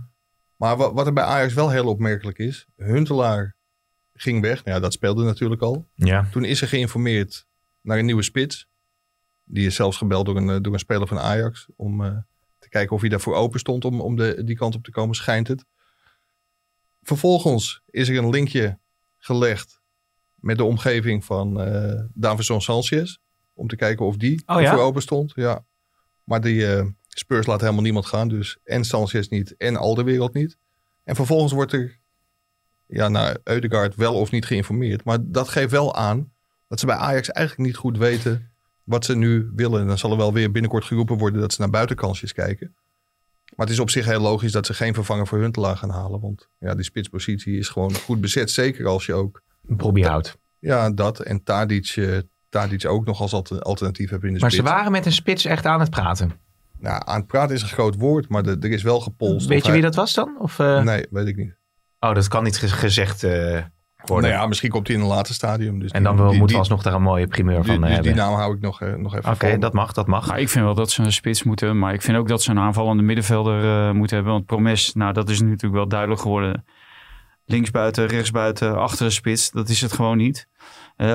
[0.57, 3.57] Maar wat, wat er bij Ajax wel heel opmerkelijk is, Huntelaar
[4.15, 4.65] ging weg.
[4.65, 5.89] Nou ja, dat speelde natuurlijk al.
[5.95, 6.27] Ja.
[6.31, 7.47] Toen is er geïnformeerd
[7.81, 8.69] naar een nieuwe spits.
[9.45, 11.69] Die is zelfs gebeld door een, eh, door een speler van Ajax.
[11.77, 12.17] Om eh,
[12.59, 15.15] te kijken of hij daarvoor open stond om, om de, die kant op te komen,
[15.15, 15.65] schijnt het.
[17.03, 18.79] Vervolgens is er een linkje
[19.19, 19.81] gelegd
[20.35, 23.19] met de omgeving van eh Davinson Sanchez.
[23.55, 24.75] Om te kijken of die Oh ja?
[24.75, 25.33] open stond.
[25.35, 25.65] Ja.
[26.25, 28.29] Maar die, eh, Spurs laat helemaal niemand gaan.
[28.29, 30.59] Dus en Sanchez niet en Alderwereld niet.
[31.05, 32.01] En vervolgens wordt er
[32.87, 35.05] ja, naar Eudegaard wel of niet geïnformeerd.
[35.05, 36.33] Maar dat geeft wel aan
[36.71, 38.51] dat ze bij Ajax eigenlijk niet goed weten
[38.85, 39.81] wat ze nu willen.
[39.81, 42.75] En dan zal er wel weer binnenkort geroepen worden dat ze naar buitenkansjes kijken.
[43.57, 46.21] Maar het is op zich heel logisch dat ze geen vervanger voor Huntelaar gaan halen.
[46.21, 48.51] Want ja, die spitspositie is gewoon goed bezet.
[48.51, 50.39] Zeker als je ook Bobby houdt.
[50.59, 52.19] ja, dat en Tadic, eh
[52.49, 54.71] Tadic ook nog als alter- alternatief hebben in de Maar ze spits.
[54.73, 56.33] waren met een spits echt aan het praten.
[56.79, 59.47] Nou, aan het praten is een groot woord, maar er er is wel gepolst.
[59.47, 60.37] Weet je wie dat was dan?
[60.41, 61.55] Of, eh, Nee, weet ik niet.
[62.01, 63.65] Oh, dat kan niet ge- gezegd eh,
[64.05, 64.31] worden.
[64.31, 65.79] Nou ja, misschien komt hij in een later stadium.
[65.79, 67.81] Dus en dan die, moeten die, we alsnog daar een mooie primeur die, van eh,
[67.81, 68.15] die- die hebben.
[68.31, 70.27] naam hou ik nog, eh, nog even Oké, dat mag, dat mag.
[70.29, 71.79] Maar ik vind wel dat ze een spits moeten.
[71.79, 74.35] Maar ik vind ook dat ze een aanvallende middenvelder eh, moeten hebben.
[74.35, 76.65] Want Promes, nou dat is natuurlijk wel duidelijk geworden.
[77.45, 79.51] Linksbuiten, rechtsbuiten, achter de spits.
[79.51, 80.49] Dat is het gewoon niet.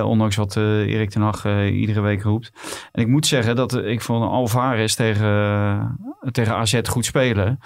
[0.04, 2.52] Ondanks wat eh, Erik ten Hag eh, iedere week roept.
[2.92, 5.98] En ik moet zeggen dat ik vond Alvarez tegen,
[6.32, 7.60] tegen AZ goed spelen.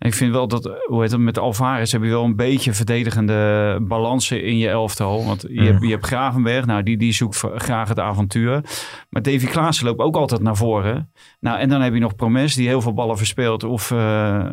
[0.00, 2.72] En ik vind wel dat, hoe heet het, met Alvarez heb je wel een beetje
[2.72, 5.24] verdedigende balansen in je elftal.
[5.24, 5.66] Want je, Mm.
[5.66, 8.60] hebt, je hebt Gravenberg, nou die, die zoekt graag het avontuur.
[9.10, 11.12] Maar Davy Klaassen loopt ook altijd naar voren.
[11.40, 13.64] Nou, en dan heb je nog Promes die heel veel ballen verspeelt.
[13.64, 14.46] Of, eh,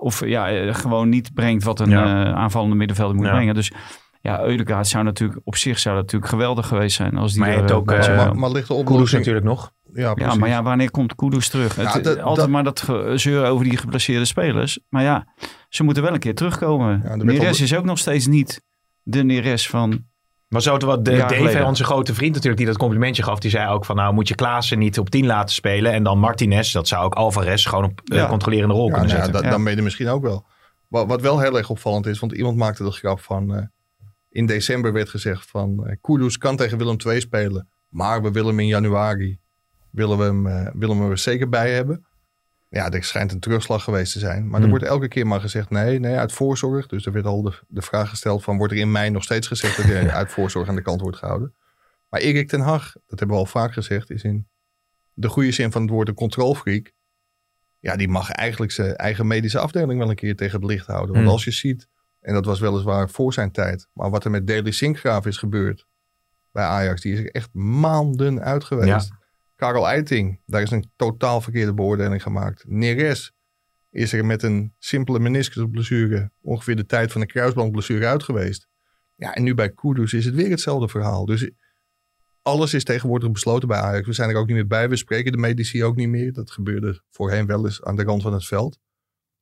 [0.00, 2.24] of ja, eh, gewoon niet brengt wat een Ja.
[2.26, 3.32] eh, aanvallende middenvelder moet Ja.
[3.32, 3.54] brengen.
[3.54, 3.72] Dus
[4.20, 7.16] ja, Eudegaard zou natuurlijk op zich zou dat natuurlijk geweldig geweest zijn.
[7.16, 9.10] Als die Maar er, ook, zou maar, ligt de oplossing...
[9.18, 9.72] natuurlijk nog.
[9.94, 11.76] Ja, Ja, maar ja, wanneer komt Kudus terug?
[11.76, 14.78] Ja, Het, dat- altijd dat- maar dat gezeur over die geblesseerde spelers.
[14.88, 15.26] Maar ja,
[15.68, 17.02] ze moeten wel een keer terugkomen.
[17.04, 18.62] er werd Neres al- is ook nog steeds niet
[19.02, 20.10] de Neres van...
[20.48, 23.38] Maar zo wat de Dave, onze grote vriend natuurlijk, die dat complimentje gaf.
[23.38, 25.92] Die zei ook van, nou moet je Klaassen niet op 10 laten spelen.
[25.92, 28.26] En dan Martinez, dat zou ook Alvarez gewoon op eh, Ja.
[28.26, 29.44] controlerende rol Ja, kunnen nou ja, zetten.
[29.44, 29.50] Ja.
[29.50, 30.44] dan ben je er misschien ook wel.
[30.88, 33.54] Wat, wat wel heel erg opvallend is, want iemand maakte de grap van...
[33.54, 33.62] eh,
[34.30, 35.86] in december werd gezegd van...
[35.86, 37.68] eh Kudus kan tegen Willem II spelen.
[37.88, 39.38] Maar we willen hem in januari.
[39.92, 42.06] Willen we hem, eh, willen we hem er zeker bij hebben.
[42.68, 44.44] Ja, er schijnt een terugslag geweest te zijn.
[44.44, 44.70] Maar er Hmm.
[44.70, 46.86] wordt elke keer maar gezegd nee, nee, uit voorzorg.
[46.86, 48.56] Dus er werd al de, de vraag gesteld van...
[48.56, 51.16] wordt er in mei nog steeds gezegd dat hij uit voorzorg aan de kant wordt
[51.16, 51.54] gehouden?
[52.08, 54.10] Maar Erik ten Hag, dat hebben we al vaak gezegd...
[54.10, 54.48] is in
[55.14, 56.92] de goede zin van het woord een controlfreak.
[57.78, 61.10] Ja, die mag eigenlijk zijn eigen medische afdeling wel een keer tegen het licht houden.
[61.10, 61.32] Want Hmm.
[61.32, 61.88] als je ziet,
[62.20, 63.88] en dat was weliswaar voor zijn tijd...
[63.92, 65.86] maar wat er met Deli Sinkgraaf is gebeurd
[66.52, 67.00] bij Ajax...
[67.00, 69.10] die is er echt maanden uit geweest.
[69.62, 72.64] Karel Eiting, daar is een totaal verkeerde beoordeling gemaakt.
[72.66, 73.32] Neres
[73.90, 76.30] is er met een simpele meniscusblessure...
[76.40, 78.68] ongeveer de tijd van een kruisbandblessure uit geweest.
[79.16, 81.24] Ja, en nu bij Kudus is het weer hetzelfde verhaal.
[81.24, 81.50] Dus
[82.42, 84.06] alles is tegenwoordig besloten bij Ajax.
[84.06, 84.88] We zijn er ook niet meer bij.
[84.88, 86.32] We spreken de medici ook niet meer.
[86.32, 88.78] Dat gebeurde voorheen wel eens aan de rand van het veld.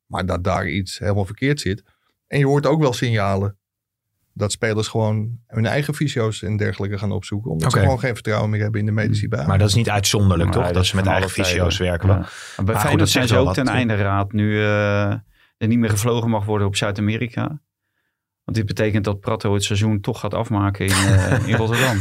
[0.07, 1.83] Maar dat daar iets helemaal verkeerd zit.
[2.27, 3.59] En je hoort ook wel signalen
[4.33, 7.51] dat spelers gewoon hun eigen fysio's en dergelijke gaan opzoeken.
[7.51, 9.91] Omdat ze gewoon geen vertrouwen meer hebben in de medici bij Maar dat is niet
[9.91, 10.71] uitzonderlijk, toch?
[10.71, 12.09] Dat ze met eigen fysio's werken.
[12.09, 12.15] Ja.
[12.17, 15.11] Maar bij Feyenoord dat zijn ze ook ten einde raad nu eh,
[15.57, 17.61] er niet meer gevlogen mag worden op Zuid-Amerika.
[18.45, 21.99] Want dit betekent dat Prato het seizoen toch gaat afmaken in, eh, in Rotterdam.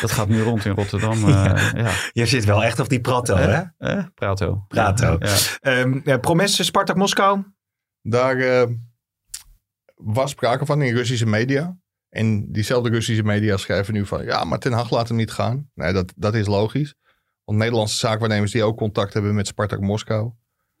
[0.00, 1.24] Dat gaat nu rond in Rotterdam.
[1.24, 1.90] eh, ja.
[2.12, 3.62] Je zit wel echt op die prato, hè?
[3.78, 4.64] Eh, Prato.
[4.68, 5.18] Prato.
[6.04, 6.18] Ja.
[6.18, 7.42] Promes, Spartak Moskou.
[8.02, 8.62] Daar eh,
[9.98, 11.78] was sprake van in Russische media.
[12.08, 14.24] En diezelfde Russische media schrijven nu van...
[14.24, 15.70] ja, maar Ten Hag laat hem niet gaan.
[15.74, 16.94] Nee, dat, dat is logisch.
[17.44, 20.32] Want Nederlandse zaakwaarnemers die ook contact hebben met Spartak Moskou...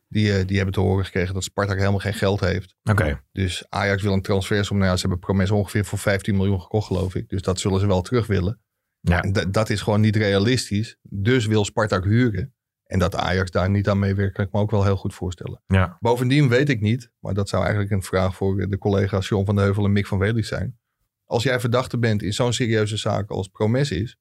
[0.08, 2.76] die, eh, die hebben te horen gekregen dat Spartak helemaal geen geld heeft.
[2.90, 3.20] Oké.
[3.32, 4.76] Dus Ajax wil een transfersom.
[4.76, 7.28] Nou ja, ze hebben Promes ongeveer voor 15 miljoen gekocht, geloof ik.
[7.28, 8.60] Dus dat zullen ze wel terug willen.
[9.00, 9.22] Ja.
[9.22, 10.96] En dat is gewoon niet realistisch.
[11.02, 12.54] Dus wil Spartak huren.
[12.88, 15.62] En dat Ajax daar niet aan meewerkt, kan ik me ook wel heel goed voorstellen.
[15.66, 15.96] Ja.
[16.00, 19.54] Bovendien weet ik niet, maar dat zou eigenlijk een vraag voor de collega's John van
[19.54, 20.78] de Heuvel en Mick van Welis zijn.
[21.24, 24.16] Als jij verdachte bent in zo'n serieuze zaak als Promes is,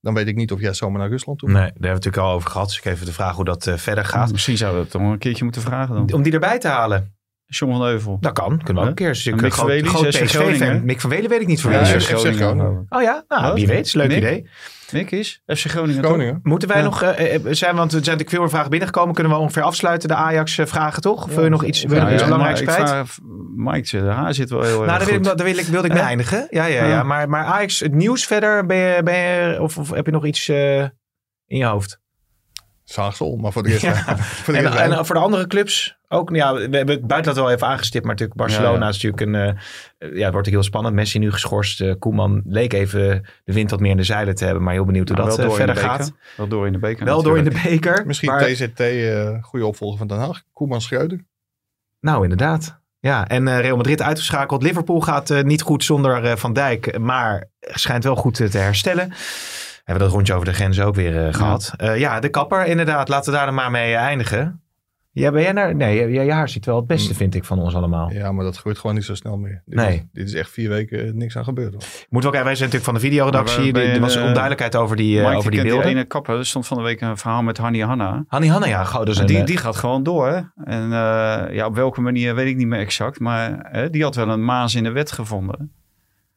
[0.00, 2.04] dan weet ik niet of jij zomaar naar Rusland toe Nee, daar hebben we het
[2.04, 2.66] natuurlijk al over gehad.
[2.68, 4.32] Dus ik even de vraag hoe dat eh, verder gaat.
[4.32, 6.12] Misschien zouden we het toch een keertje moeten vragen dan.
[6.12, 7.14] Om die erbij te halen.
[7.46, 8.16] John van Heuvel.
[8.20, 8.62] Dat kan.
[8.62, 9.08] Kunnen we ook een keer.
[9.08, 10.26] Dus Mick PSV-fan.
[10.26, 10.84] Groningen.
[10.84, 12.84] Mick van weet ik niet voor Ja, wie ja.
[12.88, 13.94] Oh ja, nou, wie weet.
[13.94, 14.48] Leuk idee.
[14.92, 15.42] Mick is?
[15.46, 16.04] FC Groningen?
[16.04, 16.40] Groningen.
[16.42, 16.84] Moeten wij Ja.
[16.84, 19.14] nog, eh, eh, zijn, want er zijn natuurlijk veel meer vragen binnengekomen.
[19.14, 21.24] Kunnen we ongeveer afsluiten de Ajax-vragen, toch?
[21.24, 22.80] Of wil je nog iets, wil je nog Nou iets ja, belangrijks kwijt?
[22.80, 23.18] ik vraag,
[23.56, 25.86] Mike, de haar zit wel heel Nou, erg daar, wil ik, daar wil ik, wilde
[25.86, 26.46] ik mee eindigen.
[26.50, 26.88] Ja, ja, ja.
[26.88, 27.02] Ja.
[27.02, 30.26] Maar, maar Ajax, het nieuws verder, ben je, ben je, of, of heb je nog
[30.26, 30.80] iets eh,
[31.46, 32.00] in je hoofd?
[32.84, 33.68] Zaagsel, maar voor de.
[33.80, 34.04] Ja.
[34.46, 36.34] En, rest en voor de andere clubs ook?
[36.36, 38.88] Ja, we hebben het buitenland wel even aangestipt, maar natuurlijk Barcelona Ja, ja.
[38.88, 39.56] is natuurlijk een...
[40.08, 40.94] eh, ja, het wordt ook heel spannend.
[40.94, 41.80] Messi nu geschorst.
[41.80, 44.84] eh, Koeman leek even de wind wat meer in de zeilen te hebben, maar heel
[44.84, 46.12] benieuwd hoe Nou, dat eh, verder gaat.
[46.36, 48.06] Wel door in de beker Wel door in de beker.
[48.06, 50.42] Misschien maar- TZT, eh goede opvolger van Den Haag.
[50.52, 51.24] Koeman Schreuder.
[52.00, 52.78] Nou, inderdaad.
[52.98, 54.62] Ja, en eh, Real Madrid uitgeschakeld.
[54.62, 59.12] Liverpool gaat eh, niet goed zonder eh, Van Dijk, maar schijnt wel goed te herstellen.
[59.84, 61.72] Hebben we dat rondje over de grens ook weer eh, gehad.
[61.76, 63.08] Eh, ja, de kapper inderdaad.
[63.08, 64.62] Laten we daar dan maar mee eindigen.
[65.20, 65.74] Ja, ben jij naar...
[65.76, 67.16] Nee, je, je haar ziet wel het beste, Mm.
[67.16, 68.12] vind ik, van ons allemaal.
[68.12, 69.62] Ja, maar dat gebeurt gewoon niet zo snel meer.
[69.66, 69.94] Dit, Nee.
[69.96, 71.72] is, dit is echt vier weken eh, niks aan gebeurd.
[71.72, 71.82] hoor.
[72.08, 73.72] Moet wel kijken, wij zijn natuurlijk van de videoredactie.
[73.72, 75.86] Er was de- onduidelijkheid over die, eh, Mike, over die beelden.
[75.86, 76.38] ene kapper.
[76.38, 78.24] Er stond van de week een verhaal met Hanni Hanna.
[78.28, 78.84] Hanni Hanna, ja.
[78.84, 80.28] Goh, is een, die, eh, die gaat gewoon door.
[80.28, 80.40] Hè?
[80.64, 83.20] En eh, ja, op welke manier weet ik niet meer exact.
[83.20, 85.72] Maar hè, die had wel een maas in de wet gevonden.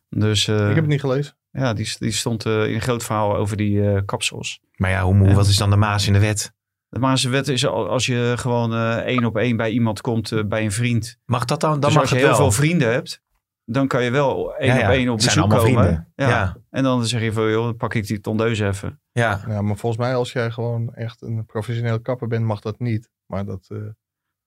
[0.09, 1.33] Dus eh, Ik heb het niet gelezen.
[1.51, 4.59] ja, die, die stond eh, in een groot verhaal over die eh, kapsels.
[4.75, 5.33] Maar ja, hoe, hoe, Ja.
[5.33, 6.53] wat is dan de maas in de wet?
[6.93, 10.31] De de wet is al- als je gewoon eh, één op één bij iemand komt,
[10.31, 11.17] eh, bij een vriend.
[11.25, 11.71] Mag dat dan?
[11.71, 12.43] Dan dus mag als je het heel wel.
[12.51, 13.21] veel vrienden hebt,
[13.65, 14.87] dan kan je wel één Ja, ja.
[14.87, 15.61] op één op Het bezoek komen.
[15.61, 16.11] vrienden.
[16.15, 16.29] Ja.
[16.29, 16.57] Ja.
[16.69, 19.01] En dan zeg je van, joh, dan pak ik die tondeus even.
[19.11, 19.41] Ja.
[19.47, 23.09] Ja, maar volgens mij als jij gewoon echt een professioneel kapper bent, mag dat niet.
[23.25, 23.65] Maar dat...
[23.69, 23.77] eh,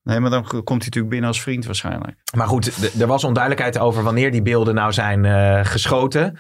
[0.07, 2.17] Nee, maar dan komt hij natuurlijk binnen als vriend waarschijnlijk.
[2.37, 6.33] Maar goed, er was onduidelijkheid over wanneer die beelden nou zijn eh, geschoten.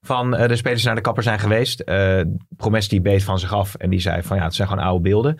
[0.00, 1.80] Van eh, de spelers die naar de kapper zijn geweest.
[1.80, 2.20] Eh
[2.56, 5.02] Promes die beet van zich af en die zei van ja, het zijn gewoon oude
[5.02, 5.38] beelden.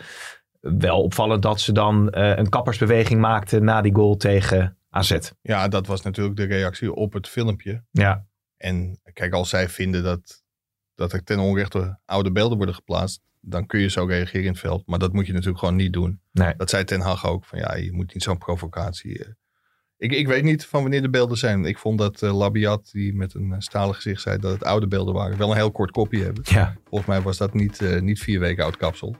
[0.59, 5.17] Wel opvallend dat ze dan eh, een kappersbeweging maakten na die goal tegen AZ.
[5.41, 7.83] ja, dat was natuurlijk de reactie op het filmpje.
[7.91, 8.25] Ja,
[8.57, 10.43] En kijk, als zij vinden dat,
[10.95, 14.59] dat er ten onrechte oude beelden worden geplaatst, dan kun je zo reageren in het
[14.59, 14.87] veld.
[14.87, 16.21] Maar dat moet je natuurlijk gewoon niet doen.
[16.31, 16.53] Nee.
[16.57, 19.23] Dat zei Ten Hag ook, van ja, je moet niet zo'n provocatie...
[19.23, 19.29] eh.
[19.97, 21.65] Ik, ik weet niet van wanneer de beelden zijn.
[21.65, 24.87] Ik vond dat eh, Labiat, die met een eh, stalen gezicht zei dat het oude
[24.87, 26.43] beelden waren, wel een heel kort kopje hebben.
[26.47, 26.75] ja.
[26.83, 29.15] Volgens mij was dat niet, niet vier weken oud kapsel.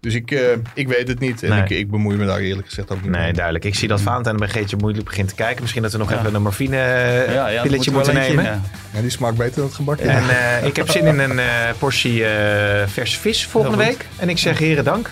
[0.00, 0.40] Dus ik, eh,
[0.74, 1.42] ik weet het niet.
[1.42, 1.62] En Nee.
[1.62, 3.32] ik, ik bemoei me daar eerlijk gezegd ook niet Nee, mee.
[3.32, 3.64] duidelijk.
[3.64, 5.60] Ik zie dat Valentijn bij Geetje moeilijk begint te kijken.
[5.60, 6.18] Misschien dat we nog Ja.
[6.18, 8.44] even een morfine eh, pilletje moeten nemen.
[8.92, 10.04] Ja, die smaakt beter dan het gebakje.
[10.08, 11.46] En eh, ik heb zin in een eh,
[11.78, 14.06] portie eh verse vis volgende week.
[14.16, 15.10] En ik zeg heren dank.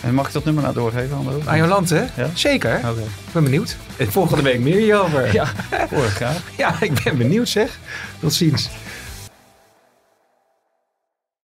[0.00, 1.16] En mag ik dat nummer nou doorgeven?
[1.16, 1.40] Andro?
[1.44, 2.26] Aan Jolante, Ja.
[2.34, 2.76] Zeker.
[2.76, 3.00] Oké.
[3.00, 3.76] Ik ben benieuwd.
[3.96, 5.32] En volgende week meer hierover.
[5.32, 5.46] Ja,
[5.90, 6.36] hoor ik graag.
[6.56, 7.78] Ja, ik ben benieuwd zeg.
[8.20, 8.70] Tot ziens.